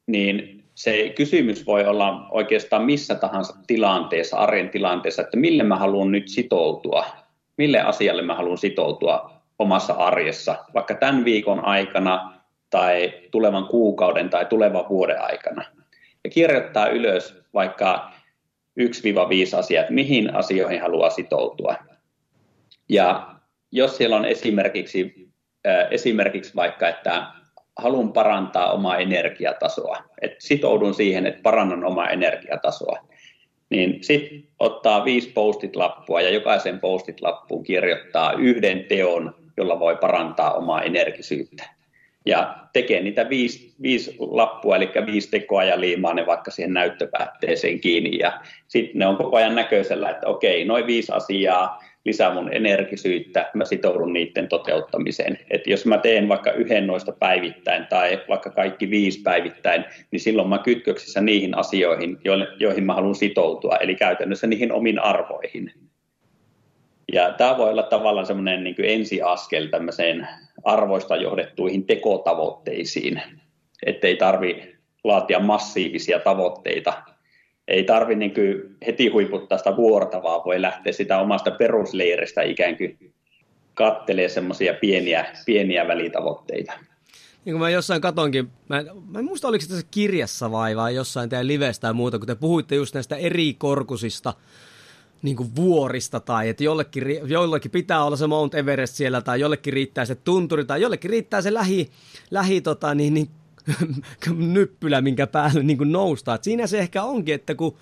niin 0.07 0.63
se 0.75 1.09
kysymys 1.15 1.65
voi 1.65 1.85
olla 1.85 2.27
oikeastaan 2.31 2.85
missä 2.85 3.15
tahansa 3.15 3.53
tilanteessa, 3.67 4.37
arjen 4.37 4.69
tilanteessa, 4.69 5.21
että 5.21 5.37
mille 5.37 5.63
mä 5.63 5.75
haluan 5.75 6.11
nyt 6.11 6.27
sitoutua, 6.27 7.05
mille 7.57 7.81
asialle 7.81 8.21
mä 8.21 8.35
haluan 8.35 8.57
sitoutua 8.57 9.40
omassa 9.61 9.93
arjessa, 9.93 10.55
vaikka 10.73 10.95
tämän 10.95 11.25
viikon 11.25 11.65
aikana 11.65 12.33
tai 12.69 13.13
tulevan 13.31 13.65
kuukauden 13.65 14.29
tai 14.29 14.45
tulevan 14.45 14.89
vuoden 14.89 15.21
aikana. 15.21 15.65
Ja 16.23 16.29
kirjoittaa 16.29 16.87
ylös 16.87 17.43
vaikka 17.53 18.11
1-5 18.79 19.57
asiat, 19.57 19.89
mihin 19.89 20.35
asioihin 20.35 20.81
haluaa 20.81 21.09
sitoutua. 21.09 21.75
Ja 22.89 23.35
jos 23.71 23.97
siellä 23.97 24.15
on 24.15 24.25
esimerkiksi, 24.25 25.29
äh, 25.67 25.87
esimerkiksi 25.91 26.55
vaikka, 26.55 26.89
että 26.89 27.25
haluan 27.77 28.13
parantaa 28.13 28.71
omaa 28.71 28.97
energiatasoa, 28.97 29.97
että 30.21 30.37
sitoudun 30.39 30.93
siihen, 30.93 31.25
että 31.25 31.41
parannan 31.41 31.85
omaa 31.85 32.09
energiatasoa, 32.09 32.97
niin 33.69 34.03
sitten 34.03 34.43
ottaa 34.59 35.05
viisi 35.05 35.29
postit 35.29 35.75
lappua 35.75 36.21
ja 36.21 36.29
jokaisen 36.29 36.79
postit 36.79 37.21
lappuun 37.21 37.63
kirjoittaa 37.63 38.33
yhden 38.33 38.85
teon, 38.89 39.40
jolla 39.57 39.79
voi 39.79 39.95
parantaa 39.95 40.53
omaa 40.53 40.81
energisyyttä. 40.81 41.69
Ja 42.25 42.55
tekee 42.73 43.01
niitä 43.01 43.29
viisi, 43.29 43.73
viisi 43.81 44.15
lappua, 44.19 44.75
eli 44.75 44.89
viisi 45.05 45.31
tekoa 45.31 45.63
ja 45.63 45.79
liimaa 45.79 46.13
ne 46.13 46.25
vaikka 46.25 46.51
siihen 46.51 46.73
näyttöpäätteeseen 46.73 47.79
kiinni. 47.79 48.17
Ja 48.19 48.41
sitten 48.67 48.99
ne 48.99 49.07
on 49.07 49.17
koko 49.17 49.37
ajan 49.37 49.55
näköisellä, 49.55 50.09
että 50.09 50.27
okei, 50.27 50.65
noin 50.65 50.87
viisi 50.87 51.11
asiaa 51.11 51.83
lisää 52.05 52.33
mun 52.33 52.53
energisyyttä, 52.53 53.49
mä 53.53 53.65
sitoudun 53.65 54.13
niiden 54.13 54.47
toteuttamiseen. 54.47 55.39
Et 55.49 55.67
jos 55.67 55.85
mä 55.85 55.97
teen 55.97 56.29
vaikka 56.29 56.51
yhden 56.51 56.87
noista 56.87 57.11
päivittäin 57.11 57.87
tai 57.89 58.21
vaikka 58.29 58.49
kaikki 58.49 58.89
viisi 58.89 59.21
päivittäin, 59.21 59.85
niin 60.11 60.19
silloin 60.19 60.49
mä 60.49 60.57
kytköksissä 60.57 61.21
niihin 61.21 61.57
asioihin, 61.57 62.17
joihin 62.59 62.83
mä 62.83 62.93
haluan 62.93 63.15
sitoutua, 63.15 63.77
eli 63.77 63.95
käytännössä 63.95 64.47
niihin 64.47 64.71
omiin 64.71 64.99
arvoihin. 64.99 65.71
Ja 67.13 67.33
tämä 67.33 67.57
voi 67.57 67.69
olla 67.69 67.83
tavallaan 67.83 68.25
semmoinen 68.25 68.63
niin 68.63 68.75
ensiaskel 68.79 69.67
tämmöiseen 69.67 70.27
arvoista 70.63 71.15
johdettuihin 71.15 71.85
tekotavoitteisiin, 71.85 73.21
ettei 73.85 74.15
tarvi 74.15 74.75
laatia 75.03 75.39
massiivisia 75.39 76.19
tavoitteita. 76.19 77.03
Ei 77.67 77.83
tarvi 77.83 78.15
niin 78.15 78.33
heti 78.87 79.07
huiputtaa 79.07 79.57
sitä 79.57 79.75
vuorta, 79.75 80.23
vaan 80.23 80.41
voi 80.45 80.61
lähteä 80.61 80.93
sitä 80.93 81.19
omasta 81.19 81.51
perusleiristä 81.51 82.41
ikään 82.41 82.77
kuin 82.77 83.13
kattelee 83.73 84.29
semmoisia 84.29 84.73
pieniä, 84.73 85.25
pieniä 85.45 85.87
välitavoitteita. 85.87 86.73
Niin 87.45 87.53
kuin 87.53 87.59
mä 87.59 87.69
jossain 87.69 88.01
katonkin, 88.01 88.47
mä, 88.69 88.83
mä 89.07 89.19
en 89.19 89.25
muista 89.25 89.47
oliko 89.47 89.61
se 89.61 89.69
tässä 89.69 89.87
kirjassa 89.91 90.51
vai, 90.51 90.75
vai 90.75 90.95
jossain 90.95 91.29
teidän 91.29 91.47
livestä 91.47 91.81
tai 91.81 91.93
muuta, 91.93 92.19
kun 92.19 92.27
te 92.27 92.35
puhuitte 92.35 92.75
just 92.75 92.93
näistä 92.93 93.15
eri 93.15 93.53
korkusista 93.53 94.33
niin 95.21 95.35
kuin 95.35 95.55
vuorista 95.55 96.19
tai 96.19 96.49
että 96.49 96.63
jollekin, 96.63 97.03
jollekin 97.25 97.71
pitää 97.71 98.03
olla 98.03 98.15
se 98.15 98.27
Mount 98.27 98.55
Everest 98.55 98.95
siellä 98.95 99.21
tai 99.21 99.39
jollekin 99.39 99.73
riittää 99.73 100.05
se 100.05 100.15
tunturi 100.15 100.65
tai 100.65 100.81
jollekin 100.81 101.11
riittää 101.11 101.41
se 101.41 101.53
lähi, 101.53 101.89
lähi 102.31 102.61
tota, 102.61 102.95
niin, 102.95 103.13
niin, 103.13 103.29
nyppylä, 104.53 105.01
minkä 105.01 105.27
päälle 105.27 105.63
niin 105.63 105.91
noustaa. 105.91 106.35
Et 106.35 106.43
siinä 106.43 106.67
se 106.67 106.79
ehkä 106.79 107.03
onkin, 107.03 107.35
että 107.35 107.55
kun 107.55 107.77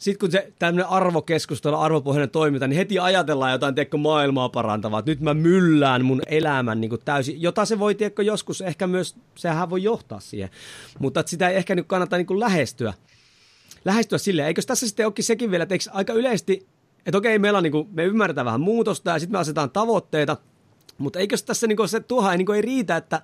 sitten 0.00 0.18
kun 0.18 0.30
se 0.30 0.52
tämmöinen 0.58 0.90
arvokeskustelu, 0.90 1.76
arvopohjainen 1.76 2.30
toiminta, 2.30 2.66
niin 2.66 2.76
heti 2.76 2.98
ajatellaan 2.98 3.52
jotain 3.52 3.74
tiedätkö, 3.74 3.96
maailmaa 3.96 4.48
parantavaa. 4.48 4.98
Että 4.98 5.10
nyt 5.10 5.20
mä 5.20 5.34
myllään 5.34 6.04
mun 6.04 6.22
elämän 6.26 6.80
niin 6.80 6.88
kuin 6.88 7.02
täysin, 7.04 7.42
jota 7.42 7.64
se 7.64 7.78
voi 7.78 7.94
tiedätkö, 7.94 8.22
joskus 8.22 8.60
ehkä 8.60 8.86
myös, 8.86 9.16
sehän 9.34 9.70
voi 9.70 9.82
johtaa 9.82 10.20
siihen. 10.20 10.50
Mutta 10.98 11.22
sitä 11.26 11.48
ei 11.48 11.56
ehkä 11.56 11.74
nyt 11.74 11.86
kannata 11.86 12.16
niin 12.16 12.26
kuin 12.26 12.40
lähestyä 12.40 12.94
lähestyä 13.84 14.18
silleen. 14.18 14.48
Eikö 14.48 14.62
tässä 14.66 14.86
sitten 14.86 15.06
olekin 15.06 15.24
sekin 15.24 15.50
vielä, 15.50 15.62
että 15.62 15.90
aika 15.92 16.12
yleisesti 16.12 16.66
että 17.06 17.18
okei, 17.18 17.38
meillä 17.38 17.56
on, 17.56 17.62
niin 17.62 17.72
kuin, 17.72 17.88
me 17.92 18.04
ymmärretään 18.04 18.44
vähän 18.44 18.60
muutosta 18.60 19.10
ja 19.10 19.18
sitten 19.18 19.32
me 19.32 19.38
asetetaan 19.38 19.70
tavoitteita, 19.70 20.36
mutta 20.98 21.18
eikö 21.18 21.36
tässä 21.46 21.66
niin 21.66 21.76
kuin, 21.76 21.88
se 21.88 22.00
tuohon 22.00 22.32
ei, 22.32 22.38
niin 22.38 22.46
kuin, 22.46 22.56
ei 22.56 22.62
riitä, 22.62 22.96
että 22.96 23.22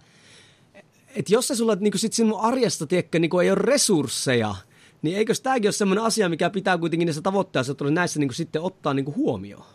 et 1.16 1.30
jos 1.30 1.48
se 1.48 1.54
sulla 1.54 1.74
niin 1.74 1.92
kuin, 1.92 2.00
sit 2.00 2.12
sinun 2.12 2.40
arjesta 2.40 2.86
tiedätkö, 2.86 3.18
niin 3.18 3.30
kuin, 3.30 3.44
ei 3.44 3.50
ole 3.50 3.58
resursseja, 3.60 4.54
niin 5.02 5.16
eikö 5.18 5.32
tämäkin 5.42 5.68
ole 5.68 5.72
sellainen 5.72 6.04
asia, 6.04 6.28
mikä 6.28 6.50
pitää 6.50 6.78
kuitenkin 6.78 7.06
niissä 7.06 7.22
tavoitteissa 7.22 7.74
näissä 7.90 8.20
niin 8.20 8.28
kuin, 8.28 8.36
sitten 8.36 8.62
ottaa 8.62 8.94
niin 8.94 9.04
kuin, 9.04 9.16
huomioon? 9.16 9.66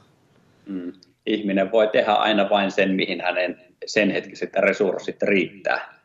Mm. 0.66 0.94
Ihminen 1.26 1.72
voi 1.72 1.88
tehdä 1.88 2.14
aina 2.14 2.50
vain 2.50 2.72
sen, 2.72 2.92
mihin 2.92 3.22
hänen 3.22 3.62
sen 3.86 4.12
hetkiset 4.12 4.54
resurssit 4.56 5.24
riittää. 5.24 6.01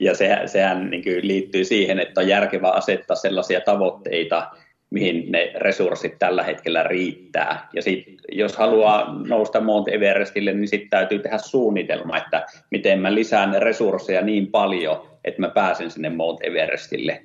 Ja 0.00 0.14
se, 0.14 0.38
sehän 0.46 0.90
niin 0.90 1.02
kuin 1.02 1.28
liittyy 1.28 1.64
siihen, 1.64 2.00
että 2.00 2.20
on 2.20 2.28
järkevää 2.28 2.70
asettaa 2.70 3.16
sellaisia 3.16 3.60
tavoitteita, 3.60 4.50
mihin 4.90 5.32
ne 5.32 5.52
resurssit 5.56 6.18
tällä 6.18 6.42
hetkellä 6.42 6.82
riittää. 6.82 7.68
Ja 7.72 7.82
sit, 7.82 8.04
jos 8.32 8.56
haluaa 8.56 9.22
nousta 9.26 9.60
Mount 9.60 9.88
Everestille, 9.88 10.52
niin 10.52 10.68
sitten 10.68 10.90
täytyy 10.90 11.18
tehdä 11.18 11.38
suunnitelma, 11.38 12.16
että 12.16 12.46
miten 12.70 13.00
mä 13.00 13.14
lisään 13.14 13.62
resursseja 13.62 14.22
niin 14.22 14.46
paljon, 14.46 15.08
että 15.24 15.40
mä 15.40 15.48
pääsen 15.48 15.90
sinne 15.90 16.10
Mount 16.10 16.40
Everestille. 16.42 17.22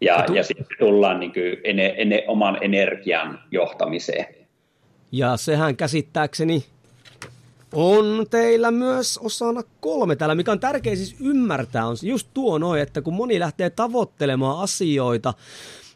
Ja, 0.00 0.24
ja 0.32 0.42
sitten 0.42 0.66
tullaan 0.78 1.20
niin 1.20 1.32
kuin 1.32 1.56
ene, 1.64 1.94
ene, 1.96 2.24
oman 2.26 2.58
energian 2.60 3.38
johtamiseen. 3.50 4.26
Ja 5.12 5.36
sehän 5.36 5.76
käsittääkseni 5.76 6.64
on 7.72 8.26
teillä 8.30 8.70
myös 8.70 9.18
osana 9.18 9.62
kolme 9.80 10.16
täällä, 10.16 10.34
mikä 10.34 10.52
on 10.52 10.60
tärkeä 10.60 10.96
siis 10.96 11.16
ymmärtää, 11.20 11.86
on 11.86 11.96
just 12.02 12.28
tuo 12.34 12.58
noin, 12.58 12.82
että 12.82 13.02
kun 13.02 13.14
moni 13.14 13.40
lähtee 13.40 13.70
tavoittelemaan 13.70 14.58
asioita, 14.58 15.34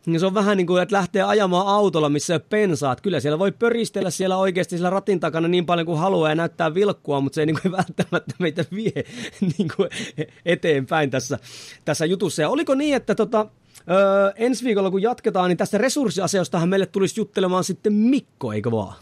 niin 0.07 0.21
se 0.21 0.27
on 0.27 0.35
vähän 0.35 0.57
niin 0.57 0.67
kuin, 0.67 0.83
että 0.83 0.97
lähtee 0.97 1.23
ajamaan 1.23 1.67
autolla, 1.67 2.09
missä 2.09 2.33
ei 2.33 2.37
ole 2.37 2.45
pensaat. 2.49 3.01
Kyllä 3.01 3.21
siellä 3.21 3.39
voi 3.39 3.53
pöristellä 3.53 4.11
siellä 4.11 4.37
oikeasti 4.37 4.77
siellä 4.77 4.91
ratin 4.91 5.21
takana 5.21 5.49
niin 5.49 5.67
paljon 5.67 5.87
kuin 5.87 5.99
haluaa 5.99 6.29
ja 6.29 6.35
näyttää 6.35 6.75
vilkkua, 6.75 7.21
mutta 7.21 7.35
se 7.35 7.43
ei 7.43 7.47
niin 7.47 7.59
kuin 7.63 7.73
välttämättä 7.83 8.35
meitä 8.39 8.65
vie 8.75 9.05
niin 9.59 9.69
kuin 9.77 9.89
eteenpäin 10.45 11.11
tässä, 11.11 11.39
tässä 11.85 12.07
jutussa. 12.07 12.43
Ja 12.43 12.49
oliko 12.49 12.75
niin, 12.75 12.97
että 12.97 13.15
tota, 13.15 13.47
öö, 13.91 14.33
ensi 14.37 14.65
viikolla 14.65 14.91
kun 14.91 15.03
jatketaan, 15.03 15.49
niin 15.49 15.59
tästä 15.59 15.79
resurssiasioistahan 15.79 16.69
meille 16.69 16.87
tulisi 16.87 17.21
juttelemaan 17.21 17.65
sitten 17.65 17.93
Mikko, 17.93 18.53
eikö 18.53 18.71
vaan? 18.71 18.95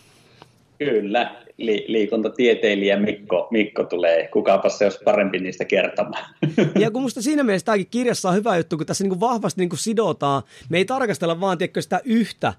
Kyllä, 0.84 1.36
li- 1.56 1.84
liikuntatieteilijä 1.88 2.96
Mikko, 2.96 3.48
Mikko 3.50 3.84
tulee. 3.84 4.28
Kukapa 4.28 4.68
se 4.68 4.84
olisi 4.84 4.98
parempi 5.04 5.38
niistä 5.38 5.64
kertomaan. 5.64 6.34
Ja 6.78 6.90
kun 6.90 7.02
musta 7.02 7.22
siinä 7.22 7.42
mielessä 7.42 7.64
tämäkin 7.64 7.86
kirjassa 7.90 8.28
on 8.28 8.34
hyvä 8.34 8.56
juttu, 8.56 8.76
kun 8.76 8.86
tässä 8.86 9.04
niin 9.04 9.10
kuin 9.10 9.20
vahvasti 9.20 9.60
niin 9.60 9.68
kuin 9.68 9.78
sidotaan. 9.78 10.42
Me 10.68 10.78
ei 10.78 10.84
tarkastella 10.84 11.40
vaan 11.40 11.58
tiedätkö, 11.58 11.82
sitä 11.82 12.00
yhtä 12.04 12.54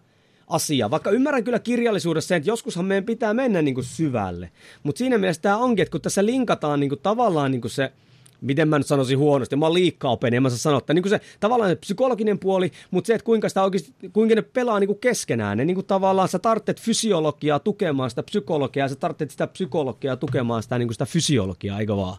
asiaa. 0.47 0.91
Vaikka 0.91 1.11
ymmärrän 1.11 1.43
kyllä 1.43 1.59
kirjallisuudessa 1.59 2.27
sen, 2.27 2.37
että 2.37 2.49
joskushan 2.49 2.85
meidän 2.85 3.03
pitää 3.03 3.33
mennä 3.33 3.61
niin 3.61 3.75
kuin 3.75 3.85
syvälle. 3.85 4.51
Mutta 4.83 4.99
siinä 4.99 5.17
mielessä 5.17 5.41
tämä 5.41 5.57
onkin, 5.57 5.83
että 5.83 5.91
kun 5.91 6.01
tässä 6.01 6.25
linkataan 6.25 6.79
niin 6.79 6.89
kuin 6.89 7.01
tavallaan 7.03 7.51
niin 7.51 7.61
kuin 7.61 7.71
se– 7.71 7.91
miten 8.41 8.67
mä 8.67 8.77
nyt 8.77 8.87
sanoisin 8.87 9.17
huonosti, 9.17 9.55
mä 9.55 9.65
oon 9.65 9.73
liikkaa 9.73 10.11
openi, 10.11 10.37
en 10.37 10.43
mä 10.43 10.49
saa 10.49 10.57
sanoa, 10.57 10.77
että 10.77 10.93
niin 10.93 11.03
kuin 11.03 11.09
se 11.09 11.21
tavallaan 11.39 11.71
se 11.71 11.75
psykologinen 11.75 12.39
puoli, 12.39 12.71
mutta 12.91 13.07
se, 13.07 13.13
että 13.13 13.25
kuinka, 13.25 13.49
sitä 13.49 13.63
oikeasti, 13.63 13.93
kuinka 14.13 14.35
ne 14.35 14.41
pelaa 14.41 14.79
niin 14.79 14.87
kuin 14.87 14.99
keskenään, 14.99 15.57
ne 15.57 15.65
niin 15.65 15.75
kuin 15.75 15.87
tavallaan 15.87 16.27
sä 16.27 16.39
tarvitset 16.39 16.81
fysiologiaa 16.81 17.59
tukemaan 17.59 18.09
sitä 18.09 18.23
psykologiaa, 18.23 18.87
sä 18.87 18.95
tarvitset 18.95 19.31
sitä 19.31 19.47
psykologiaa 19.47 20.15
tukemaan 20.15 20.63
sitä, 20.63 20.77
niin 20.77 20.87
kuin 20.87 20.95
sitä 20.95 21.05
fysiologiaa, 21.05 21.79
eikö 21.79 21.95
vaan? 21.95 22.17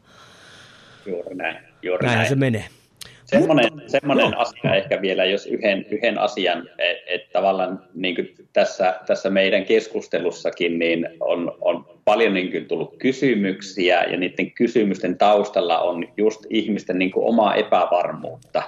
Juuri 1.06 1.34
näin. 1.34 1.56
Juuri 1.82 2.06
Näinhän 2.06 2.22
näin. 2.22 2.28
se 2.28 2.34
menee. 2.34 2.68
Semmoinen, 3.32 3.70
semmoinen 3.86 4.30
no. 4.30 4.38
asia 4.40 4.74
ehkä 4.74 5.02
vielä, 5.02 5.24
jos 5.24 5.46
yhden, 5.46 5.86
yhden 5.90 6.18
asian, 6.18 6.68
että 6.78 7.02
et 7.06 7.30
tavallaan 7.32 7.84
niin 7.94 8.14
kuin 8.14 8.34
tässä, 8.52 9.00
tässä 9.06 9.30
meidän 9.30 9.64
keskustelussakin 9.64 10.78
niin 10.78 11.08
on, 11.20 11.56
on 11.60 11.86
paljon 12.04 12.34
niin 12.34 12.50
kuin 12.50 12.68
tullut 12.68 12.96
kysymyksiä 12.98 14.04
ja 14.04 14.16
niiden 14.16 14.50
kysymysten 14.50 15.18
taustalla 15.18 15.78
on 15.78 16.08
just 16.16 16.40
ihmisten 16.50 16.98
niin 16.98 17.10
kuin 17.10 17.28
omaa 17.28 17.54
epävarmuutta. 17.54 18.62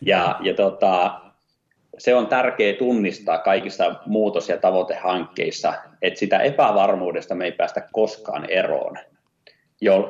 Ja, 0.00 0.38
ja 0.42 0.54
tota, 0.54 1.20
se 1.98 2.14
on 2.14 2.26
tärkeää 2.26 2.76
tunnistaa 2.76 3.38
kaikissa 3.38 3.94
muutos- 4.06 4.48
ja 4.48 4.56
tavoitehankkeissa, 4.56 5.74
että 6.02 6.18
sitä 6.18 6.38
epävarmuudesta 6.38 7.34
me 7.34 7.44
ei 7.44 7.52
päästä 7.52 7.88
koskaan 7.92 8.50
eroon 8.50 8.98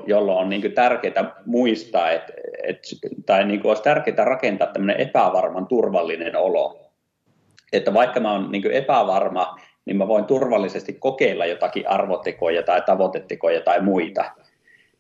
jolloin 0.07 0.39
on 0.39 0.49
niin 0.49 0.73
tärkeää 0.73 1.35
muistaa, 1.47 2.11
että, 2.11 2.33
että, 2.62 2.89
tai 3.27 3.45
niin 3.45 3.66
olisi 3.66 3.83
tärkeää 3.83 4.25
rakentaa 4.25 4.66
tämmöinen 4.66 5.01
epävarman 5.01 5.66
turvallinen 5.66 6.37
olo. 6.37 6.91
Että 7.73 7.95
vaikka 7.95 8.21
mä 8.21 8.33
oon 8.33 8.53
niin 8.53 8.71
epävarma, 8.71 9.59
niin 9.85 9.97
mä 9.97 10.09
voin 10.09 10.25
turvallisesti 10.25 10.93
kokeilla 10.93 11.47
jotakin 11.47 11.89
arvotekoja 11.89 12.62
tai 12.62 12.83
tavoitetekoja 12.83 13.61
tai 13.61 13.81
muita. 13.81 14.25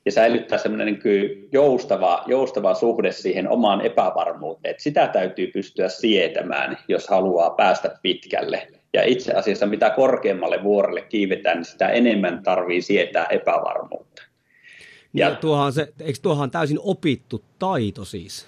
Ja 0.04 0.12
säilyttää 0.12 0.58
semmoinen 0.58 0.86
niin 0.86 1.48
joustava, 1.52 2.24
joustava 2.26 2.74
suhde 2.74 3.12
siihen 3.12 3.48
omaan 3.48 3.80
epävarmuuteen. 3.80 4.70
Että 4.70 4.82
sitä 4.82 5.06
täytyy 5.06 5.46
pystyä 5.46 5.88
sietämään, 5.88 6.78
jos 6.88 7.08
haluaa 7.08 7.50
päästä 7.50 7.98
pitkälle. 8.02 8.68
Ja 8.92 9.02
itse 9.04 9.32
asiassa 9.32 9.66
mitä 9.66 9.90
korkeammalle 9.90 10.62
vuorelle 10.62 11.02
kiivetään, 11.02 11.56
niin 11.56 11.64
sitä 11.64 11.88
enemmän 11.88 12.42
tarvii 12.42 12.82
sietää 12.82 13.26
epävarmuutta. 13.30 14.27
Ja, 15.14 15.28
ja 15.28 15.34
tuohan 15.34 15.72
se, 15.72 15.92
eikö 16.00 16.18
tuohan 16.22 16.50
täysin 16.50 16.78
opittu 16.82 17.44
taito 17.58 18.04
siis? 18.04 18.46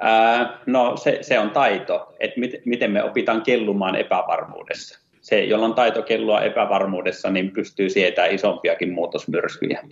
Ää, 0.00 0.58
no 0.66 0.96
se, 0.96 1.18
se 1.20 1.38
on 1.38 1.50
taito, 1.50 2.14
että 2.20 2.40
mit, 2.40 2.52
miten 2.64 2.90
me 2.90 3.04
opitaan 3.04 3.42
kellumaan 3.42 3.96
epävarmuudessa. 3.96 4.98
Se, 5.20 5.44
jolla 5.44 5.64
on 5.64 5.74
taito 5.74 6.02
kellua 6.02 6.40
epävarmuudessa, 6.40 7.30
niin 7.30 7.50
pystyy 7.50 7.90
sietämään 7.90 8.34
isompiakin 8.34 8.92
muutosmyrskyjä. 8.92 9.82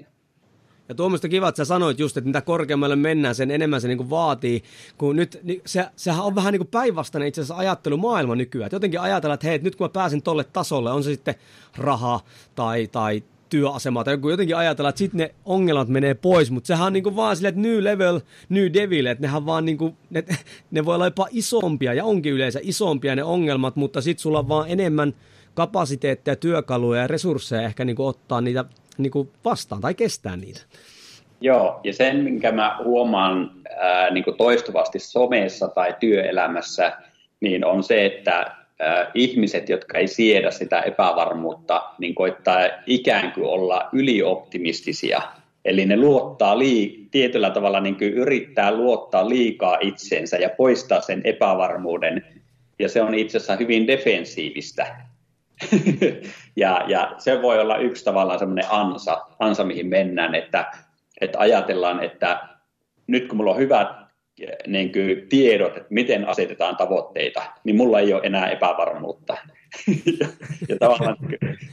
Ja 0.88 0.94
tuommoista 0.94 1.28
kiva, 1.28 1.48
että 1.48 1.56
sä 1.56 1.64
sanoit 1.64 1.98
just, 1.98 2.16
että 2.16 2.28
mitä 2.28 2.40
korkeammalle 2.40 2.96
mennään, 2.96 3.34
sen 3.34 3.50
enemmän 3.50 3.80
se 3.80 3.88
niin 3.88 3.98
kuin 3.98 4.10
vaatii. 4.10 4.62
Kun 4.98 5.16
nyt, 5.16 5.40
niin 5.42 5.62
se, 5.66 5.86
sehän 5.96 6.24
on 6.24 6.34
vähän 6.34 6.52
niin 6.52 6.60
kuin 6.60 6.68
päinvastainen 6.70 7.28
itse 7.28 7.40
asiassa 7.40 7.56
ajattelumaailma 7.56 8.34
nykyään. 8.34 8.66
Että 8.66 8.76
jotenkin 8.76 9.00
ajatellaan, 9.00 9.34
että 9.34 9.46
hei, 9.46 9.54
että 9.54 9.66
nyt 9.66 9.76
kun 9.76 9.84
mä 9.84 9.88
pääsen 9.88 10.22
tolle 10.22 10.44
tasolle, 10.44 10.92
on 10.92 11.04
se 11.04 11.10
sitten 11.10 11.34
raha 11.76 12.20
tai, 12.54 12.86
tai 12.92 13.22
työasemaa 13.48 14.04
tai 14.04 14.18
jotenkin 14.30 14.56
ajatella, 14.56 14.88
että 14.88 14.98
sitten 14.98 15.18
ne 15.18 15.34
ongelmat 15.44 15.88
menee 15.88 16.14
pois, 16.14 16.50
mutta 16.50 16.66
sehän 16.66 16.86
on 16.86 16.92
niinku 16.92 17.16
vaan 17.16 17.36
silleen, 17.36 17.54
että 17.54 17.68
new 17.68 17.84
level, 17.84 18.20
new 18.48 18.72
devil, 18.74 19.06
että 19.06 19.22
nehän 19.22 19.46
vaan 19.46 19.64
niinku, 19.64 19.96
ne, 20.10 20.24
ne 20.70 20.84
voi 20.84 20.94
olla 20.94 21.06
jopa 21.06 21.26
isompia 21.30 21.94
ja 21.94 22.04
onkin 22.04 22.32
yleensä 22.32 22.60
isompia 22.62 23.16
ne 23.16 23.22
ongelmat, 23.22 23.76
mutta 23.76 24.00
sitten 24.00 24.22
sulla 24.22 24.38
on 24.38 24.48
vaan 24.48 24.70
enemmän 24.70 25.14
kapasiteetteja, 25.54 26.36
työkaluja 26.36 27.00
ja 27.00 27.06
resursseja 27.06 27.62
ehkä 27.62 27.84
niinku 27.84 28.06
ottaa 28.06 28.40
niitä 28.40 28.64
niinku 28.98 29.30
vastaan 29.44 29.80
tai 29.80 29.94
kestää 29.94 30.36
niitä. 30.36 30.60
Joo, 31.40 31.80
ja 31.84 31.92
sen, 31.92 32.16
minkä 32.16 32.52
mä 32.52 32.78
huomaan 32.84 33.50
ää, 33.80 34.10
niin 34.10 34.24
toistuvasti 34.38 34.98
somessa 34.98 35.68
tai 35.68 35.94
työelämässä, 36.00 36.92
niin 37.40 37.64
on 37.64 37.82
se, 37.82 38.06
että 38.06 38.57
ihmiset, 39.14 39.68
jotka 39.68 39.98
ei 39.98 40.06
siedä 40.06 40.50
sitä 40.50 40.80
epävarmuutta, 40.80 41.82
niin 41.98 42.14
koittaa 42.14 42.58
ikään 42.86 43.32
kuin 43.32 43.46
olla 43.46 43.88
ylioptimistisia. 43.92 45.22
Eli 45.64 45.86
ne 45.86 45.96
luottaa 45.96 46.58
lii, 46.58 47.08
tietyllä 47.10 47.50
tavalla 47.50 47.80
niin 47.80 47.96
kuin 47.96 48.12
yrittää 48.12 48.74
luottaa 48.74 49.28
liikaa 49.28 49.78
itsensä 49.80 50.36
ja 50.36 50.50
poistaa 50.50 51.00
sen 51.00 51.20
epävarmuuden. 51.24 52.24
Ja 52.78 52.88
se 52.88 53.02
on 53.02 53.14
itse 53.14 53.36
asiassa 53.36 53.56
hyvin 53.56 53.86
defensiivistä. 53.86 54.96
ja, 56.56 56.84
ja 56.88 57.14
se 57.18 57.42
voi 57.42 57.60
olla 57.60 57.76
yksi 57.76 58.04
tavallaan 58.04 58.38
semmoinen 58.38 58.70
ansa, 58.70 59.22
ansa, 59.38 59.64
mihin 59.64 59.86
mennään, 59.86 60.34
että, 60.34 60.72
että 61.20 61.38
ajatellaan, 61.38 62.04
että 62.04 62.48
nyt 63.06 63.28
kun 63.28 63.36
mulla 63.36 63.50
on 63.50 63.58
hyvät 63.58 63.88
niin 64.66 64.92
kuin 64.92 65.26
tiedot, 65.28 65.76
että 65.76 65.88
miten 65.90 66.28
asetetaan 66.28 66.76
tavoitteita, 66.76 67.42
niin 67.64 67.76
mulla 67.76 68.00
ei 68.00 68.12
ole 68.14 68.22
enää 68.24 68.50
epävarmuutta. 68.50 69.36
ja, 70.68 70.76
tavallaan 70.80 71.16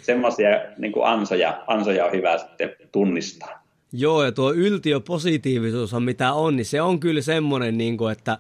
semmoisia 0.02 0.50
niin 0.78 0.94
ansoja, 1.04 1.64
ansoja 1.68 2.06
on 2.06 2.12
hyvä 2.12 2.38
sitten 2.38 2.76
tunnistaa. 2.92 3.66
Joo, 3.92 4.24
ja 4.24 4.32
tuo 4.32 4.54
yltiöpositiivisuushan 4.54 6.04
mitä 6.04 6.34
on, 6.34 6.56
niin 6.56 6.66
se 6.66 6.82
on 6.82 7.00
kyllä 7.00 7.22
semmoinen, 7.22 7.78
niin 7.78 7.98
kuin, 7.98 8.12
että 8.12 8.38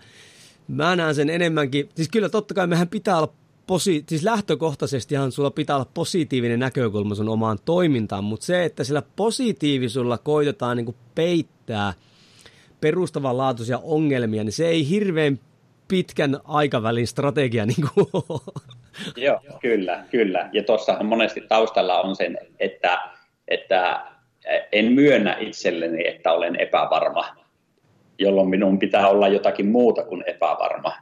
mä 0.67 0.95
näen 0.95 1.15
sen 1.15 1.29
enemmänkin, 1.29 1.89
siis 1.95 2.09
kyllä 2.09 2.29
totta 2.29 2.53
kai 2.53 2.67
mehän 2.67 2.87
pitää 2.87 3.17
olla 3.17 3.33
posi- 3.67 4.03
siis 4.09 4.23
lähtökohtaisestihan 4.23 5.31
sulla 5.31 5.51
pitää 5.51 5.75
olla 5.75 5.89
positiivinen 5.93 6.59
näkökulma 6.59 7.15
sun 7.15 7.29
omaan 7.29 7.57
toimintaan, 7.65 8.23
mutta 8.23 8.45
se, 8.45 8.65
että 8.65 8.83
sillä 8.83 9.03
positiivisuudella 9.15 10.17
koitetaan 10.17 10.77
niin 10.77 10.95
peittää– 11.15 11.93
perustavanlaatuisia 12.81 13.79
ongelmia, 13.83 14.43
niin 14.43 14.51
se 14.51 14.67
ei 14.67 14.89
hirveän 14.89 15.39
pitkän 15.87 16.37
aikavälin 16.43 17.07
strategia 17.07 17.65
niin 17.75 17.87
kuin 17.93 18.07
Joo, 19.17 19.39
kyllä, 19.61 20.03
kyllä. 20.11 20.49
Ja 20.53 20.63
tuossahan 20.63 21.05
monesti 21.05 21.41
taustalla 21.41 22.01
on 22.01 22.15
sen, 22.15 22.37
että, 22.59 22.99
että 23.47 24.05
en 24.71 24.91
myönnä 24.91 25.37
itselleni, 25.39 26.07
että 26.07 26.31
olen 26.31 26.59
epävarma, 26.59 27.35
jolloin 28.19 28.49
minun 28.49 28.79
pitää 28.79 29.07
olla 29.07 29.27
jotakin 29.27 29.67
muuta 29.67 30.03
kuin 30.03 30.23
epävarma. 30.27 30.93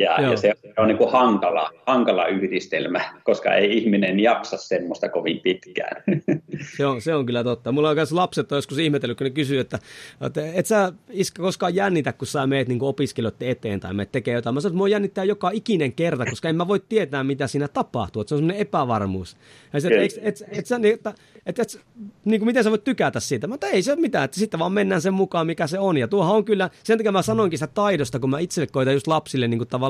Ja, 0.00 0.20
ja 0.20 0.36
se 0.36 0.54
on 0.76 0.88
niin 0.88 0.98
kuin 0.98 1.12
hankala, 1.12 1.70
hankala 1.86 2.26
yhdistelmä, 2.26 3.00
koska 3.24 3.54
ei 3.54 3.78
ihminen 3.78 4.20
jaksa 4.20 4.56
semmoista 4.56 5.08
kovin 5.08 5.40
pitkään. 5.40 6.02
Se 6.76 6.86
on, 6.86 7.02
se 7.02 7.14
on 7.14 7.26
kyllä 7.26 7.44
totta. 7.44 7.72
Mulla 7.72 7.90
on 7.90 7.96
myös 7.96 8.12
lapset 8.12 8.52
on 8.52 8.58
joskus 8.58 8.78
ihmetellyt, 8.78 9.18
kun 9.18 9.24
ne 9.24 9.30
kysyy, 9.30 9.60
että, 9.60 9.78
että 10.20 10.40
et 10.54 10.66
sä 10.66 10.92
iska 11.10 11.42
koskaan 11.42 11.74
jännitä, 11.74 12.12
kun 12.12 12.26
sä 12.26 12.46
meet 12.46 12.68
niin 12.68 12.82
opiskelijoiden 12.82 13.48
eteen 13.48 13.80
tai 13.80 13.94
meet 13.94 14.12
tekee 14.12 14.34
jotain. 14.34 14.54
Mä 14.54 14.60
sanon, 14.60 14.72
että 14.72 14.76
mua 14.76 14.88
jännittää 14.88 15.24
joka 15.24 15.50
ikinen 15.50 15.92
kerta, 15.92 16.24
koska 16.24 16.48
en 16.48 16.56
mä 16.56 16.68
voi 16.68 16.82
tietää, 16.88 17.24
mitä 17.24 17.46
siinä 17.46 17.68
tapahtuu. 17.68 18.22
Että 18.22 18.28
se 18.28 18.34
on 18.34 18.38
semmoinen 18.38 18.60
epävarmuus. 18.60 19.36
Ja 19.72 19.80
se, 19.80 19.88
et, 19.88 20.12
et, 20.22 20.42
et, 20.48 20.66
sä, 20.66 20.78
niin, 20.78 20.94
että, 20.94 21.14
et, 21.46 21.58
et, 21.58 21.80
niin 22.24 22.40
kuin 22.40 22.46
miten 22.46 22.64
sä 22.64 22.70
voit 22.70 22.84
tykätä 22.84 23.20
siitä? 23.20 23.46
Mutta 23.46 23.66
ei 23.66 23.82
se 23.82 23.92
ole 23.92 24.00
mitään, 24.00 24.24
että 24.24 24.38
sitten 24.38 24.60
vaan 24.60 24.72
mennään 24.72 25.00
sen 25.00 25.14
mukaan, 25.14 25.46
mikä 25.46 25.66
se 25.66 25.78
on. 25.78 25.96
Ja 25.96 26.08
tuohan 26.08 26.36
on 26.36 26.44
kyllä, 26.44 26.70
sen 26.84 26.98
takia 26.98 27.12
mä 27.12 27.22
sanoinkin 27.22 27.58
sitä 27.58 27.72
taidosta, 27.74 28.18
kun 28.18 28.30
mä 28.30 28.38
itselle 28.38 28.66
koitan 28.72 28.94
just 28.94 29.06
lapsille 29.06 29.48
niin 29.48 29.58
kuin 29.58 29.68
tavallaan 29.68 29.89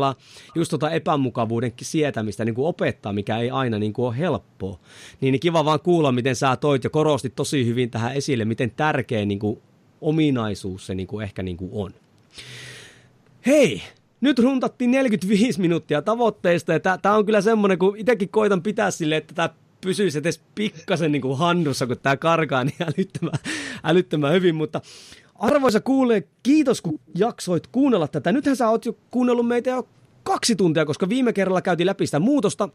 just 0.55 0.71
tota 0.71 0.91
epämukavuuden 0.91 1.73
sietämistä 1.83 2.45
niin 2.45 2.55
kuin 2.55 2.67
opettaa, 2.67 3.13
mikä 3.13 3.39
ei 3.39 3.51
aina 3.51 3.79
niin 3.79 3.93
kuin 3.93 4.07
ole 4.07 4.19
helppoa. 4.19 4.79
Niin, 5.21 5.33
niin 5.33 5.41
kiva 5.41 5.65
vaan 5.65 5.81
kuulla, 5.81 6.13
miten 6.13 6.37
sä 6.37 6.57
toit 6.57 6.85
ja 6.85 6.91
korostit 6.91 7.35
tosi 7.35 7.67
hyvin 7.67 7.91
tähän 7.91 8.15
esille, 8.15 8.45
miten 8.45 8.71
tärkeä 8.71 9.25
niin 9.25 9.39
kuin 9.39 9.61
ominaisuus 10.01 10.87
se 10.87 10.95
niin 10.95 11.07
kuin 11.07 11.25
ehkä 11.25 11.43
niin 11.43 11.57
kuin 11.57 11.71
on. 11.75 11.95
Hei, 13.47 13.83
nyt 14.21 14.39
runtattiin 14.39 14.91
45 14.91 15.61
minuuttia 15.61 16.03
tavoitteista 16.03 16.73
ja 16.73 16.81
tämä 16.81 17.15
on 17.15 17.27
kyllä 17.27 17.41
semmoinen, 17.41 17.79
kun 17.79 17.97
itsekin 17.97 18.29
koitan 18.29 18.63
pitää 18.63 18.91
sille, 18.91 19.17
että 19.17 19.35
tämä 19.35 19.49
pysyisi 19.81 20.19
edes 20.19 20.41
pikkasen 20.55 21.13
niin 21.13 21.23
kuin 21.23 21.39
handussa, 21.39 21.87
kun 21.87 21.97
tämä 22.03 22.17
karkaa 22.17 22.65
niin 22.65 22.77
älyttömän, 22.83 23.33
älyttömän 23.85 24.33
hyvin, 24.33 24.55
mutta 24.55 24.81
arvoisa 25.41 25.81
kuule, 25.81 26.29
kiitos 26.43 26.83
kun 26.83 27.01
jaksoit 27.15 27.67
kuunnella 27.67 28.09
tätä. 28.09 28.33
Nythän 28.33 28.57
sä 28.57 28.69
oot 28.69 28.85
jo 28.85 28.97
kuunnellut 29.11 29.49
meitä 29.49 29.71
jo 29.71 29.89
kaksi 30.23 30.57
tuntia, 30.57 30.87
koska 30.87 31.09
viime 31.09 31.33
kerralla 31.33 31.63
käytiin 31.63 31.87
läpi 31.87 32.07
sitä 32.07 32.19
muutosta, 32.19 32.69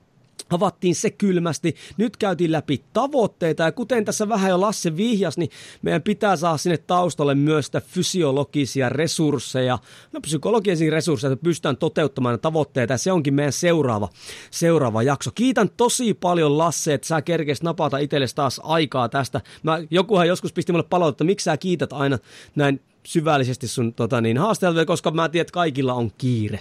avattiin 0.49 0.95
se 0.95 1.09
kylmästi. 1.09 1.75
Nyt 1.97 2.17
käytiin 2.17 2.51
läpi 2.51 2.83
tavoitteita 2.93 3.63
ja 3.63 3.71
kuten 3.71 4.05
tässä 4.05 4.29
vähän 4.29 4.49
jo 4.49 4.61
Lasse 4.61 4.97
vihjas, 4.97 5.37
niin 5.37 5.49
meidän 5.81 6.01
pitää 6.01 6.35
saada 6.35 6.57
sinne 6.57 6.77
taustalle 6.77 7.35
myös 7.35 7.65
sitä 7.65 7.81
fysiologisia 7.81 8.89
resursseja, 8.89 9.79
no 10.11 10.21
psykologisia 10.21 10.91
resursseja, 10.91 11.33
että 11.33 11.43
pystytään 11.43 11.77
toteuttamaan 11.77 12.39
tavoitteita 12.39 12.93
ja 12.93 12.97
se 12.97 13.11
onkin 13.11 13.33
meidän 13.33 13.53
seuraava, 13.53 14.09
seuraava 14.51 15.03
jakso. 15.03 15.31
Kiitän 15.35 15.69
tosi 15.77 16.13
paljon 16.13 16.57
Lasse, 16.57 16.93
että 16.93 17.07
sä 17.07 17.21
kerkesit 17.21 17.63
napata 17.63 17.97
itsellesi 17.97 18.35
taas 18.35 18.61
aikaa 18.63 19.09
tästä. 19.09 19.41
Mä, 19.63 19.79
jokuhan 19.89 20.27
joskus 20.27 20.53
pisti 20.53 20.71
mulle 20.71 20.85
palautetta, 20.89 21.23
miksi 21.23 21.43
sä 21.43 21.57
kiität 21.57 21.93
aina 21.93 22.17
näin 22.55 22.79
syvällisesti 23.05 23.67
sun 23.67 23.93
tota 23.93 24.21
niin, 24.21 24.37
haasteltuja, 24.37 24.85
koska 24.85 25.11
mä 25.11 25.29
tiedän, 25.29 25.41
että 25.41 25.51
kaikilla 25.51 25.93
on 25.93 26.11
kiire. 26.17 26.59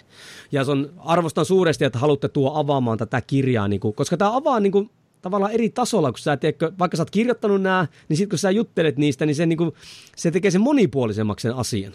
Ja 0.52 0.62
on, 0.68 0.90
arvostan 0.98 1.44
suuresti, 1.44 1.84
että 1.84 1.98
haluatte 1.98 2.28
tuo 2.28 2.58
avaamaan 2.58 2.98
tätä 2.98 3.22
kirjaa, 3.26 3.68
niin 3.68 3.80
kuin, 3.80 3.94
koska 3.94 4.16
tämä 4.16 4.36
avaa 4.36 4.60
niin 4.60 4.72
kuin, 4.72 4.90
tavallaan 5.22 5.52
eri 5.52 5.70
tasolla, 5.70 6.12
kun 6.12 6.18
sä 6.18 6.36
tiedätkö, 6.36 6.72
vaikka 6.78 6.96
sä 6.96 7.02
oot 7.02 7.10
kirjoittanut 7.10 7.62
nämä, 7.62 7.86
niin 8.08 8.16
sitten 8.16 8.30
kun 8.30 8.38
sä 8.38 8.50
juttelet 8.50 8.96
niistä, 8.96 9.26
niin 9.26 9.34
se, 9.34 9.46
niin 9.46 9.56
kuin, 9.56 9.72
se 10.16 10.30
tekee 10.30 10.50
sen 10.50 10.60
monipuolisemmaksi 10.60 11.48
sen 11.48 11.56
asian. 11.56 11.92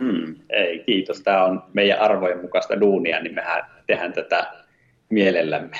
Hmm, 0.00 0.34
ei, 0.50 0.78
kiitos. 0.78 1.20
Tämä 1.20 1.44
on 1.44 1.62
meidän 1.72 2.00
arvojen 2.00 2.40
mukaista 2.40 2.80
duunia, 2.80 3.20
niin 3.20 3.34
mehän 3.34 3.62
tehdään 3.86 4.12
tätä 4.12 4.63
mielellämme. 5.10 5.76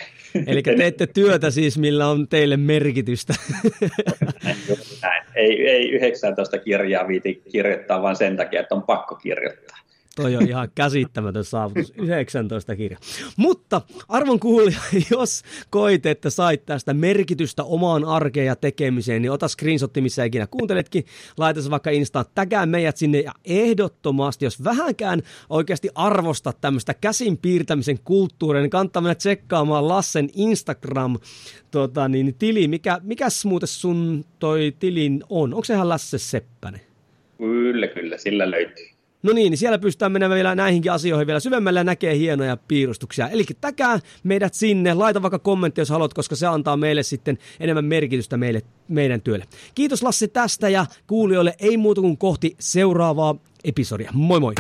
Eli 0.47 0.63
teette 0.63 1.07
työtä 1.07 1.51
siis, 1.51 1.79
millä 1.79 2.09
on 2.09 2.29
teille 2.29 2.57
merkitystä. 2.57 3.35
Ei, 5.35 5.69
ei 5.69 5.91
19 5.91 6.59
kirjaa 6.59 7.09
viiti 7.09 7.43
kirjoittaa 7.53 8.03
vain 8.03 8.17
sen 8.17 8.37
takia, 8.37 8.61
että 8.61 8.75
on 8.75 8.83
pakko 8.83 9.15
kirjoittaa. 9.15 9.77
Toi 10.17 10.37
on 10.37 10.49
ihan 10.49 10.69
käsittämätön 10.75 11.45
saavutus, 11.45 11.93
19 11.97 12.77
kirjaa. 12.77 13.01
Mutta 13.37 13.83
arvon 14.09 14.41
kuulija, 14.41 14.79
jos 15.11 15.43
koit, 15.71 16.07
että 16.07 16.31
sait 16.31 16.67
tästä 16.67 16.95
merkitystä 16.95 17.65
omaan 17.65 18.05
arkeen 18.05 18.47
ja 18.47 18.57
tekemiseen, 18.57 19.23
niin 19.23 19.33
ota 19.33 19.49
screenshotti, 19.49 20.01
missä 20.01 20.25
ikinä 20.25 20.47
kuunteletkin, 20.47 21.05
laita 21.37 21.63
se 21.63 21.71
vaikka 21.71 21.91
Instaan, 21.91 22.25
tägää 22.35 22.67
meidät 22.67 22.97
sinne 22.97 23.21
ja 23.21 23.33
ehdottomasti, 23.45 24.45
jos 24.45 24.65
vähänkään 24.65 25.23
oikeasti 25.51 25.89
arvosta 25.95 26.53
tämmöistä 26.61 26.95
käsin 26.95 27.39
piirtämisen 27.39 27.99
kulttuuria, 28.05 28.63
niin 28.63 28.71
kannattaa 28.71 29.03
mennä 29.03 29.15
tsekkaamaan 29.15 29.89
Lassen 29.89 30.29
Instagram 30.35 31.19
tota, 31.71 32.09
niin, 32.09 32.35
tili. 32.39 32.69
Mikä, 32.69 33.01
mikäs 33.03 33.45
muuten 33.45 33.69
sun 33.69 34.25
toi 34.39 34.75
tilin 34.79 35.25
on? 35.29 35.55
Onko 35.55 35.65
sehän 35.65 35.89
Lasse 35.89 36.19
Seppänen? 36.19 36.81
Kyllä, 37.39 37.87
kyllä, 37.87 38.19
sillä 38.19 38.51
löytyy. 38.51 38.94
No 39.25 39.33
niin, 39.33 39.51
niin 39.51 39.59
siellä 39.59 39.79
pystytään 39.79 40.13
menemään 40.13 40.37
vielä 40.37 40.55
näihinkin 40.55 40.93
asioihin 40.93 41.27
vielä 41.27 41.41
syvemmälle 41.41 41.81
ja 41.81 41.85
näkee 41.85 42.17
hienoja 42.17 42.57
piirustuksia. 42.57 43.29
Eli 43.29 43.45
täkää 43.61 44.01
meidät 44.23 44.55
sinne, 44.55 44.95
laita 44.95 45.23
vaikka 45.23 45.39
kommentti, 45.39 45.81
jos 45.81 45.91
haluat, 45.91 46.15
koska 46.15 46.37
se 46.37 46.47
antaa 46.47 46.77
meille 46.77 47.03
sitten 47.03 47.39
enemmän 47.61 47.85
merkitystä 47.85 48.37
meille, 48.37 48.63
meidän 48.89 49.21
työlle. 49.21 49.45
Kiitos 49.75 50.03
Lassi 50.03 50.29
tästä 50.29 50.69
ja 50.69 50.87
kuulijoille 51.07 51.55
ei 51.59 51.77
muuta 51.77 52.01
kuin 52.01 52.19
kohti 52.19 52.57
seuraavaa 52.59 53.35
episodia. 53.65 54.11
Moi 54.15 54.41
moi! 54.41 54.55